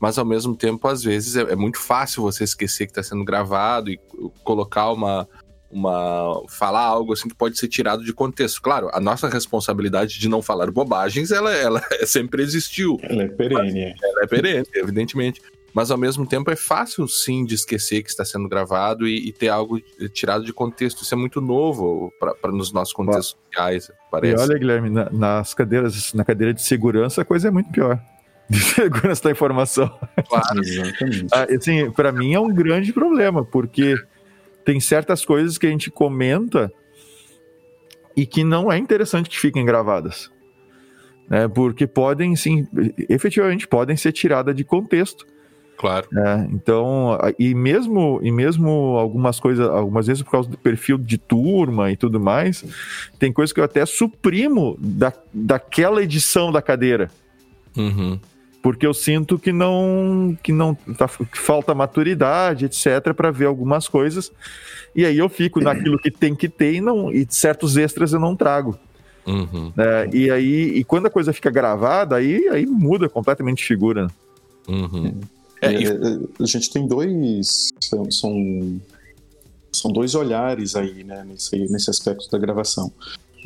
mas 0.00 0.18
ao 0.18 0.24
mesmo 0.24 0.54
tempo, 0.56 0.86
às 0.86 1.02
vezes, 1.02 1.36
é, 1.36 1.42
é 1.52 1.56
muito 1.56 1.78
fácil 1.78 2.22
você 2.22 2.44
esquecer 2.44 2.86
que 2.86 2.92
está 2.92 3.02
sendo 3.02 3.24
gravado 3.24 3.90
e 3.90 3.98
colocar 4.44 4.92
uma, 4.92 5.28
uma 5.70 6.42
falar 6.48 6.84
algo 6.84 7.12
assim 7.12 7.28
que 7.28 7.34
pode 7.34 7.58
ser 7.58 7.68
tirado 7.68 8.04
de 8.04 8.12
contexto. 8.12 8.62
Claro, 8.62 8.88
a 8.92 9.00
nossa 9.00 9.28
responsabilidade 9.28 10.18
de 10.18 10.28
não 10.28 10.40
falar 10.40 10.70
bobagens, 10.70 11.30
ela, 11.30 11.52
ela 11.54 11.82
sempre 12.06 12.42
existiu. 12.42 12.98
Ela 13.02 13.24
é 13.24 13.28
perene. 13.28 13.94
Ela 14.02 14.22
é 14.22 14.26
perene, 14.26 14.66
evidentemente. 14.74 15.42
Mas 15.74 15.90
ao 15.90 15.98
mesmo 15.98 16.26
tempo 16.26 16.50
é 16.50 16.56
fácil 16.56 17.06
sim 17.06 17.44
de 17.44 17.54
esquecer 17.54 18.02
que 18.02 18.08
está 18.08 18.24
sendo 18.24 18.48
gravado 18.48 19.06
e, 19.06 19.28
e 19.28 19.32
ter 19.32 19.48
algo 19.48 19.78
tirado 20.12 20.44
de 20.44 20.52
contexto. 20.52 21.02
Isso 21.02 21.14
é 21.14 21.16
muito 21.16 21.40
novo 21.40 22.10
para 22.18 22.50
nos 22.50 22.72
nossos 22.72 22.94
contextos 22.94 23.36
sociais, 23.46 23.90
parece. 24.10 24.42
E 24.42 24.46
olha, 24.46 24.58
Guilherme, 24.58 24.90
na, 24.90 25.10
nas 25.10 25.52
cadeiras, 25.52 26.12
na 26.14 26.24
cadeira 26.24 26.54
de 26.54 26.62
segurança 26.62 27.20
a 27.22 27.24
coisa 27.24 27.48
é 27.48 27.50
muito 27.50 27.70
pior 27.70 28.00
de 28.48 28.60
segurança 28.60 29.24
da 29.24 29.30
informação. 29.30 29.88
Claro, 30.28 30.60
exatamente. 30.64 31.26
Ah, 31.32 31.46
assim, 31.54 31.90
para 31.90 32.12
mim 32.12 32.34
é 32.34 32.40
um 32.40 32.52
grande 32.52 32.92
problema, 32.92 33.44
porque 33.44 33.94
tem 34.64 34.80
certas 34.80 35.24
coisas 35.24 35.58
que 35.58 35.66
a 35.66 35.70
gente 35.70 35.90
comenta 35.90 36.72
e 38.16 38.26
que 38.26 38.42
não 38.42 38.72
é 38.72 38.78
interessante 38.78 39.28
que 39.28 39.38
fiquem 39.38 39.64
gravadas. 39.64 40.30
Né, 41.28 41.46
porque 41.46 41.86
podem, 41.86 42.34
sim, 42.34 42.66
efetivamente 43.08 43.68
podem 43.68 43.96
ser 43.96 44.12
tiradas 44.12 44.56
de 44.56 44.64
contexto. 44.64 45.26
Claro. 45.76 46.08
É, 46.12 46.48
então, 46.50 47.16
e 47.38 47.54
mesmo, 47.54 48.18
e 48.22 48.32
mesmo 48.32 48.96
algumas 48.96 49.38
coisas, 49.38 49.68
algumas 49.68 50.08
vezes 50.08 50.22
por 50.22 50.32
causa 50.32 50.48
do 50.48 50.58
perfil 50.58 50.98
de 50.98 51.18
turma 51.18 51.92
e 51.92 51.96
tudo 51.96 52.18
mais, 52.18 52.64
tem 53.18 53.32
coisas 53.32 53.52
que 53.52 53.60
eu 53.60 53.64
até 53.64 53.86
suprimo 53.86 54.76
da, 54.80 55.12
daquela 55.32 56.02
edição 56.02 56.50
da 56.50 56.60
cadeira. 56.60 57.10
Uhum 57.76 58.18
porque 58.68 58.86
eu 58.86 58.92
sinto 58.92 59.38
que 59.38 59.50
não 59.50 60.36
que 60.42 60.52
não 60.52 60.74
tá, 60.74 61.08
que 61.08 61.38
falta 61.38 61.74
maturidade, 61.74 62.66
etc, 62.66 63.14
para 63.16 63.30
ver 63.30 63.46
algumas 63.46 63.88
coisas. 63.88 64.30
E 64.94 65.06
aí 65.06 65.16
eu 65.16 65.26
fico 65.30 65.58
naquilo 65.58 65.98
que 65.98 66.10
tem 66.10 66.34
que 66.34 66.50
ter 66.50 66.74
e 66.74 66.80
não 66.82 67.10
e 67.10 67.26
certos 67.30 67.78
extras 67.78 68.12
eu 68.12 68.20
não 68.20 68.36
trago. 68.36 68.78
Uhum. 69.26 69.72
É, 69.74 70.10
e 70.12 70.30
aí 70.30 70.76
e 70.76 70.84
quando 70.84 71.06
a 71.06 71.10
coisa 71.10 71.32
fica 71.32 71.50
gravada, 71.50 72.16
aí 72.16 72.46
aí 72.48 72.66
muda 72.66 73.08
completamente 73.08 73.60
de 73.60 73.64
figura. 73.64 74.08
Uhum. 74.68 75.18
É, 75.62 75.72
é, 75.72 75.84
é, 75.84 76.18
a 76.38 76.46
gente 76.46 76.70
tem 76.70 76.86
dois 76.86 77.70
são, 77.80 78.10
são, 78.10 78.80
são 79.72 79.90
dois 79.90 80.14
olhares 80.14 80.76
aí, 80.76 81.02
né, 81.04 81.24
nesse, 81.26 81.56
nesse 81.72 81.88
aspecto 81.88 82.30
da 82.30 82.36
gravação. 82.36 82.92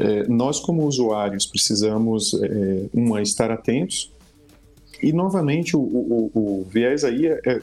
É, 0.00 0.26
nós 0.26 0.58
como 0.58 0.84
usuários 0.84 1.46
precisamos 1.46 2.34
é, 2.34 2.86
uma 2.92 3.22
estar 3.22 3.52
atentos 3.52 4.11
e, 5.02 5.12
novamente, 5.12 5.76
o, 5.76 5.80
o, 5.80 6.30
o 6.34 6.66
viés 6.70 7.04
aí, 7.04 7.26
é, 7.26 7.40
é, 7.44 7.60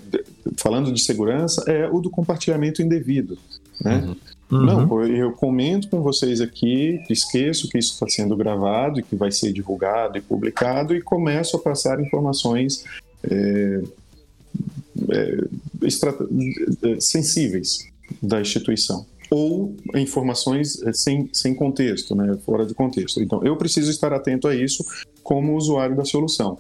falando 0.58 0.92
de 0.92 1.02
segurança, 1.02 1.64
é 1.72 1.90
o 1.90 2.00
do 2.00 2.10
compartilhamento 2.10 2.82
indevido. 2.82 3.38
Né? 3.82 4.04
Uhum. 4.06 4.16
Uhum. 4.52 4.66
Não, 4.66 5.06
eu 5.06 5.32
comento 5.34 5.88
com 5.90 6.02
vocês 6.02 6.42
aqui, 6.42 7.00
esqueço 7.08 7.70
que 7.70 7.78
isso 7.78 7.94
está 7.94 8.08
sendo 8.10 8.36
gravado 8.36 9.00
e 9.00 9.04
que 9.04 9.16
vai 9.16 9.32
ser 9.32 9.54
divulgado 9.54 10.18
e 10.18 10.22
publicado 10.22 10.96
e 10.96 11.02
começo 11.02 11.56
a 11.56 11.60
passar 11.60 12.02
informações 12.02 12.84
é, 13.24 13.82
é, 15.12 15.38
é 15.84 17.00
sensíveis 17.00 17.88
da 18.24 18.42
instituição 18.42 19.06
ou 19.30 19.76
informações 19.96 20.82
é, 20.82 20.92
sem, 20.94 21.30
sem 21.32 21.54
contexto, 21.54 22.16
né, 22.16 22.36
fora 22.44 22.66
de 22.66 22.74
contexto. 22.74 23.22
Então, 23.22 23.44
eu 23.44 23.56
preciso 23.56 23.92
estar 23.92 24.12
atento 24.12 24.48
a 24.48 24.56
isso 24.56 24.84
como 25.22 25.56
usuário 25.56 25.96
da 25.96 26.04
solução. 26.04 26.58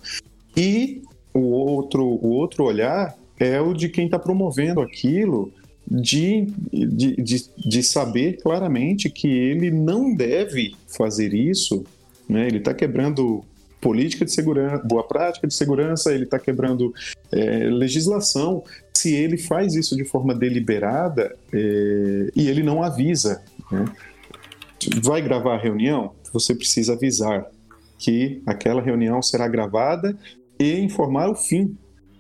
E 0.56 1.02
o 1.34 1.42
outro, 1.42 2.04
o 2.04 2.30
outro 2.30 2.64
olhar 2.64 3.16
é 3.40 3.60
o 3.62 3.74
de 3.74 3.90
quem 3.90 4.06
está 4.06 4.20
promovendo 4.20 4.82
aquilo, 4.82 5.52
de, 5.90 6.48
de, 6.72 7.16
de, 7.16 7.46
de, 7.58 7.84
saber 7.84 8.38
claramente 8.42 9.10
que 9.10 9.28
ele 9.28 9.72
não 9.72 10.14
deve 10.14 10.76
fazer 10.88 11.34
isso, 11.34 11.84
né? 12.28 12.46
ele 12.46 12.58
está 12.58 12.74
quebrando 12.74 13.44
política 13.82 14.24
de 14.24 14.32
segurança, 14.32 14.84
boa 14.86 15.04
prática 15.04 15.48
de 15.48 15.54
segurança, 15.54 16.14
ele 16.14 16.26
está 16.26 16.38
quebrando 16.38 16.94
é, 17.32 17.70
legislação. 17.70 18.64
Se 18.94 19.16
ele 19.16 19.38
faz 19.38 19.74
isso 19.74 19.96
de 19.96 20.04
forma 20.04 20.36
deliberada 20.36 21.36
é, 21.52 22.30
e 22.36 22.48
ele 22.48 22.62
não 22.62 22.84
avisa, 22.84 23.42
né? 23.72 23.86
vai 25.02 25.22
gravar 25.22 25.56
a 25.56 25.60
reunião, 25.60 26.12
você 26.32 26.54
precisa 26.54 26.94
avisar 26.94 27.46
que 27.98 28.42
aquela 28.46 28.82
reunião 28.82 29.22
será 29.22 29.48
gravada 29.48 30.16
e 30.60 30.80
informar 30.80 31.30
o 31.30 31.36
fim, 31.36 31.78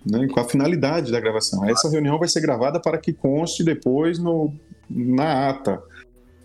né, 0.09 0.27
com 0.27 0.39
a 0.39 0.45
finalidade 0.45 1.11
da 1.11 1.19
gravação. 1.19 1.69
Essa 1.69 1.89
reunião 1.89 2.17
vai 2.17 2.29
ser 2.29 2.39
gravada 2.39 2.79
para 2.79 2.97
que 2.97 3.11
conste 3.11 3.63
depois 3.63 4.17
no, 4.17 4.53
na 4.89 5.49
ata, 5.49 5.81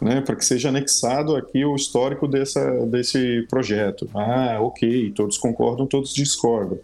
né, 0.00 0.20
para 0.20 0.34
que 0.34 0.44
seja 0.44 0.68
anexado 0.68 1.36
aqui 1.36 1.64
o 1.64 1.76
histórico 1.76 2.26
dessa, 2.26 2.86
desse 2.86 3.46
projeto. 3.48 4.10
Ah, 4.12 4.58
ok, 4.60 5.12
todos 5.14 5.38
concordam, 5.38 5.86
todos 5.86 6.12
discordam. 6.12 6.78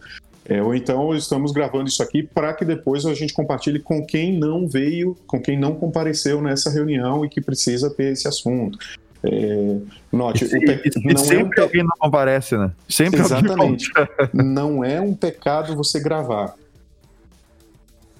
É, 0.44 0.62
ou 0.62 0.74
então 0.74 1.14
estamos 1.14 1.52
gravando 1.52 1.88
isso 1.88 2.02
aqui 2.02 2.22
para 2.22 2.52
que 2.54 2.64
depois 2.64 3.04
a 3.04 3.14
gente 3.14 3.32
compartilhe 3.32 3.78
com 3.78 4.04
quem 4.04 4.38
não 4.38 4.66
veio, 4.66 5.16
com 5.26 5.40
quem 5.40 5.58
não 5.58 5.74
compareceu 5.74 6.40
nessa 6.40 6.70
reunião 6.70 7.24
e 7.24 7.28
que 7.28 7.40
precisa 7.40 7.90
ter 7.90 8.12
esse 8.12 8.26
assunto. 8.26 8.78
É, 9.22 9.76
note, 10.10 10.44
e, 10.44 10.48
pe... 10.48 10.82
e 10.84 11.12
não 11.12 11.22
sempre 11.22 11.60
é 11.60 11.62
um... 11.62 11.66
alguém 11.66 11.82
não 11.82 11.96
comparece, 11.98 12.56
né? 12.56 12.72
Sempre 12.88 13.20
Exatamente. 13.20 13.90
não 14.32 14.82
é 14.82 15.00
um 15.00 15.14
pecado 15.14 15.76
você 15.76 16.00
gravar. 16.00 16.54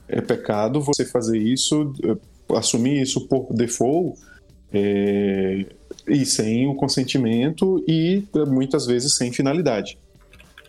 É 0.07 0.20
pecado 0.20 0.80
você 0.80 1.07
fazer 1.07 1.38
isso, 1.38 1.94
eh, 2.05 2.16
assumir 2.57 3.01
isso 3.01 3.26
por 3.28 3.53
default 3.55 4.20
é... 4.72 5.64
e 6.07 6.26
sem 6.26 6.66
o 6.66 6.74
consentimento 6.74 7.82
e 7.88 8.24
muitas 8.48 8.86
vezes 8.86 9.16
sem 9.16 9.32
finalidade. 9.32 9.96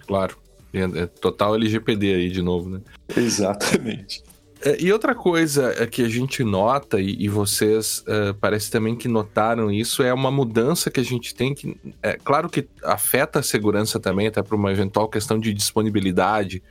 Claro. 0.08 0.38
É, 0.74 0.84
é 0.84 1.08
total 1.08 1.56
LGPD 1.56 2.14
aí 2.14 2.30
de 2.30 2.42
novo, 2.42 2.70
né? 2.70 2.80
Exatamente. 3.18 4.24
É, 4.64 4.80
e 4.80 4.94
outra 4.94 5.16
coisa 5.16 5.74
é 5.78 5.88
que 5.88 6.04
a 6.04 6.10
gente 6.10 6.44
nota, 6.44 7.00
e, 7.00 7.28
vocês 7.28 8.04
uh, 8.08 8.34
parece 8.40 8.70
também 8.70 8.96
que 8.96 9.08
notaram 9.08 9.72
isso, 9.72 10.04
é 10.04 10.14
uma 10.14 10.30
mudança 10.30 10.92
que 10.92 11.00
a 11.00 11.04
gente 11.04 11.34
tem 11.34 11.54
que. 11.54 11.76
É 12.02 12.14
claro 12.14 12.48
que 12.48 12.68
afeta 12.84 13.40
a 13.40 13.44
segurança 13.44 14.00
também, 14.00 14.28
até 14.28 14.44
para 14.44 14.56
uma 14.56 14.72
eventual 14.72 15.10
questão 15.10 15.40
de 15.40 15.52
disponibilidade, 15.52 16.62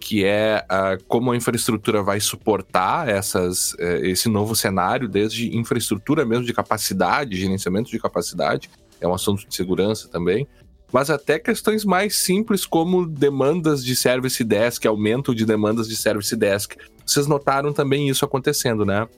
que 0.00 0.24
é 0.24 0.64
uh, 0.64 1.02
como 1.06 1.30
a 1.30 1.36
infraestrutura 1.36 2.02
vai 2.02 2.18
suportar 2.18 3.08
essas, 3.08 3.74
uh, 3.74 4.02
esse 4.02 4.28
novo 4.28 4.56
cenário, 4.56 5.08
desde 5.08 5.56
infraestrutura 5.56 6.24
mesmo 6.24 6.44
de 6.44 6.52
capacidade, 6.52 7.36
gerenciamento 7.36 7.90
de 7.90 7.98
capacidade, 8.00 8.68
é 9.00 9.06
um 9.06 9.14
assunto 9.14 9.46
de 9.48 9.54
segurança 9.54 10.08
também 10.08 10.48
mas 10.92 11.10
até 11.10 11.38
questões 11.38 11.84
mais 11.84 12.16
simples 12.16 12.64
como 12.64 13.06
demandas 13.06 13.84
de 13.84 13.96
service 13.96 14.42
desk, 14.42 14.86
aumento 14.86 15.34
de 15.34 15.44
demandas 15.44 15.88
de 15.88 15.96
service 15.96 16.34
desk. 16.36 16.76
Vocês 17.06 17.26
notaram 17.26 17.72
também 17.72 18.08
isso 18.08 18.24
acontecendo, 18.24 18.84
né? 18.84 19.08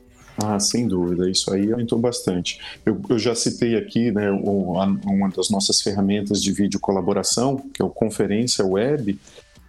Ah, 0.41 0.61
sem 0.61 0.87
dúvida, 0.87 1.29
isso 1.29 1.53
aí 1.53 1.73
aumentou 1.73 1.99
bastante. 1.99 2.61
Eu, 2.87 3.01
eu 3.09 3.19
já 3.19 3.35
citei 3.35 3.77
aqui 3.77 4.13
né, 4.13 4.31
uma 4.31 5.29
das 5.35 5.51
nossas 5.51 5.83
ferramentas 5.83 6.41
de 6.41 6.53
vídeo 6.53 6.79
colaboração, 6.79 7.57
que 7.75 7.83
é 7.83 7.85
o 7.85 7.91
Conferência 7.91 8.65
Web, 8.65 9.19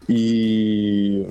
e 0.08 1.24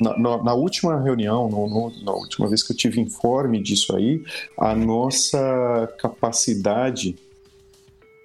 na, 0.00 0.42
na, 0.42 0.54
última 0.54 1.00
reunião, 1.00 1.48
no, 1.48 1.68
no, 1.68 2.04
na 2.04 2.12
última 2.12 2.48
vez 2.48 2.64
que 2.64 2.72
eu 2.72 2.76
tive 2.76 3.00
informe 3.00 3.62
disso 3.62 3.94
aí, 3.94 4.24
a 4.58 4.74
nossa 4.74 5.88
capacidade 5.98 7.16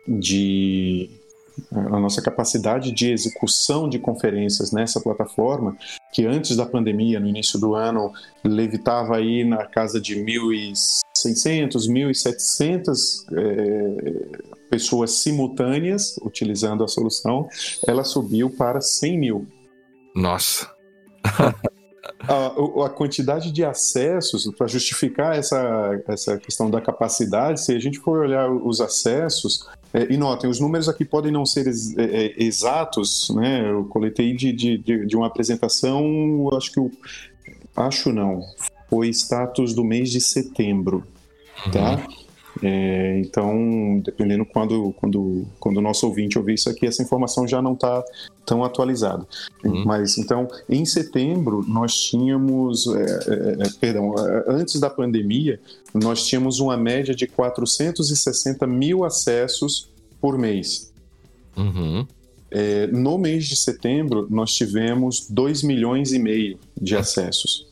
de 0.08 1.10
a 1.72 2.00
nossa 2.00 2.22
capacidade 2.22 2.92
de 2.92 3.12
execução 3.12 3.90
de 3.90 4.00
conferências 4.00 4.72
nessa 4.72 5.00
plataforma, 5.00 5.78
que 6.14 6.26
antes 6.26 6.56
da 6.56 6.66
pandemia, 6.66 7.20
no 7.20 7.28
início 7.28 7.60
do 7.60 7.76
ano, 7.76 8.12
levitava 8.44 9.18
aí 9.18 9.44
na 9.44 9.66
casa 9.66 10.00
de 10.00 10.16
1.600, 10.16 11.88
1.700 11.88 13.26
é, 13.34 14.50
pessoas 14.70 15.12
simultâneas 15.12 16.18
utilizando 16.22 16.84
a 16.84 16.88
solução, 16.88 17.48
ela 17.88 18.04
subiu 18.04 18.50
para 18.50 18.82
100 18.82 19.20
mil. 19.20 19.48
Nossa! 20.16 20.70
a, 22.28 22.86
a, 22.86 22.90
quantidade 22.90 23.52
de 23.52 23.64
acessos, 23.64 24.50
para 24.58 24.68
justificar 24.68 25.38
essa, 25.38 26.02
essa 26.08 26.38
questão 26.38 26.70
da 26.70 26.82
capacidade, 26.82 27.62
se 27.62 27.74
a 27.74 27.80
gente 27.80 28.00
for 28.00 28.20
olhar 28.20 28.50
os 28.52 28.82
acessos, 28.82 29.68
é, 29.94 30.12
e 30.12 30.18
notem, 30.18 30.50
os 30.50 30.60
números 30.60 30.88
aqui 30.88 31.04
podem 31.04 31.32
não 31.32 31.46
ser 31.46 31.66
ex, 31.68 31.98
é, 31.98 32.04
é 32.04 32.44
exatos, 32.44 33.30
né? 33.32 33.70
Eu 33.72 33.86
coletei 33.86 34.36
de, 34.36 34.54
de, 34.54 34.78
de, 34.78 35.16
uma 35.16 35.28
apresentação, 35.28 36.50
acho 36.54 36.72
que 36.72 36.80
o. 36.80 36.92
Acho 37.76 38.12
não, 38.12 38.44
foi 38.90 39.10
status 39.10 39.74
do 39.74 39.84
mês 39.84 40.12
de 40.12 40.22
setembro, 40.22 41.04
tá? 41.72 41.96
Uhum. 41.96 42.20
É, 42.62 43.20
então, 43.20 44.02
dependendo 44.04 44.46
quando, 44.46 44.94
quando, 44.98 45.46
quando 45.60 45.78
o 45.78 45.82
nosso 45.82 46.06
ouvinte 46.08 46.38
ouvir 46.38 46.56
isso 46.56 46.70
aqui, 46.70 46.86
essa 46.86 47.02
informação 47.02 47.48
já 47.48 47.62
não 47.62 47.74
está 47.74 48.04
tão 48.46 48.64
atualizada. 48.64 49.26
Uhum. 49.64 49.86
Mas, 49.86 50.18
então, 50.18 50.48
em 50.68 50.84
setembro, 50.84 51.64
nós 51.68 51.94
tínhamos, 51.96 52.88
é, 52.88 53.02
é, 53.02 53.68
é 53.68 53.70
perdão, 53.80 54.14
é, 54.18 54.46
antes 54.48 54.80
da 54.80 54.90
pandemia, 54.90 55.60
nós 55.94 56.26
tínhamos 56.26 56.60
uma 56.60 56.78
média 56.78 57.16
de 57.16 57.28
460 57.28 58.66
mil 58.68 59.04
acessos 59.04 59.90
por 60.22 60.38
mês. 60.38 60.92
Uhum. 61.56 62.06
É, 62.52 62.88
no 62.88 63.18
mês 63.18 63.46
de 63.46 63.56
setembro, 63.56 64.28
nós 64.30 64.54
tivemos 64.54 65.28
2 65.30 65.64
milhões 65.64 66.14
e 66.14 66.20
meio 66.20 66.58
de 66.80 66.96
acessos. 66.96 67.68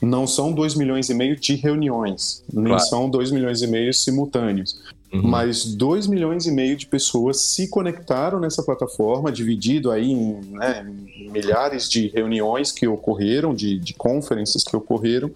Não 0.00 0.26
são 0.26 0.52
2 0.52 0.74
milhões 0.74 1.08
e 1.08 1.14
meio 1.14 1.36
de 1.36 1.54
reuniões, 1.54 2.42
nem 2.52 2.72
claro. 2.72 2.84
são 2.84 3.08
2 3.08 3.30
milhões 3.30 3.62
e 3.62 3.66
meio 3.66 3.94
simultâneos. 3.94 4.80
Uhum. 5.12 5.22
Mas 5.22 5.66
2 5.66 6.06
milhões 6.06 6.46
e 6.46 6.50
meio 6.50 6.74
de 6.74 6.86
pessoas 6.86 7.42
se 7.42 7.68
conectaram 7.68 8.40
nessa 8.40 8.62
plataforma, 8.62 9.30
dividido 9.30 9.90
aí 9.90 10.10
em, 10.10 10.40
né, 10.52 10.90
milhares 11.30 11.88
de 11.88 12.08
reuniões 12.08 12.72
que 12.72 12.88
ocorreram, 12.88 13.54
de, 13.54 13.78
de 13.78 13.92
conferências 13.92 14.64
que 14.64 14.74
ocorreram, 14.74 15.30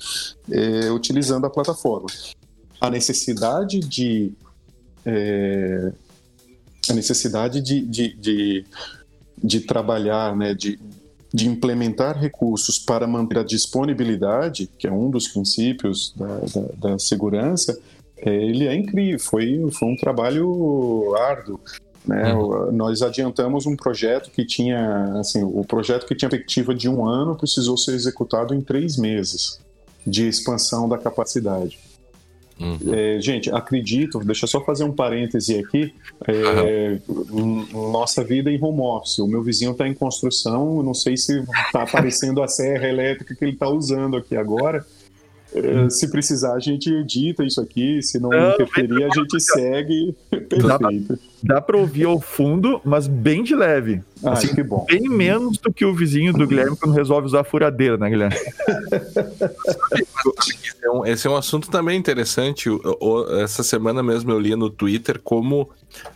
é, 0.51 0.91
utilizando 0.91 1.45
a 1.45 1.51
plataforma. 1.51 2.07
A 2.81 2.89
necessidade 2.89 3.81
de. 3.81 4.33
É, 5.05 5.93
a 6.89 6.95
necessidade 6.95 7.61
de, 7.61 7.81
de, 7.81 8.15
de, 8.15 8.65
de 9.43 9.61
trabalhar, 9.61 10.37
né, 10.37 10.55
de, 10.55 10.79
de 11.35 11.49
implementar 11.49 12.19
recursos 12.19 12.79
para 12.79 13.07
manter 13.07 13.39
a 13.39 13.43
disponibilidade, 13.43 14.71
que 14.79 14.87
é 14.87 14.93
um 14.93 15.11
dos 15.11 15.29
princípios 15.29 16.15
da, 16.17 16.27
da, 16.27 16.91
da 16.91 16.99
segurança, 16.99 17.79
ele 18.19 18.67
é 18.67 18.75
incrível. 18.75 19.19
Foi, 19.19 19.69
foi 19.73 19.89
um 19.89 19.97
trabalho 19.97 21.15
árduo. 21.17 21.61
Né? 22.07 22.33
Uhum. 22.33 22.73
Nós 22.73 23.03
adiantamos 23.03 23.67
um 23.67 23.75
projeto 23.75 24.31
que 24.31 24.45
tinha, 24.45 25.19
assim, 25.19 25.43
o 25.43 25.65
projeto 25.65 26.07
que 26.07 26.15
tinha 26.15 26.29
perspectiva 26.29 26.75
de 26.75 26.89
um 26.89 27.05
ano 27.05 27.35
precisou 27.35 27.77
ser 27.77 27.93
executado 27.93 28.55
em 28.55 28.61
três 28.61 28.97
meses 28.97 29.61
de 30.07 30.29
expansão 30.29 30.89
da 30.89 30.97
capacidade. 30.97 31.79
Uhum. 32.59 32.79
É, 32.91 33.21
gente, 33.21 33.51
acredito, 33.51 34.19
deixa 34.21 34.45
eu 34.45 34.49
só 34.49 34.65
fazer 34.65 34.85
um 34.85 34.93
parêntese 34.93 35.59
aqui. 35.59 35.93
É, 36.27 36.99
uhum. 37.09 37.67
Nossa 37.91 38.25
vida 38.25 38.51
em 38.51 38.63
home 38.63 38.81
office. 38.81 39.19
O 39.19 39.27
meu 39.27 39.43
vizinho 39.43 39.73
está 39.73 39.87
em 39.87 39.93
construção, 39.93 40.83
não 40.83 40.95
sei 40.95 41.17
se 41.17 41.41
está 41.41 41.83
aparecendo 41.83 42.43
a 42.43 42.49
serra 42.49 42.89
elétrica 42.89 43.35
que 43.35 43.45
ele 43.45 43.53
está 43.53 43.69
usando 43.69 44.17
aqui 44.17 44.37
agora. 44.37 44.87
É, 45.55 45.89
se 45.89 46.11
precisar, 46.11 46.55
a 46.55 46.59
gente 46.59 46.93
edita 46.93 47.45
isso 47.45 47.61
aqui. 47.61 48.03
Se 48.03 48.19
não, 48.19 48.31
não 48.31 48.53
interferir, 48.53 49.05
a 49.05 49.09
gente 49.09 49.41
segue. 49.41 50.15
Perfeito. 50.31 51.19
Dá 51.43 51.61
para 51.61 51.77
ouvir 51.77 52.05
ao 52.05 52.21
fundo, 52.21 52.81
mas 52.85 53.07
bem 53.07 53.43
de 53.43 53.55
leve. 53.55 54.03
Ah, 54.25 54.33
assim, 54.33 54.55
que 54.55 54.63
bom. 54.63 54.85
Bem 54.89 55.09
menos 55.09 55.59
do 55.59 55.73
que 55.73 55.85
o 55.85 55.95
vizinho 55.95 56.33
do 56.33 56.47
Guilherme 56.47 56.77
quando 56.77 56.95
resolve 56.95 57.27
usar 57.27 57.41
a 57.41 57.45
furadeira, 57.45 57.97
né, 57.97 58.09
Guilherme? 58.09 58.37
Esse 61.05 61.27
é 61.27 61.31
um 61.31 61.37
assunto 61.37 61.71
também 61.71 61.99
interessante. 61.99 62.71
Essa 63.43 63.63
semana 63.63 64.03
mesmo 64.03 64.31
eu 64.31 64.39
li 64.39 64.55
no 64.57 64.71
Twitter 64.71 65.21
como 65.23 65.69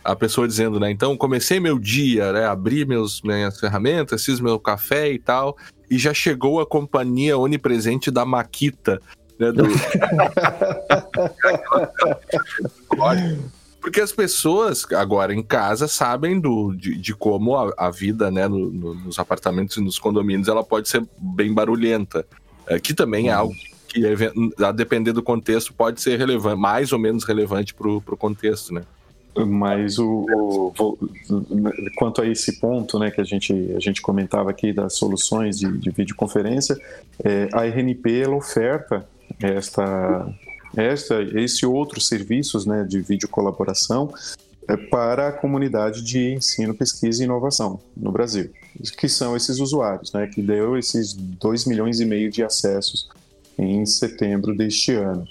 a 0.03 0.15
pessoa 0.15 0.47
dizendo, 0.47 0.79
né? 0.79 0.89
Então, 0.89 1.15
comecei 1.15 1.59
meu 1.59 1.77
dia, 1.77 2.31
né? 2.31 2.45
Abri 2.45 2.85
meus, 2.85 3.21
minhas 3.21 3.59
ferramentas, 3.59 4.25
fiz 4.25 4.39
meu 4.39 4.59
café 4.59 5.11
e 5.11 5.19
tal. 5.19 5.55
E 5.89 5.97
já 5.97 6.13
chegou 6.13 6.61
a 6.61 6.65
companhia 6.65 7.37
onipresente 7.37 8.09
da 8.09 8.25
Maquita 8.25 8.99
né? 9.41 9.51
Do... 9.51 9.63
Porque 13.81 13.99
as 13.99 14.11
pessoas 14.11 14.85
agora 14.93 15.33
em 15.33 15.41
casa 15.41 15.87
sabem 15.87 16.39
do, 16.39 16.71
de, 16.73 16.95
de 16.95 17.15
como 17.15 17.57
a, 17.57 17.73
a, 17.75 17.89
vida 17.89 18.29
né, 18.29 18.47
no, 18.47 18.69
no, 18.69 18.93
nos 18.93 19.17
apartamentos 19.17 19.75
e 19.75 19.81
nos 19.81 19.97
condomínios 19.97 20.47
ela 20.47 20.63
pode 20.63 20.87
ser 20.87 21.03
bem 21.17 21.51
barulhenta. 21.51 22.25
É, 22.67 22.79
que 22.79 22.93
também 22.93 23.29
é 23.29 23.33
algo 23.33 23.55
que, 23.87 24.03
a 24.63 24.71
depender 24.71 25.11
do 25.11 25.23
contexto, 25.23 25.73
pode 25.73 25.99
ser 25.99 26.17
relevante, 26.17 26.61
mais 26.61 26.93
ou 26.93 26.99
menos 26.99 27.23
relevante 27.23 27.73
para 27.73 27.89
o 27.89 28.01
contexto, 28.17 28.71
né? 28.71 28.83
Mas 29.35 29.97
o, 29.97 30.25
o, 30.29 30.97
quanto 31.95 32.21
a 32.21 32.27
esse 32.27 32.59
ponto, 32.59 32.99
né, 32.99 33.09
que 33.09 33.21
a 33.21 33.23
gente, 33.23 33.53
a 33.75 33.79
gente 33.79 34.01
comentava 34.01 34.49
aqui 34.49 34.73
das 34.73 34.95
soluções 34.95 35.57
de, 35.57 35.71
de 35.77 35.89
videoconferência, 35.89 36.77
é, 37.23 37.47
a 37.53 37.65
RNP 37.65 38.21
ela 38.21 38.35
oferta 38.35 39.07
esta, 39.41 40.27
esta, 40.75 41.21
esse 41.21 41.65
outros 41.65 42.07
serviços 42.07 42.65
né, 42.65 42.83
de 42.83 43.01
vídeo 43.01 43.27
colaboração 43.27 44.13
é, 44.67 44.77
para 44.77 45.29
a 45.29 45.31
comunidade 45.31 46.01
de 46.01 46.33
ensino, 46.33 46.73
pesquisa 46.73 47.21
e 47.21 47.25
inovação 47.25 47.79
no 47.95 48.11
Brasil, 48.11 48.51
que 48.97 49.09
são 49.09 49.35
esses 49.35 49.59
usuários, 49.59 50.13
né, 50.13 50.27
que 50.27 50.41
deu 50.41 50.77
esses 50.77 51.13
2 51.13 51.65
milhões 51.65 51.99
e 51.99 52.05
meio 52.05 52.31
de 52.31 52.43
acessos 52.43 53.09
em 53.57 53.85
setembro 53.85 54.55
deste 54.55 54.93
ano. 54.93 55.27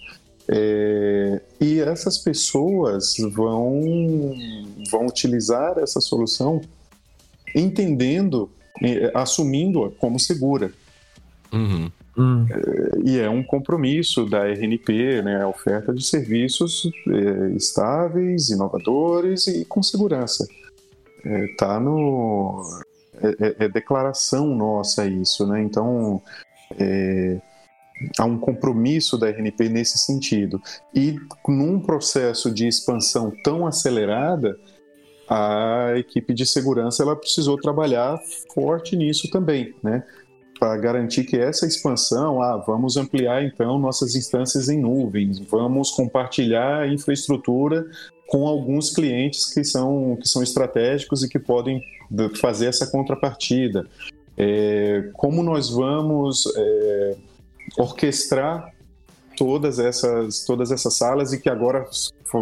É, 0.53 1.41
e 1.61 1.79
essas 1.79 2.19
pessoas 2.19 3.15
vão, 3.33 4.35
vão 4.91 5.07
utilizar 5.07 5.79
essa 5.79 6.01
solução 6.01 6.61
entendendo, 7.55 8.51
assumindo-a 9.15 9.91
como 9.93 10.19
segura. 10.19 10.73
Uhum. 11.53 11.91
Hum. 12.17 12.47
E 13.05 13.19
é 13.19 13.31
um 13.31 13.43
compromisso 13.43 14.27
da 14.27 14.47
RNP, 14.47 15.23
né, 15.23 15.43
a 15.43 15.49
oferta 15.49 15.93
de 15.93 16.05
serviços 16.05 16.91
é, 17.09 17.51
estáveis, 17.55 18.51
inovadores 18.51 19.47
e 19.47 19.65
com 19.65 19.83
segurança. 19.83 20.47
Está 21.25 21.77
é, 21.77 21.79
no. 21.79 22.63
É, 23.23 23.47
é, 23.47 23.65
é, 23.65 23.69
declaração 23.69 24.55
nossa 24.55 25.07
isso, 25.07 25.47
né? 25.47 25.63
Então, 25.63 26.23
é, 26.79 27.39
há 28.19 28.25
um 28.25 28.39
compromisso 28.39 29.19
da 29.19 29.29
RNP 29.29 29.69
nesse 29.69 29.99
sentido. 29.99 30.61
E 30.95 31.17
num 31.47 31.79
processo 31.81 32.51
de 32.51 32.67
expansão 32.67 33.31
tão 33.45 33.67
acelerada, 33.67 34.57
a 35.29 35.93
equipe 35.97 36.33
de 36.33 36.47
segurança 36.47 37.03
ela 37.03 37.15
precisou 37.15 37.57
trabalhar 37.59 38.19
forte 38.55 38.97
nisso 38.97 39.31
também, 39.31 39.75
né? 39.83 40.03
Para 40.61 40.77
garantir 40.77 41.25
que 41.25 41.39
essa 41.39 41.67
expansão, 41.67 42.43
ah, 42.43 42.59
vamos 42.59 42.99
ampliar 42.99 43.43
então 43.43 43.79
nossas 43.79 44.15
instâncias 44.15 44.69
em 44.69 44.79
nuvens, 44.79 45.39
vamos 45.39 45.91
compartilhar 45.91 46.87
infraestrutura 46.87 47.87
com 48.29 48.47
alguns 48.47 48.91
clientes 48.91 49.53
que 49.53 49.65
são, 49.65 50.19
que 50.21 50.29
são 50.29 50.43
estratégicos 50.43 51.25
e 51.25 51.29
que 51.29 51.39
podem 51.39 51.83
fazer 52.39 52.67
essa 52.67 52.87
contrapartida. 52.87 53.87
É, 54.37 55.09
como 55.15 55.43
nós 55.43 55.71
vamos 55.71 56.45
é, 56.55 57.17
orquestrar 57.79 58.73
todas 59.37 59.79
essas, 59.79 60.45
todas 60.45 60.71
essas 60.71 60.95
salas 60.95 61.33
e 61.33 61.41
que 61.41 61.49
agora 61.49 61.87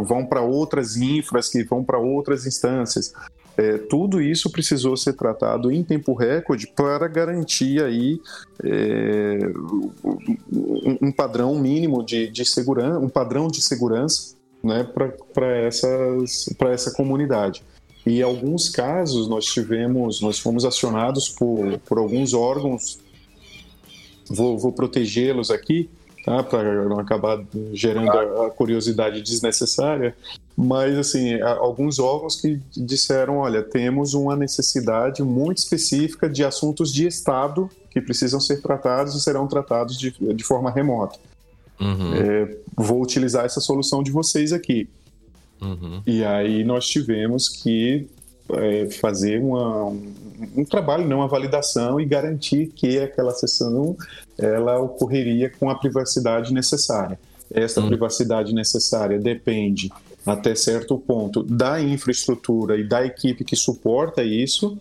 vão 0.05 0.27
para 0.27 0.43
outras 0.43 0.97
infras, 0.97 1.49
que 1.49 1.63
vão 1.63 1.85
para 1.85 1.99
outras 1.99 2.45
instâncias. 2.45 3.13
É, 3.59 3.77
tudo 3.77 4.23
isso 4.23 4.49
precisou 4.51 4.97
ser 4.97 5.15
tratado 5.15 5.73
em 5.73 5.83
tempo 5.83 6.15
recorde 6.15 6.69
para 6.69 7.09
garantir 7.09 7.83
aí 7.83 8.21
é, 8.63 9.37
um, 11.03 11.11
padrão 11.11 11.59
mínimo 11.59 12.05
de, 12.05 12.29
de 12.29 12.45
segurança, 12.45 13.01
um 13.01 13.09
padrão 13.09 13.49
de 13.49 13.61
segurança 13.61 14.37
né, 14.63 14.87
para 15.35 16.71
essa 16.71 16.93
comunidade. 16.93 17.65
E 18.07 18.21
em 18.21 18.23
alguns 18.23 18.69
casos 18.69 19.27
nós 19.27 19.47
tivemos, 19.47 20.21
nós 20.21 20.39
fomos 20.39 20.65
acionados 20.65 21.29
por, 21.29 21.81
por 21.81 21.99
alguns 21.99 22.35
órgãos, 22.35 23.01
vou, 24.31 24.57
vou 24.57 24.71
protegê-los 24.71 25.51
aqui, 25.51 25.91
tá, 26.25 26.45
para 26.45 26.85
não 26.85 27.01
acabar 27.01 27.45
gerando 27.73 28.13
a 28.43 28.51
curiosidade 28.51 29.21
desnecessária, 29.21 30.17
mas 30.61 30.99
assim 30.99 31.41
alguns 31.41 32.01
órgãos 32.01 32.35
que 32.35 32.61
disseram 32.77 33.37
olha 33.37 33.63
temos 33.63 34.13
uma 34.13 34.35
necessidade 34.35 35.23
muito 35.23 35.59
específica 35.59 36.29
de 36.29 36.45
assuntos 36.45 36.93
de 36.93 37.07
estado 37.07 37.71
que 37.93 38.01
precisam 38.01 38.41
ser 38.41 38.61
tratados 38.61 39.15
e 39.15 39.21
serão 39.21 39.47
tratados 39.47 39.97
de, 39.97 40.11
de 40.11 40.43
forma 40.43 40.69
remota 40.69 41.17
uhum. 41.81 42.15
é, 42.15 42.57
vou 42.77 43.01
utilizar 43.01 43.45
essa 43.45 43.61
solução 43.61 44.03
de 44.03 44.11
vocês 44.11 44.53
aqui 44.53 44.89
uhum. 45.63 46.03
e 46.05 46.25
aí 46.25 46.65
nós 46.65 46.89
tivemos 46.89 47.49
que 47.49 48.09
é, 48.55 48.91
fazer 48.91 49.41
uma, 49.41 49.85
um, 49.85 50.13
um 50.57 50.65
trabalho, 50.65 51.07
não 51.07 51.19
uma 51.19 51.29
validação 51.29 52.01
e 52.01 52.05
garantir 52.07 52.69
que 52.69 52.99
aquela 52.99 53.33
sessão 53.33 53.95
ela 54.39 54.81
ocorreria 54.81 55.51
com 55.51 55.69
a 55.69 55.75
privacidade 55.75 56.55
necessária. 56.55 57.19
Essa 57.51 57.81
hum. 57.81 57.89
privacidade 57.89 58.55
necessária 58.55 59.19
depende 59.19 59.91
até 60.31 60.55
certo 60.55 60.99
ponto 60.99 61.43
da 61.43 61.81
infraestrutura 61.81 62.77
e 62.79 62.85
da 62.85 63.05
equipe 63.05 63.45
que 63.45 63.57
suporta 63.57 64.23
isso 64.23 64.79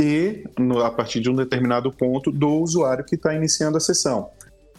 e 0.00 0.44
no, 0.58 0.82
a 0.82 0.90
partir 0.90 1.20
de 1.20 1.28
um 1.28 1.34
determinado 1.34 1.90
ponto 1.90 2.30
do 2.30 2.48
usuário 2.60 3.04
que 3.04 3.16
está 3.16 3.34
iniciando 3.34 3.76
a 3.76 3.80
sessão. 3.80 4.30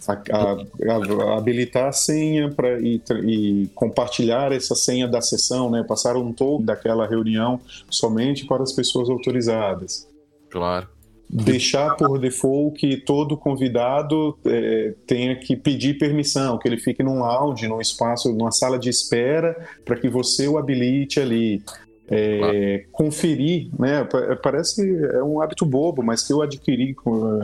A, 0.08 0.14
a, 0.14 1.34
a, 1.34 1.38
habilitar 1.38 1.88
a 1.88 1.92
senha 1.92 2.50
para 2.50 2.80
e, 2.80 3.02
e, 3.26 3.68
compartilhar 3.76 4.54
essa 4.54 4.74
senha 4.74 5.08
da 5.08 5.20
sessão, 5.20 5.70
né? 5.70 5.84
passar 5.84 6.16
um 6.16 6.32
token 6.32 6.66
daquela 6.66 7.06
reunião 7.06 7.60
somente 7.90 8.46
para 8.46 8.64
as 8.64 8.72
pessoas 8.72 9.10
autorizadas. 9.10 10.08
Claro. 10.50 10.88
Deixar 11.32 11.96
por 11.96 12.18
default 12.18 12.80
que 12.80 12.98
todo 12.98 13.38
convidado 13.38 14.36
é, 14.44 14.96
tenha 15.06 15.36
que 15.36 15.56
pedir 15.56 16.00
permissão, 16.00 16.58
que 16.58 16.68
ele 16.68 16.78
fique 16.78 17.04
num 17.04 17.20
lounge, 17.20 17.68
num 17.68 17.80
espaço, 17.80 18.34
numa 18.34 18.52
sala 18.52 18.80
de 18.80 18.90
espera, 18.90 19.56
para 19.86 19.96
que 19.96 20.10
você 20.10 20.48
o 20.48 20.58
habilite 20.58 21.20
ali 21.20 21.62
é, 22.10 22.86
conferir, 22.92 23.70
né? 23.78 24.08
Parece 24.42 24.82
é 25.14 25.22
um 25.22 25.40
hábito 25.40 25.66
bobo, 25.66 26.02
mas 26.02 26.24
que 26.24 26.34
eu 26.34 26.42
adquiri 26.42 26.96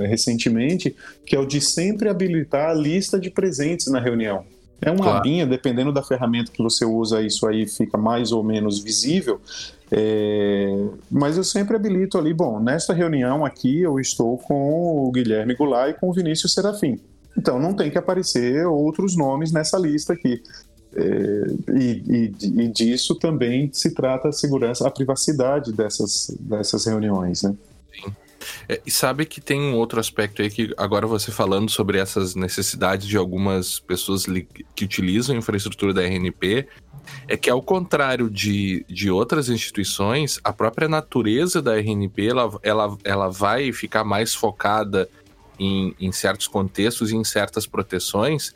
recentemente, 0.08 0.96
que 1.24 1.36
é 1.36 1.40
o 1.40 1.46
de 1.46 1.62
sempre 1.62 2.10
habilitar 2.10 2.72
a 2.72 2.74
lista 2.74 3.20
de 3.20 3.30
presentes 3.30 3.86
na 3.88 4.00
reunião. 4.00 4.44
É 4.82 4.90
uma 4.90 5.04
claro. 5.04 5.18
abinha, 5.20 5.46
dependendo 5.46 5.92
da 5.92 6.04
ferramenta 6.04 6.52
que 6.52 6.62
você 6.62 6.84
usa, 6.84 7.22
isso 7.22 7.48
aí 7.48 7.68
fica 7.68 7.98
mais 7.98 8.32
ou 8.32 8.44
menos 8.44 8.80
visível. 8.80 9.40
É, 9.92 10.88
mas 11.12 11.38
eu 11.38 11.44
sempre 11.44 11.76
habilito 11.76 12.18
ali, 12.18 12.34
bom, 12.34 12.60
nesta 12.60 12.94
reunião 12.94 13.46
aqui 13.46 13.82
eu 13.82 14.00
estou 14.00 14.38
com 14.38 15.06
o 15.06 15.12
Guilherme 15.12 15.56
Goulart 15.56 15.96
e 15.96 16.00
com 16.00 16.10
o 16.10 16.14
Vinícius 16.14 16.54
Serafim. 16.54 17.00
Então 17.38 17.60
não 17.60 17.74
tem 17.74 17.92
que 17.92 17.98
aparecer 17.98 18.66
outros 18.66 19.16
nomes 19.16 19.52
nessa 19.52 19.78
lista 19.78 20.14
aqui. 20.14 20.42
É, 20.96 21.74
e, 21.74 22.32
e, 22.42 22.62
e, 22.64 22.68
disso 22.70 23.16
também 23.16 23.70
se 23.74 23.94
trata 23.94 24.30
a 24.30 24.32
segurança, 24.32 24.88
a 24.88 24.92
privacidade 24.92 25.74
dessas, 25.74 26.34
dessas 26.40 26.86
reuniões, 26.86 27.44
né? 27.44 27.54
Sim. 27.94 28.25
É, 28.68 28.82
e 28.86 28.92
sabe 28.92 29.26
que 29.26 29.40
tem 29.42 29.60
um 29.60 29.76
outro 29.76 30.00
aspecto 30.00 30.42
aí 30.42 30.50
que 30.50 30.74
agora 30.78 31.08
você 31.08 31.32
falando 31.32 31.70
sobre 31.70 31.98
essas 31.98 32.36
necessidades 32.36 33.08
de 33.08 33.18
algumas 33.18 33.80
pessoas 33.80 34.26
que 34.76 34.86
utilizam 34.86 35.36
a 35.36 35.40
infraestrutura 35.40 35.94
da 35.94 36.02
RNP, 36.02 36.68
é 37.28 37.38
que 37.38 37.50
ao 37.50 37.62
contrário 37.62 38.30
de, 38.30 38.86
de 38.90 39.12
outras 39.12 39.50
instituições, 39.50 40.40
a 40.44 40.52
própria 40.52 40.88
natureza 40.88 41.62
da 41.62 41.78
RNP 41.78 42.28
ela, 42.28 42.60
ela, 42.64 42.98
ela 43.04 43.30
vai 43.30 43.72
ficar 43.72 44.04
mais 44.04 44.34
focada 44.34 45.10
em, 45.60 45.96
em 46.00 46.12
certos 46.12 46.48
contextos 46.48 47.12
e 47.12 47.16
em 47.16 47.24
certas 47.24 47.66
proteções 47.66 48.54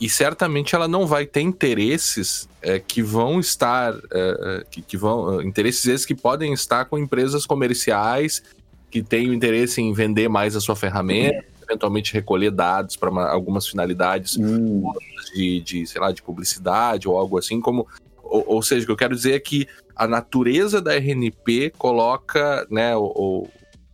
e 0.00 0.08
certamente 0.08 0.74
ela 0.74 0.86
não 0.86 1.06
vai 1.06 1.26
ter 1.26 1.40
interesses 1.40 2.48
é, 2.62 2.78
que 2.78 3.02
vão 3.02 3.40
estar 3.40 3.94
é, 3.94 4.60
é 4.60 4.64
que, 4.70 4.82
que, 4.82 4.96
vão 4.96 5.42
interesses 5.42 5.86
esses 5.86 6.06
que 6.06 6.14
podem 6.14 6.52
estar 6.52 6.84
com 6.84 6.96
empresas 6.98 7.44
comerciais 7.44 8.42
que 8.90 9.02
têm 9.02 9.30
o 9.30 9.34
interesse 9.34 9.80
em 9.80 9.92
vender 9.92 10.28
mais 10.28 10.56
a 10.56 10.60
sua 10.60 10.76
ferramenta 10.76 11.44
eventualmente 11.68 12.14
recolher 12.14 12.50
dados 12.50 12.96
para 12.96 13.10
algumas 13.30 13.68
finalidades 13.68 14.36
hum. 14.38 14.90
de, 15.34 15.60
de, 15.60 15.86
sei 15.86 16.00
lá, 16.00 16.10
de 16.10 16.22
publicidade 16.22 17.06
ou 17.06 17.16
algo 17.16 17.36
assim, 17.38 17.60
como 17.60 17.86
ou, 18.22 18.44
ou, 18.46 18.62
seja, 18.62 18.82
o 18.82 18.86
que 18.86 18.92
eu 18.92 18.96
quero 18.96 19.14
dizer 19.14 19.34
é 19.34 19.40
que 19.40 19.66
a 19.96 20.06
natureza 20.06 20.80
da 20.80 20.94
RNP 20.94 21.72
coloca, 21.78 22.66
né, 22.70 22.94
ou, 22.96 23.50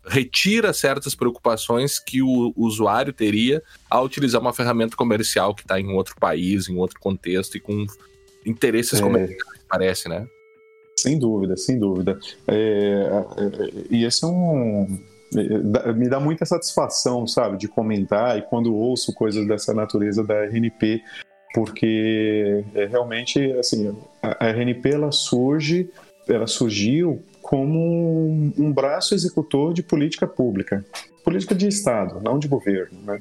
retira 0.07 0.73
certas 0.75 1.15
preocupações 1.15 1.99
que 1.99 2.21
o 2.21 2.53
usuário 2.57 3.11
teria 3.11 3.63
ao 3.89 4.05
utilizar 4.05 4.39
uma 4.39 4.53
ferramenta 4.53 4.95
comercial 4.97 5.55
que 5.55 5.63
está 5.63 5.81
em 5.81 5.91
outro 5.93 6.15
país, 6.17 6.69
em 6.69 6.77
outro 6.77 7.01
contexto 7.01 7.57
e 7.57 7.61
com 7.61 7.87
interesses 8.45 9.01
é. 9.01 9.03
comerciais, 9.03 9.65
parece, 9.67 10.09
né? 10.09 10.27
Sem 11.05 11.19
dúvida, 11.19 11.55
sem 11.55 11.79
dúvida. 11.79 12.19
É, 12.49 12.55
é, 12.57 13.71
e 13.91 14.07
esse 14.07 14.25
é 14.25 14.27
um. 14.27 14.99
É, 15.37 15.93
me 15.93 16.09
dá 16.09 16.19
muita 16.19 16.47
satisfação, 16.47 17.27
sabe, 17.27 17.59
de 17.59 17.69
comentar 17.69 18.39
e 18.39 18.43
quando 18.43 18.75
ouço 18.75 19.13
coisas 19.13 19.47
dessa 19.47 19.75
natureza 19.75 20.25
da 20.25 20.47
RNP, 20.47 21.03
porque 21.53 22.65
é 22.75 22.87
realmente, 22.87 23.53
assim, 23.53 23.95
a 24.23 24.47
RNP 24.47 24.95
ela 24.95 25.13
surge, 25.13 25.91
ela 26.27 26.47
surgiu 26.47 27.23
como 27.43 27.79
um, 27.79 28.53
um 28.57 28.73
braço 28.73 29.15
executor 29.15 29.75
de 29.75 29.83
política 29.83 30.27
pública, 30.27 30.83
política 31.23 31.55
de 31.55 31.69
Estado, 31.69 32.19
não 32.25 32.39
de 32.39 32.49
governo, 32.49 32.99
né? 33.03 33.21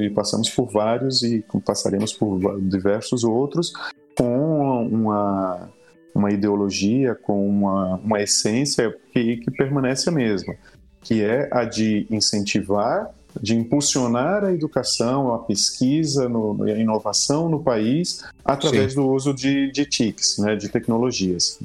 e 0.00 0.10
passamos 0.10 0.48
por 0.48 0.70
vários 0.70 1.22
e 1.22 1.44
passaremos 1.66 2.12
por 2.12 2.60
diversos 2.62 3.24
outros 3.24 3.72
com 4.16 4.86
uma, 4.86 5.68
uma 6.14 6.30
ideologia, 6.30 7.14
com 7.14 7.46
uma, 7.46 7.96
uma 7.96 8.22
essência 8.22 8.94
que, 9.12 9.38
que 9.38 9.50
permanece 9.50 10.08
a 10.08 10.12
mesma, 10.12 10.54
que 11.00 11.22
é 11.22 11.48
a 11.50 11.64
de 11.64 12.06
incentivar, 12.10 13.10
de 13.40 13.56
impulsionar 13.56 14.44
a 14.44 14.52
educação, 14.52 15.34
a 15.34 15.38
pesquisa, 15.40 16.28
no, 16.28 16.62
a 16.62 16.70
inovação 16.70 17.48
no 17.48 17.60
país 17.60 18.22
através 18.44 18.92
Sim. 18.92 19.00
do 19.00 19.08
uso 19.08 19.34
de, 19.34 19.72
de 19.72 19.84
TICs, 19.84 20.38
né, 20.38 20.54
de 20.54 20.68
tecnologias. 20.68 21.58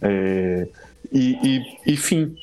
É, 0.00 0.68
e, 1.12 1.36
e, 1.42 1.92
enfim, 1.92 2.36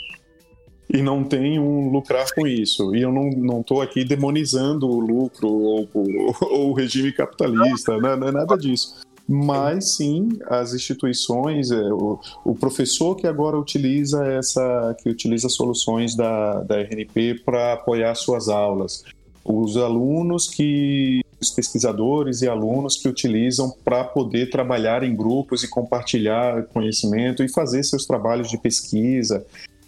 e 0.90 1.02
não 1.02 1.24
tem 1.24 1.60
um 1.60 1.90
lucrar 1.90 2.26
com 2.36 2.46
isso. 2.46 2.96
E 2.96 3.02
eu 3.02 3.12
não 3.12 3.62
estou 3.62 3.82
aqui 3.82 4.04
demonizando 4.04 4.88
o 4.88 5.00
lucro 5.00 5.48
ou, 5.48 5.90
ou, 5.94 6.36
ou 6.42 6.70
o 6.72 6.74
regime 6.74 7.12
capitalista, 7.12 7.98
não, 7.98 8.18
não, 8.18 8.28
é 8.28 8.32
nada 8.32 8.58
disso. 8.58 9.02
Mas 9.28 9.96
sim, 9.96 10.30
as 10.48 10.74
instituições, 10.74 11.72
é, 11.72 11.82
o, 11.94 12.20
o, 12.44 12.56
professor 12.56 13.16
que 13.16 13.26
agora 13.26 13.58
utiliza 13.58 14.26
essa, 14.26 14.96
que 15.02 15.10
utiliza 15.10 15.48
soluções 15.48 16.14
da, 16.14 16.62
da 16.64 16.82
RNP 16.82 17.42
para 17.46 17.74
apoiar 17.74 18.14
suas 18.16 18.50
aulas, 18.50 19.04
os 19.46 19.78
alunos 19.78 20.50
que 20.50 21.24
os 21.40 21.52
pesquisadores 21.52 22.42
e 22.42 22.48
alunos 22.48 22.98
que 22.98 23.08
utilizam 23.08 23.74
para 23.84 24.04
poder 24.04 24.50
trabalhar 24.50 25.04
em 25.04 25.16
grupos 25.16 25.64
e 25.64 25.70
compartilhar 25.70 26.64
conhecimento 26.68 27.44
e 27.44 27.50
fazer 27.50 27.84
seus 27.84 28.06
trabalhos 28.06 28.50
de 28.50 28.58
pesquisa. 28.58 29.46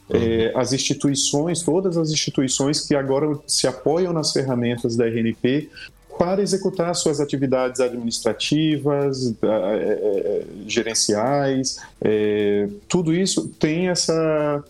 Uhum. 0.09 0.17
É, 0.17 0.53
as 0.55 0.71
instituições, 0.71 1.61
todas 1.63 1.97
as 1.97 2.11
instituições 2.11 2.81
que 2.81 2.93
agora 2.93 3.39
se 3.47 3.67
apoiam 3.67 4.13
nas 4.13 4.31
ferramentas 4.31 4.95
da 4.95 5.07
RNP 5.07 5.69
para 6.17 6.41
executar 6.41 6.95
suas 6.95 7.19
atividades 7.19 7.79
administrativas, 7.81 9.35
é, 9.41 9.43
é, 9.43 10.45
gerenciais, 10.67 11.79
é, 12.01 12.67
tudo 12.87 13.13
isso 13.13 13.47
tem 13.59 13.89
essa, 13.89 14.63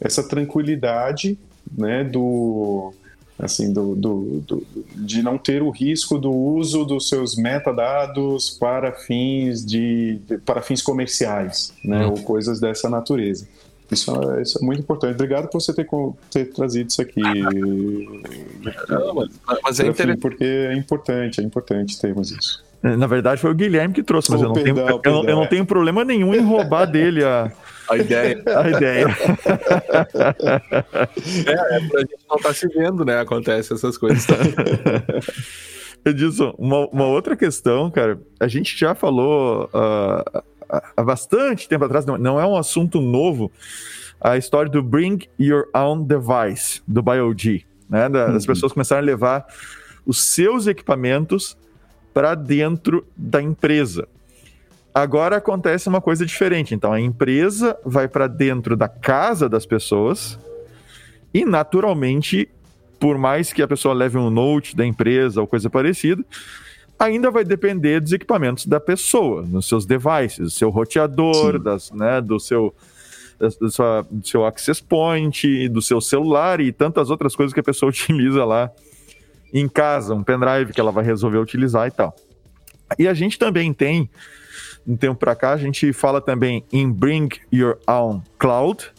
essa 0.00 0.22
tranquilidade 0.22 1.38
né, 1.76 2.04
do, 2.04 2.92
assim, 3.38 3.72
do, 3.72 3.94
do, 3.94 4.40
do, 4.46 4.66
de 4.94 5.22
não 5.22 5.36
ter 5.36 5.62
o 5.62 5.70
risco 5.70 6.18
do 6.18 6.30
uso 6.30 6.84
dos 6.84 7.08
seus 7.08 7.36
metadados 7.36 8.50
para 8.50 8.92
fins 8.92 9.64
de, 9.64 10.20
para 10.44 10.62
fins 10.62 10.82
comerciais, 10.82 11.72
né, 11.84 12.04
uhum. 12.04 12.12
ou 12.12 12.22
coisas 12.22 12.60
dessa 12.60 12.88
natureza. 12.88 13.46
Isso 13.92 14.10
é, 14.10 14.42
isso 14.42 14.58
é, 14.58 14.64
muito 14.64 14.80
importante. 14.80 15.14
Obrigado 15.14 15.48
por 15.48 15.60
você 15.60 15.72
ter, 15.74 15.86
ter 16.30 16.46
trazido 16.46 16.88
isso 16.88 17.02
aqui. 17.02 17.20
mas 19.62 19.80
é 19.80 19.86
interessante. 19.86 20.20
Porque 20.20 20.44
é 20.44 20.74
importante, 20.74 21.40
é 21.40 21.44
importante 21.44 22.00
termos 22.00 22.30
isso. 22.30 22.64
Na 22.82 23.06
verdade, 23.06 23.40
foi 23.40 23.50
o 23.50 23.54
Guilherme 23.54 23.94
que 23.94 24.02
trouxe, 24.02 24.30
mas 24.32 24.40
oh, 24.40 24.44
eu, 24.44 24.48
não 24.48 24.54
perdão, 24.54 24.74
tenho, 24.74 25.00
perdão, 25.00 25.22
eu, 25.22 25.28
eu, 25.28 25.36
não 25.36 25.46
tenho 25.46 25.64
problema 25.64 26.04
nenhum 26.04 26.34
em 26.34 26.40
roubar 26.40 26.84
dele 26.84 27.22
a, 27.22 27.52
a 27.88 27.96
ideia. 27.96 28.42
A 28.56 28.70
ideia. 28.70 29.06
é, 31.46 31.76
é 31.76 31.88
pra 31.88 32.00
gente 32.00 32.24
não 32.28 32.36
estar 32.36 32.48
tá 32.48 32.54
se 32.54 32.66
vendo, 32.68 33.04
né? 33.04 33.20
Acontece 33.20 33.72
essas 33.72 33.96
coisas. 33.96 34.26
Tá? 34.26 34.34
Edilson, 36.04 36.52
uma, 36.58 36.88
uma 36.88 37.06
outra 37.06 37.36
questão, 37.36 37.88
cara, 37.88 38.20
a 38.40 38.48
gente 38.48 38.76
já 38.76 38.94
falou 38.94 39.70
uh, 39.72 40.42
há 40.96 41.02
bastante 41.02 41.68
tempo 41.68 41.84
atrás, 41.84 42.06
não, 42.06 42.16
não 42.16 42.40
é 42.40 42.46
um 42.46 42.56
assunto 42.56 43.00
novo, 43.00 43.50
a 44.20 44.36
história 44.36 44.70
do 44.70 44.82
Bring 44.82 45.20
Your 45.38 45.68
Own 45.74 46.04
Device, 46.04 46.80
do 46.86 47.02
BioG, 47.02 47.66
né? 47.88 48.08
Das 48.08 48.42
uhum. 48.42 48.46
pessoas 48.46 48.72
começarem 48.72 49.02
a 49.02 49.06
levar 49.06 49.46
os 50.06 50.22
seus 50.22 50.66
equipamentos 50.66 51.56
para 52.14 52.34
dentro 52.34 53.06
da 53.16 53.42
empresa. 53.42 54.06
Agora 54.94 55.36
acontece 55.36 55.88
uma 55.88 56.00
coisa 56.00 56.24
diferente. 56.26 56.74
Então 56.74 56.92
a 56.92 57.00
empresa 57.00 57.76
vai 57.84 58.06
para 58.06 58.26
dentro 58.26 58.76
da 58.76 58.88
casa 58.88 59.48
das 59.48 59.64
pessoas 59.64 60.38
e 61.32 61.44
naturalmente, 61.44 62.48
por 63.00 63.16
mais 63.16 63.52
que 63.52 63.62
a 63.62 63.68
pessoa 63.68 63.94
leve 63.94 64.18
um 64.18 64.28
note 64.28 64.76
da 64.76 64.84
empresa 64.84 65.40
ou 65.40 65.46
coisa 65.46 65.70
parecida, 65.70 66.22
ainda 67.02 67.30
vai 67.30 67.44
depender 67.44 68.00
dos 68.00 68.12
equipamentos 68.12 68.66
da 68.66 68.78
pessoa, 68.78 69.42
nos 69.42 69.66
seus 69.66 69.84
devices, 69.84 70.38
do 70.38 70.50
seu 70.50 70.70
roteador, 70.70 71.58
das, 71.58 71.90
né, 71.90 72.20
do 72.20 72.38
seu 72.38 72.74
do, 73.38 73.70
sua, 73.70 74.06
do 74.08 74.26
seu 74.26 74.46
access 74.46 74.80
point, 74.80 75.68
do 75.68 75.82
seu 75.82 76.00
celular 76.00 76.60
e 76.60 76.70
tantas 76.70 77.10
outras 77.10 77.34
coisas 77.34 77.52
que 77.52 77.58
a 77.58 77.62
pessoa 77.62 77.90
utiliza 77.90 78.44
lá 78.44 78.70
em 79.52 79.68
casa, 79.68 80.14
um 80.14 80.22
pendrive 80.22 80.72
que 80.72 80.80
ela 80.80 80.92
vai 80.92 81.04
resolver 81.04 81.38
utilizar 81.38 81.88
e 81.88 81.90
tal. 81.90 82.14
E 82.98 83.08
a 83.08 83.14
gente 83.14 83.38
também 83.38 83.72
tem, 83.72 84.08
um 84.86 84.96
tempo 84.96 85.18
para 85.18 85.34
cá, 85.34 85.52
a 85.52 85.56
gente 85.56 85.92
fala 85.92 86.20
também 86.20 86.64
em 86.72 86.90
Bring 86.90 87.28
Your 87.52 87.78
Own 87.86 88.22
Cloud, 88.38 88.90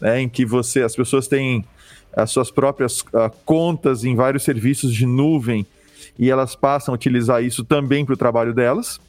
né, 0.00 0.20
em 0.20 0.28
que 0.28 0.44
você, 0.44 0.82
as 0.82 0.96
pessoas 0.96 1.28
têm 1.28 1.64
as 2.12 2.30
suas 2.30 2.50
próprias 2.50 3.00
uh, 3.00 3.30
contas 3.44 4.04
em 4.04 4.14
vários 4.16 4.42
serviços 4.42 4.92
de 4.92 5.06
nuvem 5.06 5.66
e 6.18 6.30
elas 6.30 6.54
passam 6.54 6.92
a 6.92 6.96
utilizar 6.96 7.42
isso 7.42 7.64
também 7.64 8.04
para 8.04 8.14
o 8.14 8.16
trabalho 8.16 8.52
delas. 8.52 9.00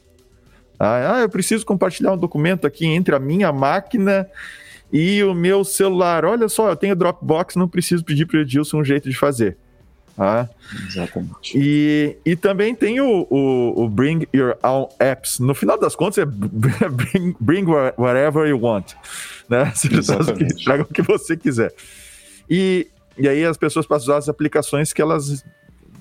Ah, 0.79 1.19
eu 1.21 1.29
preciso 1.29 1.65
compartilhar 1.65 2.13
um 2.13 2.17
documento 2.17 2.67
aqui 2.67 2.85
entre 2.85 3.15
a 3.15 3.19
minha 3.19 3.51
máquina 3.51 4.27
e 4.91 5.23
o 5.23 5.33
meu 5.33 5.63
celular. 5.63 6.25
Olha 6.25 6.49
só, 6.49 6.69
eu 6.69 6.75
tenho 6.75 6.95
Dropbox, 6.95 7.55
não 7.55 7.67
preciso 7.67 8.03
pedir 8.03 8.25
para 8.25 8.37
o 8.37 8.41
Edilson 8.41 8.79
um 8.79 8.83
jeito 8.83 9.09
de 9.09 9.15
fazer. 9.15 9.57
Ah. 10.17 10.47
Exatamente. 10.87 11.57
E, 11.57 12.17
e 12.25 12.35
também 12.35 12.73
tem 12.73 13.01
o, 13.01 13.27
o, 13.29 13.83
o, 13.83 13.89
Bring 13.89 14.25
Your 14.33 14.57
Own 14.63 14.87
Apps. 14.97 15.39
No 15.39 15.53
final 15.53 15.77
das 15.77 15.95
contas, 15.95 16.19
é 16.19 16.25
bring, 16.89 17.35
bring 17.39 17.65
whatever 17.97 18.47
you 18.47 18.57
want. 18.57 18.93
Né? 19.49 19.71
Traga 20.63 20.83
o 20.83 20.85
que 20.85 21.01
você 21.01 21.35
quiser. 21.35 21.73
E, 22.49 22.87
e 23.17 23.27
aí 23.27 23.43
as 23.43 23.57
pessoas 23.57 23.85
passam 23.85 24.03
a 24.03 24.05
usar 24.05 24.17
as 24.17 24.29
aplicações 24.29 24.93
que 24.93 25.01
elas 25.01 25.43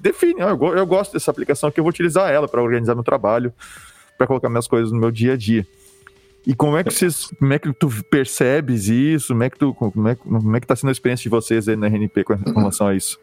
definem. 0.04 0.42
Ah, 0.42 0.50
eu, 0.50 0.76
eu 0.76 0.86
gosto 0.86 1.14
dessa 1.14 1.30
aplicação 1.30 1.70
que 1.70 1.80
eu 1.80 1.84
vou 1.84 1.90
utilizar 1.90 2.30
ela 2.30 2.46
para 2.46 2.62
organizar 2.62 2.94
meu 2.94 3.02
trabalho, 3.02 3.52
para 4.18 4.26
colocar 4.26 4.50
minhas 4.50 4.68
coisas 4.68 4.92
no 4.92 4.98
meu 5.00 5.10
dia 5.10 5.32
a 5.32 5.36
dia. 5.36 5.66
E 6.46 6.54
como 6.54 6.76
é 6.76 6.84
que 6.84 6.92
vocês, 6.92 7.30
como 7.38 7.52
é 7.54 7.58
que 7.58 7.72
tu 7.72 7.88
percebes 8.10 8.88
isso? 8.88 9.28
Como 9.28 9.42
é 9.42 9.50
que 9.50 9.58
tu, 9.58 9.72
como 9.72 10.08
é, 10.08 10.14
como 10.14 10.56
é 10.56 10.60
que 10.60 10.66
tá 10.66 10.76
sendo 10.76 10.90
a 10.90 10.92
experiência 10.92 11.22
de 11.22 11.30
vocês 11.30 11.66
aí 11.66 11.74
na 11.74 11.86
RNP 11.86 12.22
com 12.22 12.34
relação 12.34 12.88
a 12.88 12.94
isso? 12.94 13.18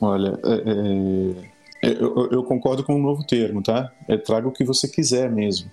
Olha, 0.00 0.38
é, 0.44 1.88
é, 1.88 1.92
eu, 2.00 2.28
eu, 2.30 2.44
concordo 2.44 2.84
com 2.84 2.94
um 2.94 3.02
novo 3.02 3.26
termo, 3.26 3.62
tá? 3.62 3.92
É 4.08 4.16
traga 4.16 4.46
o 4.46 4.52
que 4.52 4.64
você 4.64 4.86
quiser 4.86 5.30
mesmo, 5.30 5.70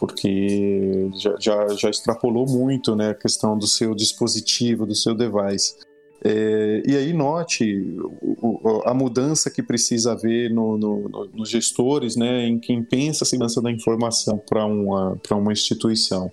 porque 0.00 1.08
já, 1.14 1.36
já, 1.38 1.68
já 1.68 1.90
extrapolou 1.90 2.46
muito, 2.46 2.96
né, 2.96 3.10
a 3.10 3.14
questão 3.14 3.56
do 3.56 3.66
seu 3.66 3.94
dispositivo, 3.94 4.86
do 4.86 4.94
seu 4.96 5.14
device. 5.14 5.76
É, 6.24 6.82
e 6.84 6.96
aí 6.96 7.12
note 7.12 7.96
a 8.84 8.92
mudança 8.92 9.48
que 9.50 9.62
precisa 9.62 10.12
haver 10.12 10.50
no, 10.50 10.76
no, 10.76 11.08
no, 11.08 11.24
nos 11.32 11.48
gestores, 11.48 12.16
né, 12.16 12.46
em 12.46 12.58
quem 12.58 12.82
pensa 12.82 13.22
a 13.22 13.26
segurança 13.26 13.62
da 13.62 13.70
informação 13.70 14.36
para 14.38 14.64
uma, 14.64 15.16
uma 15.30 15.52
instituição. 15.52 16.30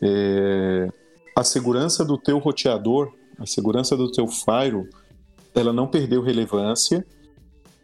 É, 0.00 0.88
a 1.34 1.42
segurança 1.42 2.04
do 2.04 2.16
teu 2.16 2.38
roteador, 2.38 3.12
a 3.38 3.46
segurança 3.46 3.96
do 3.96 4.10
teu 4.12 4.28
firewall, 4.28 4.86
ela 5.54 5.72
não 5.72 5.88
perdeu 5.88 6.22
relevância, 6.22 7.04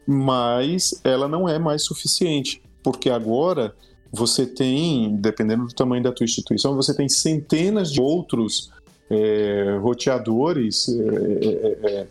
mas 0.07 1.01
ela 1.03 1.27
não 1.27 1.49
é 1.49 1.59
mais 1.59 1.85
suficiente, 1.85 2.63
porque 2.83 3.11
agora 3.11 3.75
você 4.13 4.47
tem, 4.47 5.17
dependendo 5.17 5.67
do 5.67 5.75
tamanho 5.75 6.03
da 6.03 6.13
tua 6.13 6.25
instituição, 6.25 6.77
você 6.77 6.95
tem 6.95 7.09
centenas 7.09 7.91
de 7.91 8.01
outros 8.01 8.71
é, 9.11 9.79
roteadores, 9.81 10.89
é, 10.89 11.45
é, 11.45 12.01
é, 12.01 12.07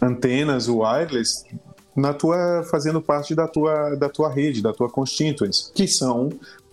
antenas 0.00 0.68
wireless 0.68 1.44
na 1.96 2.14
tua 2.14 2.62
fazendo 2.70 3.02
parte 3.02 3.34
da 3.34 3.48
tua 3.48 3.96
da 3.96 4.08
tua 4.08 4.32
rede, 4.32 4.62
da 4.62 4.72
tua 4.72 4.88
constituents, 4.88 5.72
que 5.74 5.88
são 5.88 6.30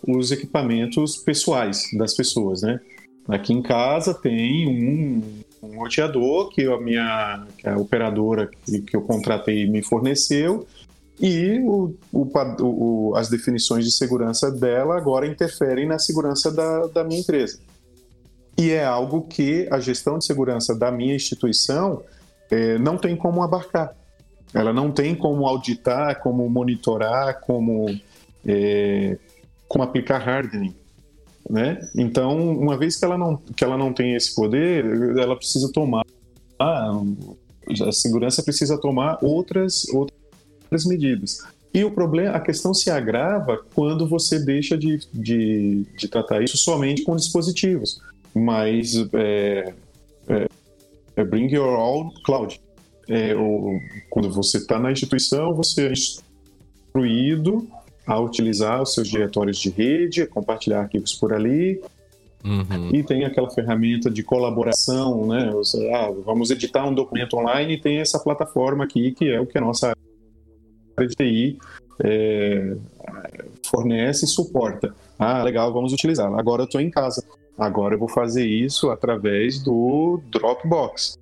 os 0.07 0.31
equipamentos 0.31 1.17
pessoais 1.17 1.83
das 1.97 2.13
pessoas, 2.13 2.61
né? 2.61 2.79
Aqui 3.27 3.53
em 3.53 3.61
casa 3.61 4.13
tem 4.13 4.67
um, 4.67 5.21
um 5.63 5.79
roteador 5.79 6.49
que 6.49 6.63
a 6.65 6.79
minha 6.79 7.47
que 7.57 7.67
a 7.67 7.75
operadora 7.77 8.47
que, 8.65 8.81
que 8.81 8.95
eu 8.95 9.01
contratei 9.01 9.67
me 9.67 9.81
forneceu 9.81 10.67
e 11.19 11.59
o, 11.63 11.95
o, 12.11 12.29
o, 12.61 13.15
as 13.15 13.29
definições 13.29 13.85
de 13.85 13.91
segurança 13.91 14.51
dela 14.51 14.97
agora 14.97 15.25
interferem 15.25 15.87
na 15.87 15.97
segurança 15.97 16.51
da, 16.51 16.87
da 16.87 17.03
minha 17.03 17.21
empresa. 17.21 17.59
E 18.57 18.71
é 18.71 18.85
algo 18.85 19.23
que 19.23 19.67
a 19.69 19.79
gestão 19.79 20.17
de 20.17 20.25
segurança 20.25 20.73
da 20.73 20.91
minha 20.91 21.15
instituição 21.15 22.01
é, 22.49 22.77
não 22.77 22.97
tem 22.97 23.15
como 23.15 23.43
abarcar. 23.43 23.93
Ela 24.53 24.71
não 24.71 24.91
tem 24.91 25.13
como 25.13 25.45
auditar, 25.45 26.21
como 26.21 26.49
monitorar, 26.49 27.41
como, 27.41 27.87
é, 28.45 29.17
como 29.67 29.83
aplicar 29.83 30.27
hardening. 30.27 30.73
Né? 31.49 31.77
Então, 31.95 32.37
uma 32.57 32.77
vez 32.77 32.95
que 32.95 33.03
ela, 33.03 33.17
não, 33.17 33.37
que 33.37 33.63
ela 33.63 33.77
não 33.77 33.91
tem 33.91 34.15
esse 34.15 34.33
poder, 34.33 34.85
ela 35.17 35.35
precisa 35.35 35.69
tomar. 35.71 36.05
a 36.57 37.91
segurança 37.91 38.41
precisa 38.41 38.79
tomar 38.79 39.19
outras, 39.21 39.85
outras 39.89 40.85
medidas. 40.85 41.39
E 41.73 41.83
o 41.83 41.91
problema, 41.91 42.37
a 42.37 42.39
questão 42.39 42.73
se 42.73 42.89
agrava 42.89 43.61
quando 43.75 44.07
você 44.07 44.39
deixa 44.39 44.77
de, 44.77 44.97
de, 45.13 45.85
de 45.97 46.07
tratar 46.07 46.41
isso 46.41 46.55
somente 46.55 47.03
com 47.03 47.17
dispositivos 47.17 47.99
mas 48.35 48.95
é, 49.13 49.73
é, 50.27 50.47
é 51.15 51.23
Bring 51.23 51.47
Your 51.53 51.79
Own 51.79 52.11
Cloud. 52.25 52.59
É, 53.07 53.33
o, 53.35 53.79
quando 54.09 54.29
você 54.31 54.57
está 54.57 54.77
na 54.77 54.91
instituição, 54.91 55.53
você 55.53 55.87
é 55.87 55.91
instruído 55.91 57.67
a 58.05 58.19
utilizar 58.19 58.81
os 58.81 58.93
seus 58.93 59.07
diretórios 59.07 59.57
de 59.57 59.69
rede, 59.69 60.27
compartilhar 60.27 60.81
arquivos 60.81 61.13
por 61.13 61.33
ali. 61.33 61.81
Uhum. 62.43 62.93
E 62.93 63.03
tem 63.03 63.25
aquela 63.25 63.49
ferramenta 63.49 64.09
de 64.09 64.21
colaboração, 64.21 65.27
né? 65.27 65.49
Você, 65.51 65.89
ah, 65.91 66.11
vamos 66.23 66.51
editar 66.51 66.85
um 66.87 66.93
documento 66.93 67.35
online 67.37 67.73
e 67.73 67.81
tem 67.81 67.99
essa 67.99 68.19
plataforma 68.19 68.83
aqui 68.83 69.11
que 69.11 69.31
é 69.31 69.39
o 69.41 69.47
que 69.47 69.57
a 69.57 69.61
nossa 69.61 69.95
área 70.95 71.07
de 71.07 71.15
TI 71.15 71.57
é, 72.03 72.75
fornece 73.63 74.25
e 74.25 74.27
suporta. 74.27 74.93
Ah, 75.17 75.41
legal, 75.41 75.73
vamos 75.73 75.91
utilizar. 75.91 76.31
Agora 76.37 76.61
eu 76.61 76.65
estou 76.65 76.79
em 76.79 76.91
casa. 76.91 77.23
Agora 77.57 77.95
eu 77.95 77.99
vou 77.99 78.09
fazer 78.09 78.45
isso 78.45 78.89
através 78.89 79.59
do 79.63 80.21
Dropbox, 80.29 81.17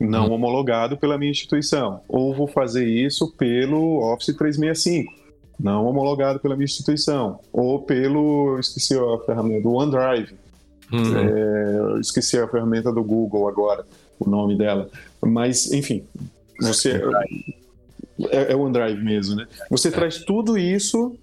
não 0.00 0.28
hum. 0.28 0.32
homologado 0.32 0.96
pela 0.96 1.18
minha 1.18 1.30
instituição. 1.30 2.00
Ou 2.08 2.34
vou 2.34 2.46
fazer 2.46 2.86
isso 2.86 3.30
pelo 3.36 4.00
Office 4.12 4.34
365, 4.34 5.12
não 5.60 5.84
homologado 5.86 6.40
pela 6.40 6.56
minha 6.56 6.64
instituição. 6.64 7.40
Ou 7.52 7.82
pelo, 7.82 8.58
esqueci 8.58 8.94
a 8.94 9.18
ferramenta, 9.26 9.62
do 9.62 9.72
OneDrive. 9.72 10.34
Uhum. 10.90 11.18
É, 11.18 12.00
esqueci 12.00 12.38
a 12.38 12.48
ferramenta 12.48 12.90
do 12.90 13.04
Google 13.04 13.46
agora, 13.46 13.84
o 14.18 14.28
nome 14.28 14.56
dela. 14.56 14.88
Mas, 15.20 15.70
enfim, 15.70 16.02
você. 16.60 17.02
É, 18.30 18.52
é 18.52 18.56
o 18.56 18.60
OneDrive 18.60 19.04
mesmo, 19.04 19.36
né? 19.36 19.46
Você 19.70 19.88
é. 19.88 19.90
traz 19.90 20.18
tudo 20.24 20.56
isso 20.56 21.14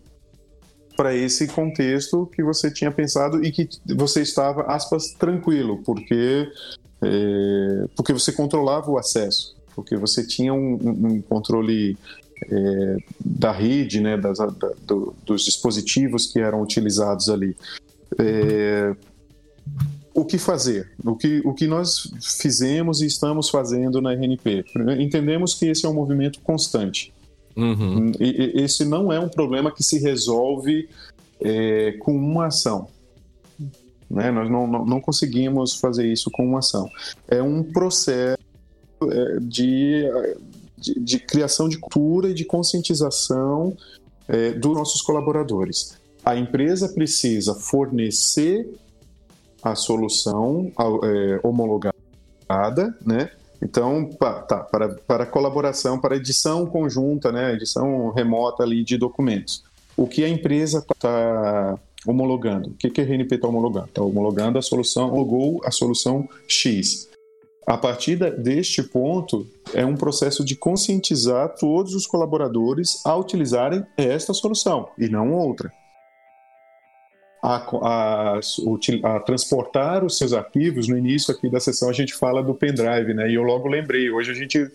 para 0.95 1.15
esse 1.15 1.47
contexto 1.47 2.25
que 2.27 2.43
você 2.43 2.71
tinha 2.71 2.91
pensado 2.91 3.43
e 3.43 3.51
que 3.51 3.69
você 3.95 4.21
estava, 4.21 4.63
aspas, 4.63 5.11
tranquilo, 5.13 5.81
porque, 5.85 6.49
é, 7.01 7.85
porque 7.95 8.13
você 8.13 8.31
controlava 8.31 8.89
o 8.89 8.97
acesso, 8.97 9.55
porque 9.75 9.95
você 9.95 10.25
tinha 10.25 10.53
um, 10.53 10.73
um 10.73 11.21
controle 11.21 11.97
é, 12.49 12.97
da 13.23 13.51
rede, 13.51 14.01
né, 14.01 14.17
das, 14.17 14.37
da, 14.37 14.71
do, 14.85 15.15
dos 15.25 15.43
dispositivos 15.43 16.31
que 16.31 16.39
eram 16.39 16.61
utilizados 16.61 17.29
ali. 17.29 17.55
É, 18.19 18.95
o 20.13 20.23
que 20.23 20.37
fazer? 20.37 20.89
O 21.03 21.15
que, 21.15 21.41
o 21.43 21.53
que 21.53 21.67
nós 21.67 22.09
fizemos 22.39 23.01
e 23.01 23.05
estamos 23.05 23.49
fazendo 23.49 24.01
na 24.01 24.13
RNP? 24.13 24.63
Entendemos 24.97 25.53
que 25.53 25.65
esse 25.67 25.85
é 25.85 25.89
um 25.89 25.93
movimento 25.93 26.39
constante. 26.39 27.13
Uhum. 27.55 28.11
E, 28.19 28.61
esse 28.61 28.83
não 28.83 29.11
é 29.11 29.19
um 29.19 29.29
problema 29.29 29.71
que 29.71 29.83
se 29.83 29.97
resolve 29.99 30.89
é, 31.41 31.93
com 31.93 32.15
uma 32.15 32.47
ação. 32.47 32.87
Né? 34.09 34.31
Nós 34.31 34.49
não, 34.49 34.67
não, 34.67 34.85
não, 34.85 35.01
conseguimos 35.01 35.75
fazer 35.75 36.11
isso 36.11 36.29
com 36.31 36.45
uma 36.45 36.59
ação. 36.59 36.89
É 37.27 37.41
um 37.41 37.63
processo 37.63 38.37
é, 39.03 39.39
de, 39.41 40.05
de, 40.77 40.99
de, 40.99 41.19
criação 41.19 41.67
de 41.67 41.77
cultura 41.77 42.29
e 42.29 42.33
de 42.33 42.45
conscientização 42.45 43.75
é, 44.27 44.51
dos 44.51 44.73
nossos 44.73 45.01
colaboradores. 45.01 45.97
A 46.23 46.35
empresa 46.35 46.89
precisa 46.89 47.53
fornecer 47.55 48.67
a 49.61 49.75
solução 49.75 50.71
é, 51.03 51.39
homologada, 51.43 51.93
né? 53.03 53.31
Então, 53.61 54.09
tá, 54.19 54.59
para, 54.59 54.89
para 54.89 55.25
colaboração, 55.25 55.99
para 55.99 56.15
edição 56.15 56.65
conjunta, 56.65 57.31
né, 57.31 57.53
edição 57.53 58.11
remota 58.11 58.63
ali 58.63 58.83
de 58.83 58.97
documentos. 58.97 59.63
O 59.97 60.07
que 60.07 60.23
a 60.23 60.29
empresa 60.29 60.79
está 60.79 60.95
tá 60.99 61.79
homologando? 62.05 62.69
O 62.69 62.73
que, 62.73 62.89
que 62.89 63.01
a 63.01 63.03
RNP 63.03 63.35
está 63.35 63.47
homologando? 63.47 63.87
Está 63.87 64.01
homologando 64.01 64.59
a 64.59 64.61
solução, 64.61 65.07
homologou 65.07 65.61
a 65.63 65.71
solução 65.71 66.27
X. 66.47 67.09
A 67.65 67.77
partir 67.77 68.17
deste 68.37 68.83
ponto, 68.83 69.47
é 69.73 69.83
um 69.83 69.95
processo 69.95 70.45
de 70.45 70.55
conscientizar 70.55 71.55
todos 71.55 71.95
os 71.95 72.05
colaboradores 72.05 73.03
a 73.03 73.15
utilizarem 73.15 73.83
esta 73.97 74.33
solução 74.33 74.89
e 74.99 75.09
não 75.09 75.33
outra. 75.33 75.71
A, 77.45 77.57
a, 77.83 78.39
a, 79.03 79.19
transportar 79.19 80.03
os 80.03 80.17
seus 80.17 80.33
arquivos. 80.33 80.87
No 80.87 80.97
início 80.97 81.33
aqui 81.33 81.49
da 81.49 81.59
sessão 81.59 81.89
a 81.89 81.93
gente 81.93 82.13
fala 82.15 82.41
do 82.41 82.55
pendrive, 82.55 83.13
né? 83.13 83.29
E 83.29 83.35
eu 83.35 83.43
logo 83.43 83.67
lembrei. 83.67 84.09
Hoje 84.09 84.31
a 84.31 84.33
gente, 84.33 84.67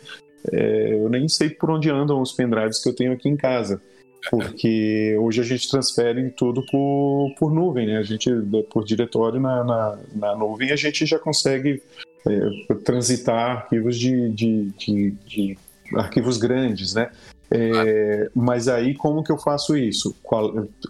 é, 0.52 0.94
eu 0.94 1.08
nem 1.08 1.28
sei 1.28 1.50
por 1.50 1.70
onde 1.70 1.90
andam 1.90 2.20
os 2.20 2.32
pendrives 2.32 2.80
que 2.80 2.88
eu 2.88 2.94
tenho 2.94 3.12
aqui 3.12 3.28
em 3.28 3.36
casa, 3.36 3.82
porque 4.30 5.16
hoje 5.18 5.40
a 5.40 5.44
gente 5.44 5.68
transfere 5.68 6.30
tudo 6.30 6.64
por, 6.70 7.34
por 7.38 7.52
nuvem, 7.52 7.86
né? 7.86 7.98
A 7.98 8.02
gente 8.02 8.30
por 8.70 8.84
diretório 8.84 9.40
na, 9.40 9.64
na, 9.64 9.98
na 10.14 10.36
nuvem 10.36 10.70
a 10.70 10.76
gente 10.76 11.04
já 11.06 11.18
consegue 11.18 11.82
é, 12.28 12.74
transitar 12.84 13.56
arquivos 13.56 13.98
de, 13.98 14.28
de, 14.28 14.70
de, 14.78 15.10
de 15.26 15.58
arquivos 15.96 16.38
grandes, 16.38 16.94
né? 16.94 17.10
É, 17.52 18.30
mas 18.34 18.68
aí 18.68 18.94
como 18.94 19.24
que 19.24 19.32
eu 19.32 19.38
faço 19.38 19.76
isso? 19.76 20.14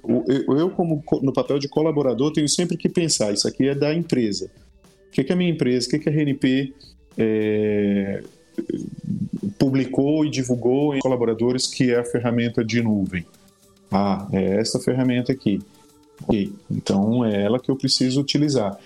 Eu, 0.04 0.70
como 0.70 1.02
no 1.22 1.32
papel 1.32 1.58
de 1.58 1.68
colaborador 1.68 2.32
tenho 2.32 2.48
sempre 2.48 2.76
que 2.76 2.88
pensar 2.88 3.32
isso 3.32 3.48
aqui 3.48 3.68
é 3.68 3.74
da 3.74 3.94
empresa. 3.94 4.50
O 5.08 5.10
que, 5.10 5.24
que 5.24 5.32
a 5.32 5.36
minha 5.36 5.50
empresa, 5.50 5.86
o 5.86 5.90
que, 5.90 5.98
que 5.98 6.08
a 6.08 6.12
RNP 6.12 6.74
é, 7.16 8.22
publicou 9.58 10.24
e 10.24 10.30
divulgou 10.30 10.94
em 10.94 11.00
colaboradores 11.00 11.66
que 11.66 11.90
é 11.90 11.98
a 11.98 12.04
ferramenta 12.04 12.62
de 12.62 12.82
nuvem? 12.82 13.24
Ah, 13.90 14.28
é 14.30 14.60
essa 14.60 14.78
ferramenta 14.78 15.32
aqui. 15.32 15.60
Ok, 16.22 16.52
então 16.70 17.24
é 17.24 17.42
ela 17.42 17.58
que 17.58 17.70
eu 17.70 17.76
preciso 17.76 18.20
utilizar 18.20 18.78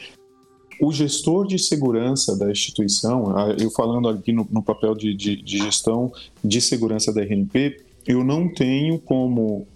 o 0.80 0.92
gestor 0.92 1.46
de 1.46 1.58
segurança 1.58 2.36
da 2.36 2.50
instituição, 2.50 3.34
eu 3.58 3.70
falando 3.70 4.08
aqui 4.08 4.32
no, 4.32 4.46
no 4.50 4.62
papel 4.62 4.94
de, 4.94 5.14
de, 5.14 5.36
de, 5.36 5.58
gestão 5.58 6.12
de 6.42 6.60
segurança 6.60 7.12
da 7.12 7.22
RNP, 7.22 7.80
eu 8.06 8.24
não 8.24 8.48
tenho 8.48 8.98
como, 8.98 9.66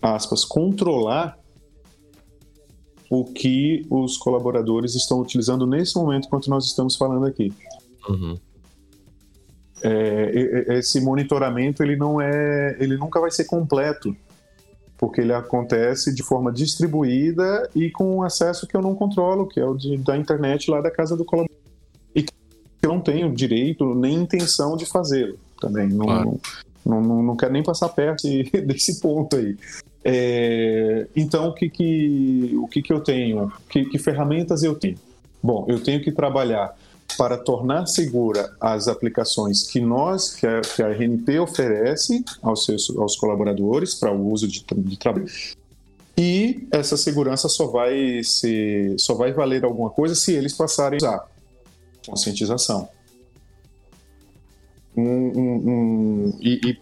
aspas, 0.00 0.44
controlar 0.44 1.38
o 3.08 3.24
que 3.24 3.86
os 3.88 4.16
colaboradores 4.16 4.94
estão 4.94 5.20
utilizando 5.20 5.66
nesse 5.66 5.96
momento 5.96 6.26
enquanto 6.26 6.50
nós 6.50 6.66
estamos 6.66 6.96
falando 6.96 7.26
aqui. 7.26 7.52
Uhum. 8.08 8.38
É, 9.82 10.78
esse 10.78 11.00
monitoramento 11.00 11.82
ele 11.82 11.96
não 11.96 12.20
é, 12.20 12.76
ele 12.80 12.96
nunca 12.96 13.20
vai 13.20 13.30
ser 13.30 13.44
completo 13.44 14.16
porque 14.98 15.20
ele 15.20 15.32
acontece 15.32 16.14
de 16.14 16.22
forma 16.22 16.52
distribuída 16.52 17.68
e 17.74 17.90
com 17.90 18.16
um 18.16 18.22
acesso 18.22 18.66
que 18.66 18.76
eu 18.76 18.82
não 18.82 18.94
controlo, 18.94 19.46
que 19.46 19.60
é 19.60 19.64
o 19.64 19.74
de, 19.74 19.96
da 19.98 20.16
internet 20.16 20.70
lá 20.70 20.80
da 20.80 20.90
casa 20.90 21.16
do 21.16 21.24
colaborador. 21.24 21.56
E 22.14 22.22
que 22.22 22.32
eu 22.82 22.90
não 22.90 23.00
tenho 23.00 23.32
direito 23.32 23.94
nem 23.94 24.14
intenção 24.14 24.76
de 24.76 24.86
fazê-lo 24.86 25.38
também. 25.60 25.88
Não, 25.88 26.06
claro. 26.06 26.40
não, 26.84 27.00
não, 27.00 27.22
não, 27.22 27.36
quero 27.36 27.52
nem 27.52 27.62
passar 27.62 27.90
perto 27.90 28.22
desse 28.64 29.00
ponto 29.00 29.36
aí. 29.36 29.56
É, 30.02 31.06
então, 31.14 31.48
o 31.48 31.52
que, 31.52 31.68
que, 31.68 32.52
o 32.56 32.68
que, 32.68 32.80
que 32.80 32.92
eu 32.92 33.00
tenho? 33.00 33.52
Que, 33.68 33.84
que 33.84 33.98
ferramentas 33.98 34.62
eu 34.62 34.74
tenho? 34.74 34.98
Bom, 35.42 35.66
eu 35.68 35.82
tenho 35.82 36.02
que 36.02 36.10
trabalhar 36.10 36.74
para 37.16 37.36
tornar 37.36 37.86
segura 37.86 38.54
as 38.60 38.88
aplicações 38.88 39.62
que 39.62 39.80
nós, 39.80 40.34
que 40.34 40.46
a, 40.46 40.60
que 40.60 40.82
a 40.82 40.88
RNP 40.88 41.38
oferece 41.38 42.24
aos 42.42 42.64
seus 42.64 42.90
aos 42.96 43.16
colaboradores 43.16 43.94
para 43.94 44.12
o 44.12 44.30
uso 44.30 44.46
de, 44.48 44.64
de 44.64 44.98
trabalho. 44.98 45.26
E 46.18 46.66
essa 46.72 46.96
segurança 46.96 47.48
só 47.48 47.66
vai 47.66 48.22
se 48.24 48.94
só 48.98 49.14
vai 49.14 49.32
valer 49.32 49.64
alguma 49.64 49.90
coisa 49.90 50.14
se 50.14 50.32
eles 50.32 50.52
passarem 50.52 50.98
a 51.02 51.06
usar 51.06 51.36
conscientização. 52.06 52.88
Um, 54.96 55.02
um, 55.02 55.70
um, 55.70 56.38
e, 56.40 56.60
e, 56.70 56.78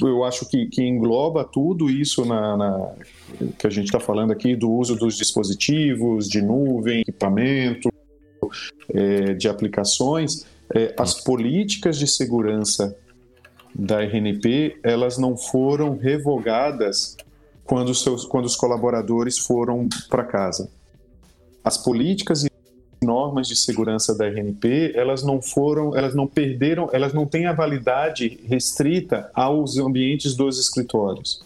eu 0.00 0.24
acho 0.24 0.48
que, 0.48 0.66
que 0.66 0.82
engloba 0.82 1.44
tudo 1.44 1.90
isso 1.90 2.24
na, 2.24 2.56
na 2.56 2.92
que 3.58 3.66
a 3.66 3.70
gente 3.70 3.86
está 3.86 4.00
falando 4.00 4.32
aqui 4.32 4.56
do 4.56 4.70
uso 4.70 4.96
dos 4.96 5.18
dispositivos 5.18 6.28
de 6.28 6.40
nuvem, 6.40 7.02
equipamento, 7.02 7.92
é, 8.92 9.34
de 9.34 9.48
aplicações, 9.48 10.46
é, 10.74 10.94
as 10.98 11.14
políticas 11.22 11.98
de 11.98 12.06
segurança 12.06 12.96
da 13.78 14.02
RNP 14.02 14.78
elas 14.82 15.18
não 15.18 15.36
foram 15.36 15.96
revogadas 15.96 17.16
quando, 17.64 17.94
seus, 17.94 18.24
quando 18.24 18.46
os 18.46 18.56
colaboradores 18.56 19.38
foram 19.38 19.88
para 20.08 20.24
casa. 20.24 20.70
As 21.62 21.76
políticas 21.76 22.44
e 22.44 22.50
normas 23.02 23.48
de 23.48 23.56
segurança 23.56 24.14
da 24.16 24.26
RNP 24.26 24.92
elas 24.94 25.22
não 25.22 25.42
foram, 25.42 25.96
elas 25.96 26.14
não 26.14 26.26
perderam, 26.26 26.88
elas 26.92 27.12
não 27.12 27.26
têm 27.26 27.46
a 27.46 27.52
validade 27.52 28.40
restrita 28.44 29.30
aos 29.34 29.76
ambientes 29.76 30.34
dos 30.34 30.58
escritórios. 30.58 31.42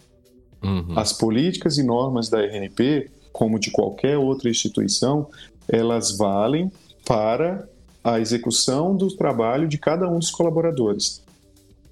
Uhum. 0.63 0.99
As 0.99 1.13
políticas 1.13 1.79
e 1.79 1.83
normas 1.83 2.29
da 2.29 2.41
RNP, 2.41 3.11
como 3.33 3.59
de 3.59 3.71
qualquer 3.71 4.19
outra 4.19 4.49
instituição, 4.49 5.29
elas 5.67 6.17
valem 6.17 6.71
para 7.05 7.69
a 8.03 8.19
execução 8.19 8.97
do 8.97 9.15
trabalho 9.15 9.69
de 9.69 9.79
cada 9.79 10.09
um 10.09 10.19
dos 10.19 10.31
colaboradores, 10.31 11.23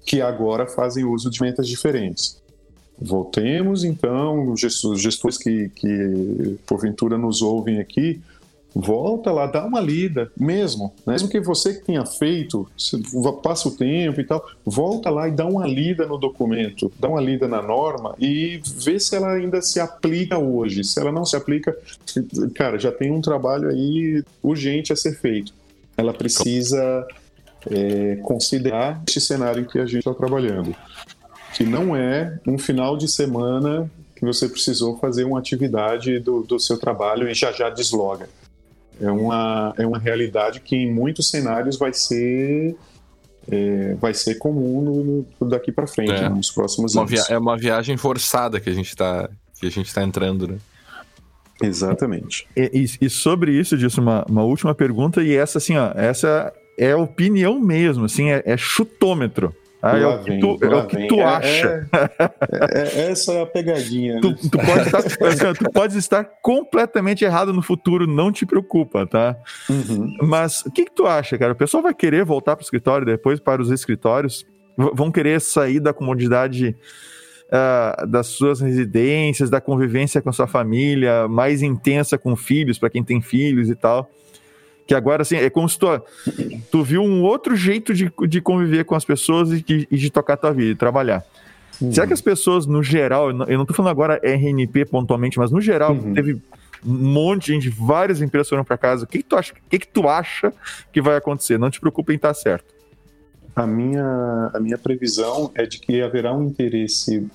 que 0.05 0.21
agora 0.21 0.65
fazem 0.65 1.05
uso 1.05 1.29
de 1.29 1.41
metas 1.41 1.67
diferentes. 1.67 2.41
Voltemos 2.99 3.83
então, 3.83 4.51
os 4.51 4.59
gestores 5.01 5.37
que, 5.37 5.69
que 5.69 6.57
porventura 6.67 7.17
nos 7.17 7.41
ouvem 7.41 7.79
aqui, 7.79 8.21
volta 8.73 9.31
lá, 9.31 9.47
dá 9.47 9.65
uma 9.65 9.79
lida 9.79 10.31
mesmo, 10.37 10.93
né? 11.05 11.13
mesmo 11.13 11.29
que 11.29 11.39
você 11.39 11.73
que 11.73 11.85
tenha 11.85 12.05
feito, 12.05 12.69
passa 13.41 13.67
o 13.67 13.75
tempo 13.75 14.21
e 14.21 14.23
tal, 14.23 14.45
volta 14.65 15.09
lá 15.09 15.27
e 15.27 15.31
dá 15.31 15.45
uma 15.45 15.65
lida 15.65 16.05
no 16.05 16.17
documento, 16.17 16.91
dá 16.99 17.07
uma 17.07 17.21
lida 17.21 17.47
na 17.47 17.61
norma 17.61 18.15
e 18.19 18.61
vê 18.77 18.99
se 18.99 19.15
ela 19.15 19.33
ainda 19.33 19.61
se 19.61 19.79
aplica 19.79 20.37
hoje. 20.37 20.83
Se 20.83 20.99
ela 20.99 21.11
não 21.11 21.25
se 21.25 21.35
aplica, 21.35 21.75
cara, 22.55 22.77
já 22.77 22.91
tem 22.91 23.11
um 23.11 23.21
trabalho 23.21 23.69
aí 23.69 24.23
urgente 24.43 24.93
a 24.93 24.95
ser 24.95 25.17
feito. 25.19 25.53
Ela 25.97 26.13
precisa 26.13 27.07
é, 27.69 28.17
considerar 28.17 29.01
este 29.07 29.19
cenário 29.19 29.63
em 29.63 29.65
que 29.65 29.79
a 29.79 29.85
gente 29.85 29.99
está 29.99 30.13
trabalhando, 30.13 30.75
que 31.53 31.63
não 31.63 31.95
é 31.95 32.39
um 32.47 32.57
final 32.57 32.95
de 32.95 33.07
semana 33.07 33.89
que 34.15 34.25
você 34.25 34.47
precisou 34.47 34.97
fazer 34.97 35.23
uma 35.23 35.39
atividade 35.39 36.19
do, 36.19 36.43
do 36.43 36.59
seu 36.59 36.77
trabalho 36.77 37.29
e 37.29 37.33
já 37.33 37.51
já 37.51 37.69
desloga 37.69 38.27
é 39.01 39.11
uma, 39.11 39.73
é 39.77 39.85
uma 39.85 39.99
realidade 39.99 40.59
que 40.59 40.75
em 40.75 40.91
muitos 40.91 41.29
cenários 41.29 41.77
vai 41.77 41.93
ser 41.93 42.75
é, 43.51 43.95
vai 43.95 44.13
ser 44.13 44.35
comum 44.35 45.25
no, 45.39 45.47
daqui 45.47 45.71
para 45.71 45.87
frente, 45.87 46.11
é. 46.11 46.21
Né, 46.21 46.29
nos 46.29 46.51
próximos 46.51 46.93
uma 46.93 47.03
anos. 47.03 47.29
é 47.29 47.37
uma 47.37 47.57
viagem 47.57 47.97
forçada 47.97 48.59
que 48.59 48.69
a 48.69 48.73
gente 48.73 48.89
está 48.89 49.29
que 49.59 49.67
a 49.67 49.71
gente 49.71 49.87
está 49.87 50.03
entrando, 50.03 50.47
né? 50.47 50.57
Exatamente. 51.61 52.47
E, 52.55 52.85
e, 53.01 53.05
e 53.05 53.09
sobre 53.09 53.51
isso, 53.51 53.77
disse 53.77 53.99
uma, 53.99 54.23
uma 54.29 54.43
última 54.43 54.73
pergunta 54.73 55.21
e 55.21 55.35
essa 55.35 55.57
assim, 55.57 55.75
ó, 55.75 55.91
essa 55.93 56.53
é 56.77 56.95
opinião 56.95 57.59
mesmo, 57.59 58.05
assim, 58.05 58.31
é, 58.31 58.41
é 58.45 58.55
chutômetro. 58.55 59.53
Ah, 59.81 59.97
é, 59.97 60.05
o 60.05 60.23
que 60.23 60.39
tu, 60.39 60.57
é 60.61 60.75
o 60.75 60.87
que 60.87 61.07
tu 61.07 61.15
é, 61.15 61.23
acha. 61.23 61.89
É, 61.93 63.01
é, 63.01 63.11
essa 63.11 63.31
é 63.31 63.41
a 63.41 63.45
pegadinha. 63.45 64.15
Né? 64.15 64.21
Tu, 64.21 64.49
tu, 64.49 64.57
pode 64.57 64.81
estar, 64.81 64.97
assim, 65.27 65.53
tu 65.57 65.71
pode 65.71 65.97
estar 65.97 66.23
completamente 66.41 67.23
errado 67.23 67.53
no 67.53 67.61
futuro, 67.61 68.05
não 68.05 68.31
te 68.31 68.45
preocupa, 68.45 69.07
tá? 69.07 69.37
Uhum. 69.69 70.17
Mas 70.21 70.65
o 70.65 70.71
que, 70.71 70.85
que 70.85 70.91
tu 70.91 71.07
acha, 71.07 71.37
cara? 71.37 71.53
O 71.53 71.55
pessoal 71.55 71.81
vai 71.81 71.93
querer 71.93 72.25
voltar 72.25 72.57
para 72.57 72.63
o 72.63 72.65
escritório 72.65 73.05
depois, 73.05 73.39
para 73.39 73.61
os 73.61 73.71
escritórios? 73.71 74.45
Vão 74.75 75.11
querer 75.11 75.39
sair 75.39 75.79
da 75.79 75.93
comodidade 75.93 76.75
uh, 77.49 78.05
das 78.05 78.27
suas 78.27 78.59
residências, 78.59 79.49
da 79.49 79.61
convivência 79.61 80.21
com 80.21 80.29
a 80.29 80.33
sua 80.33 80.47
família, 80.47 81.27
mais 81.27 81.61
intensa 81.61 82.17
com 82.17 82.35
filhos, 82.35 82.77
para 82.77 82.89
quem 82.89 83.03
tem 83.03 83.21
filhos 83.21 83.69
e 83.69 83.75
tal? 83.75 84.09
Que 84.89 84.95
agora, 84.95 85.21
assim, 85.21 85.35
é 85.35 85.51
como 85.51 85.69
se 85.69 85.77
tu, 85.77 85.85
tu 86.71 86.83
viu 86.83 87.03
um 87.03 87.21
outro 87.21 87.55
jeito 87.55 87.93
de, 87.93 88.11
de 88.27 88.41
conviver 88.41 88.83
com 88.85 88.95
as 88.95 89.05
pessoas 89.05 89.51
e 89.51 89.61
de, 89.61 89.87
e 89.91 89.95
de 89.95 90.09
tocar 90.09 90.33
a 90.33 90.37
tua 90.37 90.51
vida, 90.51 90.69
de 90.69 90.79
trabalhar. 90.79 91.23
Uhum. 91.79 91.93
Será 91.93 92.07
que 92.07 92.13
as 92.13 92.21
pessoas, 92.21 92.65
no 92.65 92.81
geral, 92.81 93.29
eu 93.29 93.55
não 93.59 93.67
tô 93.67 93.73
falando 93.75 93.91
agora 93.91 94.19
RNP 94.23 94.85
pontualmente, 94.85 95.37
mas 95.37 95.51
no 95.51 95.61
geral, 95.61 95.91
uhum. 95.91 96.15
teve 96.15 96.41
um 96.83 96.91
monte 96.91 97.45
de 97.45 97.53
gente, 97.53 97.69
várias 97.69 98.19
empresas 98.19 98.49
foram 98.49 98.63
para 98.63 98.79
casa. 98.79 99.03
O 99.03 99.07
que, 99.07 99.19
que 99.19 99.23
tu 99.23 99.35
acha? 99.35 99.53
O 99.53 99.69
que, 99.69 99.77
que 99.77 99.87
tu 99.87 100.09
acha 100.09 100.51
que 100.91 100.99
vai 100.99 101.17
acontecer? 101.17 101.59
Não 101.59 101.69
te 101.69 101.79
preocupe 101.79 102.11
em 102.11 102.15
estar 102.15 102.33
certo. 102.33 102.73
A 103.55 103.67
minha, 103.67 104.49
a 104.55 104.59
minha 104.59 104.77
previsão 104.79 105.51
é 105.53 105.67
de 105.67 105.77
que 105.77 106.01
haverá 106.01 106.33
um 106.33 106.47
interesse 106.47 107.27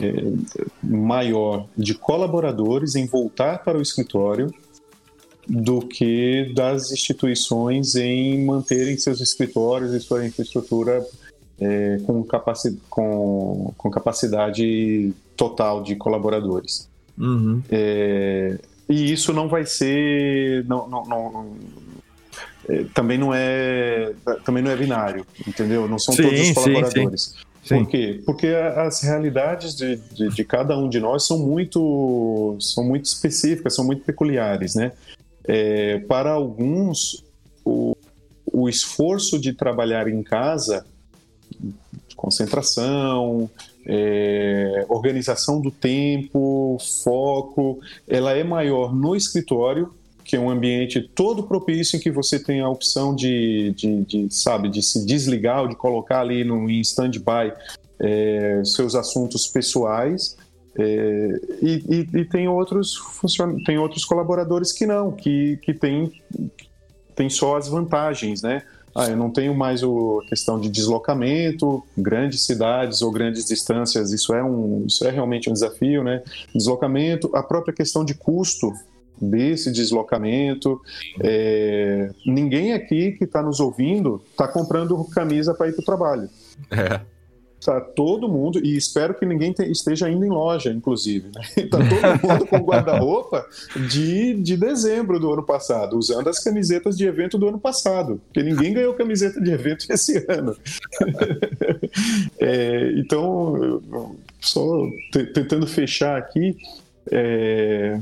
é, 0.00 0.32
maior 0.82 1.66
de 1.76 1.92
colaboradores 1.92 2.94
em 2.94 3.04
voltar 3.04 3.58
para 3.58 3.76
o 3.76 3.82
escritório 3.82 4.50
do 5.48 5.80
que 5.80 6.52
das 6.54 6.92
instituições 6.92 7.94
em 7.94 8.44
manterem 8.44 8.96
seus 8.96 9.20
escritórios 9.20 9.92
e 9.92 10.00
sua 10.00 10.24
infraestrutura 10.24 11.04
é, 11.60 11.98
com, 12.06 12.22
capaci 12.24 12.78
com, 12.88 13.72
com, 13.76 13.90
capacidade 13.90 15.12
total 15.36 15.82
de 15.82 15.96
colaboradores. 15.96 16.88
Uhum. 17.18 17.62
É, 17.70 18.58
e 18.88 19.12
isso 19.12 19.32
não 19.32 19.48
vai 19.48 19.66
ser. 19.66 20.64
Não, 20.66 20.88
não, 20.88 21.04
não, 21.04 21.56
é, 22.68 22.84
também 22.94 23.18
não 23.18 23.32
é 23.34 24.12
também 24.44 24.62
não 24.62 24.70
é 24.70 24.76
binário, 24.76 25.26
entendeu? 25.46 25.88
Não 25.88 25.98
são 25.98 26.14
sim, 26.14 26.22
todos 26.22 26.40
os 26.40 26.52
colaboradores. 26.52 27.22
Sim, 27.22 27.30
sim. 27.30 27.52
Sim. 27.62 27.84
Por 27.84 27.90
quê? 27.90 28.22
Porque 28.26 28.46
as 28.48 29.02
realidades 29.02 29.76
de, 29.76 29.96
de, 29.96 30.28
de, 30.30 30.44
cada 30.44 30.76
um 30.76 30.88
de 30.88 30.98
nós 30.98 31.24
são 31.24 31.38
muito, 31.38 32.56
são 32.58 32.82
muito 32.82 33.04
específicas, 33.04 33.76
são 33.76 33.84
muito 33.84 34.02
peculiares, 34.02 34.74
né? 34.74 34.90
É, 35.44 35.98
para 36.00 36.32
alguns, 36.32 37.24
o, 37.64 37.96
o 38.52 38.68
esforço 38.68 39.38
de 39.38 39.52
trabalhar 39.52 40.08
em 40.08 40.22
casa, 40.22 40.86
concentração, 42.16 43.50
é, 43.86 44.86
organização 44.88 45.60
do 45.60 45.70
tempo, 45.70 46.78
foco, 47.02 47.80
ela 48.06 48.32
é 48.32 48.44
maior 48.44 48.94
no 48.94 49.16
escritório, 49.16 49.92
que 50.24 50.36
é 50.36 50.40
um 50.40 50.48
ambiente 50.48 51.00
todo 51.00 51.42
propício 51.42 51.96
em 51.96 52.00
que 52.00 52.10
você 52.10 52.38
tem 52.38 52.60
a 52.60 52.68
opção 52.68 53.14
de, 53.14 53.72
de, 53.72 54.02
de 54.04 54.34
sabe, 54.34 54.68
de 54.68 54.82
se 54.82 55.04
desligar 55.04 55.62
ou 55.62 55.68
de 55.68 55.74
colocar 55.74 56.20
ali 56.20 56.44
no, 56.44 56.70
em 56.70 56.80
stand-by 56.80 57.52
é, 57.98 58.62
seus 58.64 58.94
assuntos 58.94 59.46
pessoais. 59.48 60.36
É, 60.78 61.40
e, 61.60 62.08
e, 62.14 62.18
e, 62.20 62.24
tem 62.24 62.48
outros 62.48 62.98
tem 63.66 63.76
outros 63.76 64.06
colaboradores 64.06 64.72
que 64.72 64.86
não, 64.86 65.12
que, 65.12 65.58
que 65.58 65.74
tem, 65.74 66.10
tem 67.14 67.28
só 67.28 67.56
as 67.56 67.68
vantagens, 67.68 68.42
né? 68.42 68.62
Ah, 68.94 69.08
eu 69.08 69.16
não 69.16 69.30
tenho 69.30 69.54
mais 69.54 69.82
a 69.82 69.86
questão 70.28 70.60
de 70.60 70.68
deslocamento, 70.68 71.82
grandes 71.96 72.44
cidades 72.44 73.00
ou 73.00 73.10
grandes 73.10 73.46
distâncias, 73.46 74.12
isso 74.12 74.34
é, 74.34 74.44
um, 74.44 74.84
isso 74.86 75.06
é 75.06 75.10
realmente 75.10 75.48
um 75.48 75.52
desafio, 75.52 76.04
né? 76.04 76.22
Deslocamento, 76.54 77.34
a 77.34 77.42
própria 77.42 77.74
questão 77.74 78.04
de 78.04 78.14
custo 78.14 78.72
desse 79.20 79.70
deslocamento. 79.70 80.80
É, 81.20 82.10
ninguém 82.26 82.72
aqui 82.72 83.12
que 83.12 83.24
está 83.24 83.42
nos 83.42 83.60
ouvindo 83.60 84.22
está 84.30 84.46
comprando 84.46 85.02
camisa 85.04 85.54
para 85.54 85.68
ir 85.68 85.72
para 85.72 85.82
o 85.82 85.84
trabalho. 85.84 86.28
É. 86.70 87.00
Tá 87.64 87.80
todo 87.80 88.28
mundo, 88.28 88.58
e 88.58 88.76
espero 88.76 89.14
que 89.14 89.24
ninguém 89.24 89.52
te, 89.52 89.62
esteja 89.70 90.10
indo 90.10 90.24
em 90.24 90.30
loja, 90.30 90.70
inclusive. 90.70 91.28
Né? 91.34 91.42
Tá 91.70 91.78
todo 91.78 92.28
mundo 92.28 92.46
com 92.46 92.58
guarda-roupa 92.58 93.46
de, 93.88 94.34
de 94.34 94.56
dezembro 94.56 95.20
do 95.20 95.32
ano 95.32 95.44
passado, 95.44 95.96
usando 95.96 96.28
as 96.28 96.42
camisetas 96.42 96.98
de 96.98 97.06
evento 97.06 97.38
do 97.38 97.48
ano 97.48 97.60
passado, 97.60 98.20
porque 98.26 98.42
ninguém 98.42 98.74
ganhou 98.74 98.94
camiseta 98.94 99.40
de 99.40 99.50
evento 99.50 99.86
esse 99.90 100.24
ano. 100.28 100.56
é, 102.40 102.92
então, 102.96 103.80
só 104.40 104.88
tentando 105.32 105.66
fechar 105.66 106.18
aqui, 106.18 106.56
é, 107.10 108.00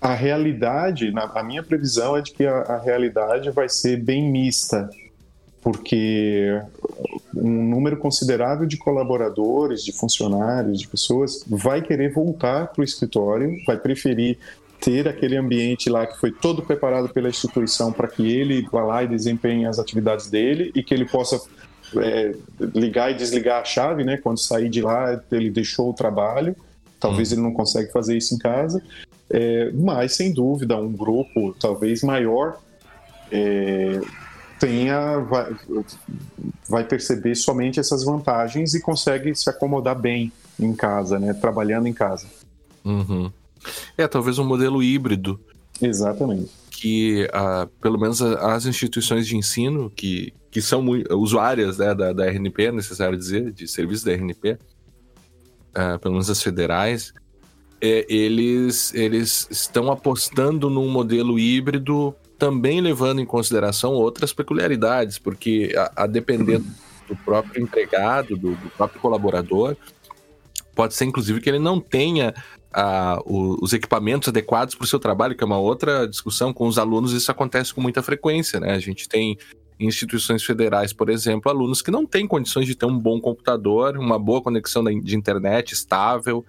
a 0.00 0.12
realidade, 0.12 1.12
na, 1.12 1.22
a 1.22 1.42
minha 1.42 1.62
previsão 1.62 2.16
é 2.16 2.22
de 2.22 2.32
que 2.32 2.44
a, 2.44 2.58
a 2.62 2.78
realidade 2.78 3.50
vai 3.50 3.68
ser 3.68 3.96
bem 4.02 4.28
mista, 4.30 4.90
porque 5.66 6.62
um 7.34 7.68
número 7.68 7.96
considerável 7.96 8.68
de 8.68 8.76
colaboradores, 8.76 9.82
de 9.82 9.90
funcionários, 9.90 10.78
de 10.78 10.86
pessoas 10.86 11.44
vai 11.44 11.82
querer 11.82 12.12
voltar 12.12 12.68
para 12.68 12.82
o 12.82 12.84
escritório, 12.84 13.52
vai 13.66 13.76
preferir 13.76 14.38
ter 14.80 15.08
aquele 15.08 15.36
ambiente 15.36 15.90
lá 15.90 16.06
que 16.06 16.16
foi 16.20 16.30
todo 16.30 16.62
preparado 16.62 17.08
pela 17.08 17.28
instituição 17.28 17.92
para 17.92 18.06
que 18.06 18.30
ele 18.30 18.64
vá 18.70 18.84
lá 18.84 19.02
e 19.02 19.08
desempenhe 19.08 19.66
as 19.66 19.80
atividades 19.80 20.30
dele 20.30 20.70
e 20.72 20.84
que 20.84 20.94
ele 20.94 21.04
possa 21.04 21.42
é, 21.96 22.32
ligar 22.72 23.10
e 23.10 23.14
desligar 23.14 23.60
a 23.60 23.64
chave, 23.64 24.04
né? 24.04 24.18
Quando 24.18 24.38
sair 24.38 24.68
de 24.68 24.80
lá, 24.80 25.20
ele 25.32 25.50
deixou 25.50 25.90
o 25.90 25.94
trabalho. 25.94 26.54
Talvez 27.00 27.32
hum. 27.32 27.34
ele 27.34 27.42
não 27.42 27.52
consiga 27.52 27.90
fazer 27.90 28.16
isso 28.16 28.36
em 28.36 28.38
casa, 28.38 28.80
é, 29.28 29.72
mas 29.74 30.14
sem 30.14 30.32
dúvida 30.32 30.76
um 30.76 30.92
grupo 30.92 31.56
talvez 31.58 32.04
maior 32.04 32.56
é, 33.32 34.00
tenha 34.58 35.18
vai, 35.18 35.56
vai 36.68 36.84
perceber 36.84 37.34
somente 37.34 37.80
essas 37.80 38.04
vantagens 38.04 38.74
e 38.74 38.80
consegue 38.80 39.34
se 39.34 39.48
acomodar 39.48 39.98
bem 39.98 40.32
em 40.58 40.74
casa, 40.74 41.18
né? 41.18 41.34
Trabalhando 41.34 41.86
em 41.86 41.92
casa. 41.92 42.26
Uhum. 42.84 43.30
É, 43.96 44.06
talvez 44.06 44.38
um 44.38 44.44
modelo 44.44 44.82
híbrido. 44.82 45.40
Exatamente. 45.80 46.50
Que, 46.70 47.28
uh, 47.32 47.66
pelo 47.80 47.98
menos, 47.98 48.20
as 48.22 48.66
instituições 48.66 49.26
de 49.26 49.36
ensino, 49.36 49.90
que, 49.90 50.32
que 50.50 50.60
são 50.60 50.82
muito, 50.82 51.14
usuárias 51.16 51.78
né, 51.78 51.94
da, 51.94 52.12
da 52.12 52.26
RNP, 52.26 52.66
é 52.66 52.72
necessário 52.72 53.16
dizer, 53.16 53.52
de 53.52 53.66
serviço 53.66 54.04
da 54.04 54.12
RNP, 54.12 54.58
ah, 55.74 55.98
pelo 55.98 56.14
menos 56.14 56.30
as 56.30 56.42
federais, 56.42 57.12
é, 57.80 58.06
eles, 58.08 58.94
eles 58.94 59.46
estão 59.50 59.90
apostando 59.90 60.70
num 60.70 60.88
modelo 60.88 61.38
híbrido 61.38 62.14
também 62.38 62.80
levando 62.80 63.20
em 63.20 63.26
consideração 63.26 63.92
outras 63.92 64.32
peculiaridades, 64.32 65.18
porque 65.18 65.74
a, 65.76 66.04
a 66.04 66.06
depender 66.06 66.60
do 67.08 67.16
próprio 67.24 67.62
empregado, 67.62 68.36
do, 68.36 68.54
do, 68.54 68.70
próprio 68.76 69.00
colaborador, 69.00 69.76
pode 70.74 70.94
ser 70.94 71.04
inclusive 71.04 71.40
que 71.40 71.48
ele 71.48 71.58
não 71.58 71.80
tenha 71.80 72.34
a, 72.72 73.20
o, 73.24 73.56
os 73.62 73.72
equipamentos 73.72 74.28
adequados 74.28 74.74
para 74.74 74.84
o 74.84 74.88
seu 74.88 74.98
trabalho, 74.98 75.34
que 75.34 75.42
é 75.42 75.46
uma 75.46 75.58
outra 75.58 76.06
discussão 76.06 76.52
com 76.52 76.66
os 76.66 76.78
alunos, 76.78 77.12
isso 77.12 77.30
acontece 77.30 77.72
com 77.72 77.80
muita 77.80 78.02
frequência, 78.02 78.60
né? 78.60 78.72
A 78.72 78.78
gente 78.78 79.08
tem 79.08 79.38
instituições 79.78 80.42
federais, 80.42 80.92
por 80.92 81.08
exemplo, 81.08 81.50
alunos 81.50 81.82
que 81.82 81.90
não 81.90 82.06
têm 82.06 82.26
condições 82.26 82.66
de 82.66 82.74
ter 82.74 82.86
um 82.86 82.98
bom 82.98 83.20
computador, 83.20 83.96
uma 83.96 84.18
boa 84.18 84.42
conexão 84.42 84.82
de 84.84 85.16
internet 85.16 85.72
estável, 85.72 86.44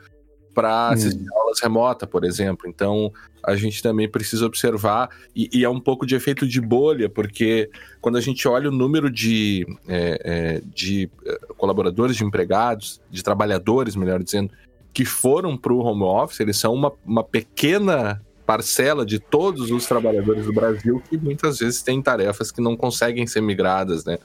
para 0.54 0.90
hum. 0.90 0.94
assistir 0.94 1.26
aulas 1.34 1.60
remota, 1.62 2.08
por 2.08 2.24
exemplo. 2.26 2.68
Então, 2.68 3.14
a 3.48 3.56
gente 3.56 3.82
também 3.82 4.10
precisa 4.10 4.46
observar, 4.46 5.10
e, 5.34 5.50
e, 5.54 5.64
é 5.64 5.70
um 5.70 5.80
pouco 5.80 6.06
de 6.06 6.14
efeito 6.16 6.46
de 6.46 6.60
bolha, 6.60 7.08
porque 7.08 7.70
quando 8.02 8.18
a 8.18 8.22
gente 8.22 8.46
olha 8.46 8.68
o 8.68 8.74
número 8.74 9.10
de, 9.10 9.66
é, 9.88 10.20
é, 10.22 10.62
de 10.76 11.10
é, 11.26 11.40
colaboradores, 11.56 12.18
de 12.18 12.26
empregados, 12.26 13.00
de 13.10 13.24
trabalhadores, 13.24 13.96
melhor 13.96 14.22
dizendo, 14.22 14.52
que 14.94 15.06
foram 15.06 15.56
para 15.56 15.72
o 15.72 15.80
home 15.80 16.04
office, 16.04 16.42
eles 16.42 16.58
são 16.58 16.74
uma, 16.74 16.92
uma 17.06 17.24
pequena 17.24 18.22
parcela 18.46 19.06
de 19.06 19.18
todos 19.18 19.72
os 19.72 19.86
trabalhadores 19.86 20.46
do 20.46 20.52
Brasil 20.52 21.02
que 21.10 21.18
muitas 21.18 21.60
vezes 21.60 21.82
têm 21.82 22.02
tarefas 22.02 22.52
que 22.52 22.60
não 22.60 22.76
conseguem 22.76 23.26
ser 23.26 23.40
migradas, 23.40 24.04
né? 24.04 24.18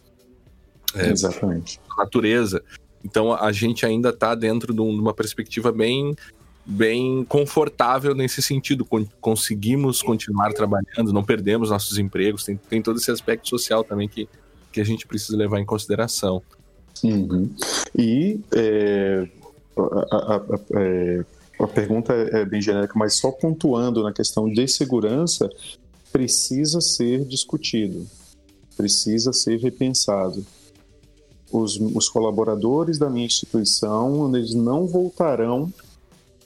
É, 0.97 1.11
Exatamente. 1.11 1.81
Natureza. 1.97 2.61
Então 3.05 3.33
a 3.33 3.53
gente 3.53 3.87
ainda 3.87 4.09
está 4.09 4.35
dentro 4.35 4.75
de 4.75 4.81
uma 4.81 5.15
perspectiva 5.15 5.71
bem 5.71 6.13
bem 6.65 7.25
confortável 7.25 8.15
nesse 8.15 8.43
sentido. 8.43 8.87
Conseguimos 9.21 10.03
continuar 10.03 10.53
trabalhando, 10.53 11.13
não 11.13 11.25
perdemos 11.25 11.71
nossos 11.71 11.99
empregos, 11.99 12.45
tem, 12.45 12.57
tem 12.57 12.83
todo 12.83 12.99
esse 12.99 13.11
aspecto 13.11 13.49
social 13.49 13.83
também 13.85 14.09
que, 14.09 14.29
que 14.71 14.81
a 14.81 14.85
gente 14.85 15.07
precisa 15.07 15.37
levar 15.37 15.61
em 15.61 15.67
consideração. 15.67 16.43
Uhum. 17.03 17.51
E 17.99 18.41
é, 18.55 19.29
a, 19.77 20.17
a, 20.17 20.37
a, 20.37 20.41
é, 20.75 21.25
a, 21.59 21.67
pergunta 21.67 22.13
é 22.13 22.45
bem 22.45 22.61
genérica, 22.61 22.95
mas 22.97 23.17
só 23.17 23.31
pontuando 23.31 24.03
na 24.03 24.13
questão 24.13 24.51
de 24.51 24.69
segurança, 24.69 25.51
precisa 26.13 26.81
ser 26.81 27.25
discutido, 27.25 28.07
precisa 28.77 29.33
ser 29.33 29.59
repensado 29.59 30.45
os, 31.53 31.77
os 31.77 32.09
colaboradores 32.09 32.99
da 32.99 33.11
minha 33.11 33.27
instituição, 33.27 34.35
eles 34.35 34.55
não 34.55 34.87
voltarão 34.87 35.73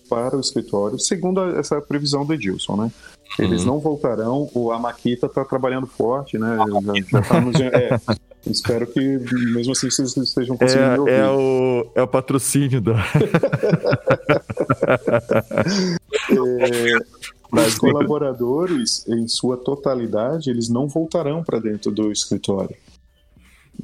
para 0.08 0.36
o 0.36 0.40
escritório, 0.40 0.98
segundo 0.98 1.42
essa 1.58 1.80
previsão 1.80 2.24
do 2.24 2.34
Edilson, 2.34 2.76
né? 2.76 2.92
Eles 3.38 3.62
uhum. 3.62 3.66
não 3.66 3.78
voltarão, 3.80 4.48
o, 4.54 4.70
a 4.70 4.78
Maquita 4.78 5.26
está 5.26 5.44
trabalhando 5.44 5.86
forte, 5.86 6.38
né? 6.38 6.56
Já, 6.56 6.64
já 7.10 7.22
tá 7.22 7.40
nos, 7.40 7.60
é, 7.60 8.00
espero 8.46 8.86
que 8.86 9.00
mesmo 9.54 9.72
assim 9.72 9.90
vocês 9.90 10.16
estejam 10.16 10.56
conseguindo 10.56 10.90
é, 10.90 10.98
ouvir. 10.98 11.12
É 11.12 11.28
o, 11.28 11.86
é 11.96 12.02
o 12.02 12.08
patrocínio 12.08 12.80
da. 12.80 12.94
é, 16.30 16.98
os 17.52 17.78
colaboradores, 17.78 19.06
em 19.08 19.28
sua 19.28 19.56
totalidade, 19.56 20.48
eles 20.48 20.68
não 20.68 20.88
voltarão 20.88 21.42
para 21.44 21.58
dentro 21.58 21.90
do 21.90 22.10
escritório 22.10 22.76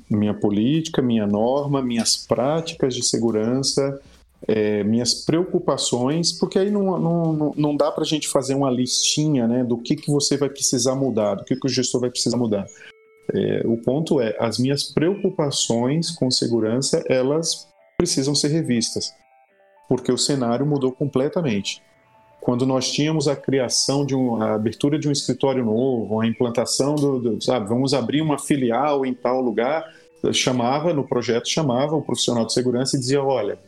minha 0.08 0.34
política, 0.34 1.02
minha 1.02 1.26
norma, 1.26 1.82
minhas 1.82 2.16
práticas 2.16 2.94
de 2.94 3.04
segurança, 3.04 4.00
é, 4.46 4.82
minhas 4.84 5.14
preocupações, 5.14 6.32
porque 6.32 6.58
aí 6.58 6.70
não, 6.70 6.98
não, 6.98 7.54
não 7.56 7.76
dá 7.76 7.90
para 7.90 8.02
a 8.02 8.06
gente 8.06 8.28
fazer 8.28 8.54
uma 8.54 8.70
listinha 8.70 9.46
né, 9.46 9.64
do 9.64 9.78
que, 9.78 9.96
que 9.96 10.10
você 10.10 10.36
vai 10.36 10.48
precisar 10.48 10.94
mudar, 10.94 11.36
do 11.36 11.44
que, 11.44 11.56
que 11.56 11.66
o 11.66 11.70
gestor 11.70 12.00
vai 12.00 12.10
precisar 12.10 12.36
mudar. 12.36 12.66
É, 13.32 13.62
o 13.64 13.76
ponto 13.76 14.20
é, 14.20 14.36
as 14.38 14.58
minhas 14.58 14.84
preocupações 14.84 16.10
com 16.10 16.30
segurança, 16.30 17.02
elas 17.08 17.68
precisam 17.96 18.34
ser 18.34 18.48
revistas, 18.48 19.12
porque 19.88 20.10
o 20.10 20.18
cenário 20.18 20.66
mudou 20.66 20.92
completamente 20.92 21.82
quando 22.42 22.66
nós 22.66 22.90
tínhamos 22.90 23.28
a 23.28 23.36
criação 23.36 24.04
de 24.04 24.16
uma 24.16 24.46
a 24.46 24.54
abertura 24.54 24.98
de 24.98 25.08
um 25.08 25.12
escritório 25.12 25.64
novo, 25.64 26.20
a 26.20 26.26
implantação 26.26 26.96
do, 26.96 27.20
do, 27.20 27.40
sabe, 27.40 27.68
vamos 27.68 27.94
abrir 27.94 28.20
uma 28.20 28.36
filial 28.36 29.06
em 29.06 29.14
tal 29.14 29.40
lugar, 29.40 29.88
chamava 30.32 30.92
no 30.92 31.06
projeto 31.06 31.48
chamava 31.48 31.96
o 31.96 32.02
profissional 32.02 32.44
de 32.44 32.52
segurança 32.52 32.96
e 32.96 33.00
dizia, 33.00 33.22
olha, 33.22 33.58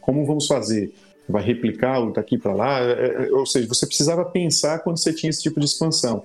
como 0.00 0.24
vamos 0.24 0.46
fazer? 0.46 0.92
Vai 1.28 1.42
replicar 1.42 2.00
o 2.00 2.12
daqui 2.12 2.36
para 2.36 2.52
lá? 2.52 2.80
É, 2.80 3.26
é, 3.26 3.32
ou 3.32 3.46
seja, 3.46 3.68
você 3.68 3.86
precisava 3.86 4.24
pensar 4.24 4.80
quando 4.80 4.98
você 4.98 5.12
tinha 5.12 5.30
esse 5.30 5.42
tipo 5.42 5.60
de 5.60 5.66
expansão. 5.66 6.24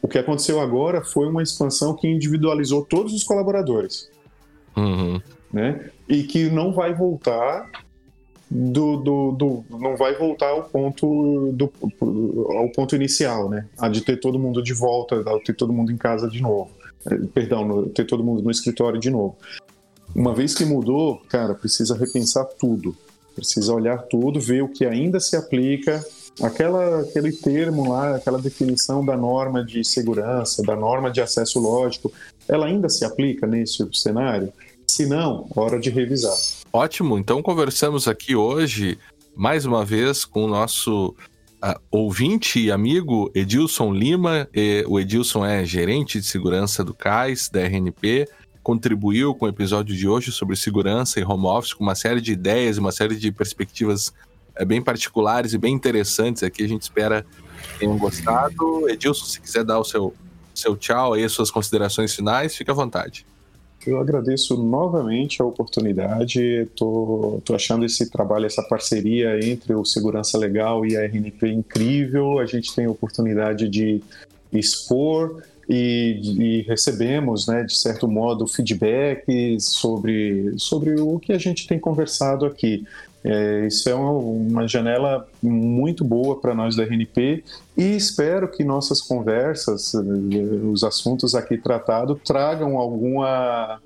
O 0.00 0.08
que 0.08 0.18
aconteceu 0.18 0.60
agora 0.60 1.02
foi 1.02 1.26
uma 1.26 1.42
expansão 1.42 1.94
que 1.94 2.06
individualizou 2.06 2.84
todos 2.84 3.12
os 3.12 3.24
colaboradores. 3.24 4.08
Uhum. 4.76 5.20
né? 5.52 5.90
E 6.08 6.22
que 6.22 6.48
não 6.48 6.72
vai 6.72 6.94
voltar 6.94 7.68
do, 8.50 8.96
do, 8.96 9.32
do, 9.32 9.64
não 9.78 9.96
vai 9.96 10.14
voltar 10.16 10.48
ao 10.48 10.64
ponto 10.64 11.52
do 11.52 11.70
ao 12.56 12.68
ponto 12.70 12.96
inicial, 12.96 13.48
né? 13.48 13.66
A 13.78 13.88
de 13.88 14.00
ter 14.00 14.18
todo 14.18 14.40
mundo 14.40 14.60
de 14.60 14.74
volta, 14.74 15.20
a 15.20 15.38
ter 15.38 15.54
todo 15.54 15.72
mundo 15.72 15.92
em 15.92 15.96
casa 15.96 16.28
de 16.28 16.42
novo. 16.42 16.70
É, 17.06 17.16
perdão, 17.32 17.88
ter 17.88 18.04
todo 18.04 18.24
mundo 18.24 18.42
no 18.42 18.50
escritório 18.50 18.98
de 18.98 19.08
novo. 19.08 19.36
Uma 20.14 20.34
vez 20.34 20.54
que 20.54 20.64
mudou, 20.64 21.22
cara, 21.28 21.54
precisa 21.54 21.96
repensar 21.96 22.44
tudo. 22.58 22.96
Precisa 23.36 23.72
olhar 23.72 23.98
tudo, 24.02 24.40
ver 24.40 24.62
o 24.62 24.68
que 24.68 24.84
ainda 24.84 25.20
se 25.20 25.36
aplica, 25.36 26.04
aquela, 26.42 27.02
aquele 27.02 27.32
termo 27.32 27.88
lá, 27.88 28.16
aquela 28.16 28.38
definição 28.40 29.04
da 29.04 29.16
norma 29.16 29.64
de 29.64 29.84
segurança, 29.84 30.62
da 30.62 30.74
norma 30.74 31.10
de 31.10 31.20
acesso 31.20 31.60
lógico, 31.60 32.12
ela 32.48 32.66
ainda 32.66 32.88
se 32.88 33.04
aplica 33.04 33.46
nesse 33.46 33.88
cenário? 33.92 34.52
Se 34.90 35.06
não, 35.06 35.46
hora 35.54 35.78
de 35.78 35.88
revisar. 35.88 36.36
Ótimo, 36.72 37.16
então 37.16 37.40
conversamos 37.40 38.08
aqui 38.08 38.34
hoje, 38.34 38.98
mais 39.36 39.64
uma 39.64 39.84
vez, 39.84 40.24
com 40.24 40.44
o 40.44 40.48
nosso 40.48 41.14
uh, 41.64 41.80
ouvinte 41.92 42.58
e 42.58 42.72
amigo 42.72 43.30
Edilson 43.32 43.92
Lima. 43.92 44.48
E, 44.52 44.84
o 44.88 44.98
Edilson 44.98 45.46
é 45.46 45.64
gerente 45.64 46.18
de 46.18 46.26
segurança 46.26 46.82
do 46.82 46.92
CAIS, 46.92 47.48
da 47.48 47.60
RNP, 47.60 48.28
contribuiu 48.64 49.32
com 49.32 49.44
o 49.46 49.48
episódio 49.48 49.94
de 49.96 50.08
hoje 50.08 50.32
sobre 50.32 50.56
segurança 50.56 51.20
e 51.20 51.24
home 51.24 51.46
office, 51.46 51.72
com 51.72 51.84
uma 51.84 51.94
série 51.94 52.20
de 52.20 52.32
ideias, 52.32 52.76
uma 52.76 52.90
série 52.90 53.14
de 53.14 53.30
perspectivas 53.30 54.12
uh, 54.60 54.66
bem 54.66 54.82
particulares 54.82 55.52
e 55.52 55.58
bem 55.58 55.72
interessantes 55.72 56.42
aqui. 56.42 56.64
A 56.64 56.68
gente 56.68 56.82
espera 56.82 57.24
que 57.62 57.78
tenham 57.78 57.96
gostado. 57.96 58.88
Edilson, 58.90 59.24
se 59.24 59.40
quiser 59.40 59.62
dar 59.62 59.78
o 59.78 59.84
seu, 59.84 60.12
seu 60.52 60.76
tchau 60.76 61.12
aí, 61.12 61.28
suas 61.28 61.48
considerações 61.48 62.12
finais, 62.12 62.56
fique 62.56 62.72
à 62.72 62.74
vontade. 62.74 63.24
Eu 63.86 63.98
agradeço 63.98 64.62
novamente 64.62 65.40
a 65.40 65.44
oportunidade. 65.44 66.40
Estou 66.62 67.42
achando 67.54 67.84
esse 67.84 68.10
trabalho, 68.10 68.44
essa 68.44 68.62
parceria 68.62 69.38
entre 69.42 69.74
o 69.74 69.84
Segurança 69.84 70.36
Legal 70.36 70.84
e 70.84 70.96
a 70.96 71.04
RNP 71.04 71.48
incrível. 71.48 72.38
A 72.38 72.46
gente 72.46 72.74
tem 72.74 72.84
a 72.84 72.90
oportunidade 72.90 73.68
de 73.68 74.02
expor 74.52 75.42
e, 75.68 76.20
e, 76.22 76.62
recebemos, 76.62 77.46
né, 77.46 77.62
de 77.62 77.76
certo 77.76 78.08
modo, 78.08 78.46
feedback 78.46 79.56
sobre, 79.60 80.52
sobre 80.58 81.00
o 81.00 81.18
que 81.18 81.32
a 81.32 81.38
gente 81.38 81.66
tem 81.66 81.78
conversado 81.78 82.44
aqui. 82.44 82.84
É, 83.22 83.66
isso 83.66 83.88
é 83.88 83.94
uma, 83.94 84.12
uma 84.12 84.68
janela 84.68 85.28
muito 85.42 86.02
boa 86.02 86.40
para 86.40 86.54
nós 86.54 86.74
da 86.74 86.84
RNP 86.84 87.44
e 87.76 87.96
espero 87.96 88.48
que 88.48 88.64
nossas 88.64 89.02
conversas, 89.02 89.94
eh, 89.94 89.98
os 90.64 90.82
assuntos 90.82 91.34
aqui 91.34 91.58
tratados, 91.58 92.18
tragam 92.24 92.78
alguma 92.78 93.78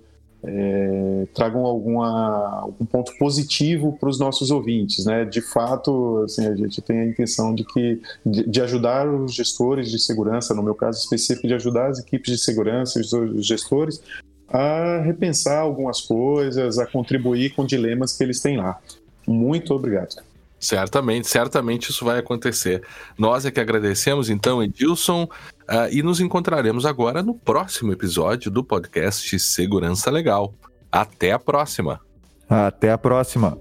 é, 0.46 1.26
tragam 1.32 1.64
alguma, 1.64 2.60
algum 2.60 2.84
ponto 2.84 3.16
positivo 3.18 3.96
para 3.98 4.10
os 4.10 4.18
nossos 4.18 4.50
ouvintes, 4.50 5.06
né? 5.06 5.24
De 5.24 5.40
fato, 5.40 6.22
assim, 6.24 6.46
a 6.46 6.54
gente 6.54 6.82
tem 6.82 7.00
a 7.00 7.06
intenção 7.06 7.54
de 7.54 7.64
que 7.64 8.00
de, 8.24 8.46
de, 8.46 8.60
ajudar 8.60 9.08
os 9.08 9.32
gestores 9.34 9.90
de 9.90 9.98
segurança, 9.98 10.54
no 10.54 10.62
meu 10.62 10.74
caso 10.74 10.98
específico, 10.98 11.48
de 11.48 11.54
ajudar 11.54 11.88
as 11.88 11.98
equipes 11.98 12.30
de 12.30 12.38
segurança, 12.38 13.00
os 13.00 13.46
gestores 13.46 14.02
a 14.48 15.00
repensar 15.00 15.60
algumas 15.60 16.02
coisas, 16.02 16.78
a 16.78 16.86
contribuir 16.86 17.54
com 17.54 17.64
dilemas 17.64 18.16
que 18.16 18.22
eles 18.22 18.40
têm 18.40 18.58
lá. 18.58 18.78
Muito 19.26 19.74
obrigado. 19.74 20.16
Certamente, 20.58 21.28
certamente 21.28 21.90
isso 21.90 22.04
vai 22.04 22.18
acontecer. 22.18 22.82
Nós 23.18 23.44
é 23.44 23.50
que 23.50 23.60
agradecemos 23.60 24.30
então, 24.30 24.62
Edilson, 24.62 25.24
uh, 25.24 25.88
e 25.92 26.02
nos 26.02 26.20
encontraremos 26.20 26.86
agora 26.86 27.22
no 27.22 27.34
próximo 27.34 27.92
episódio 27.92 28.50
do 28.50 28.64
podcast 28.64 29.38
Segurança 29.38 30.10
Legal. 30.10 30.54
Até 30.90 31.32
a 31.32 31.38
próxima. 31.38 32.00
Até 32.48 32.90
a 32.92 32.96
próxima. 32.96 33.58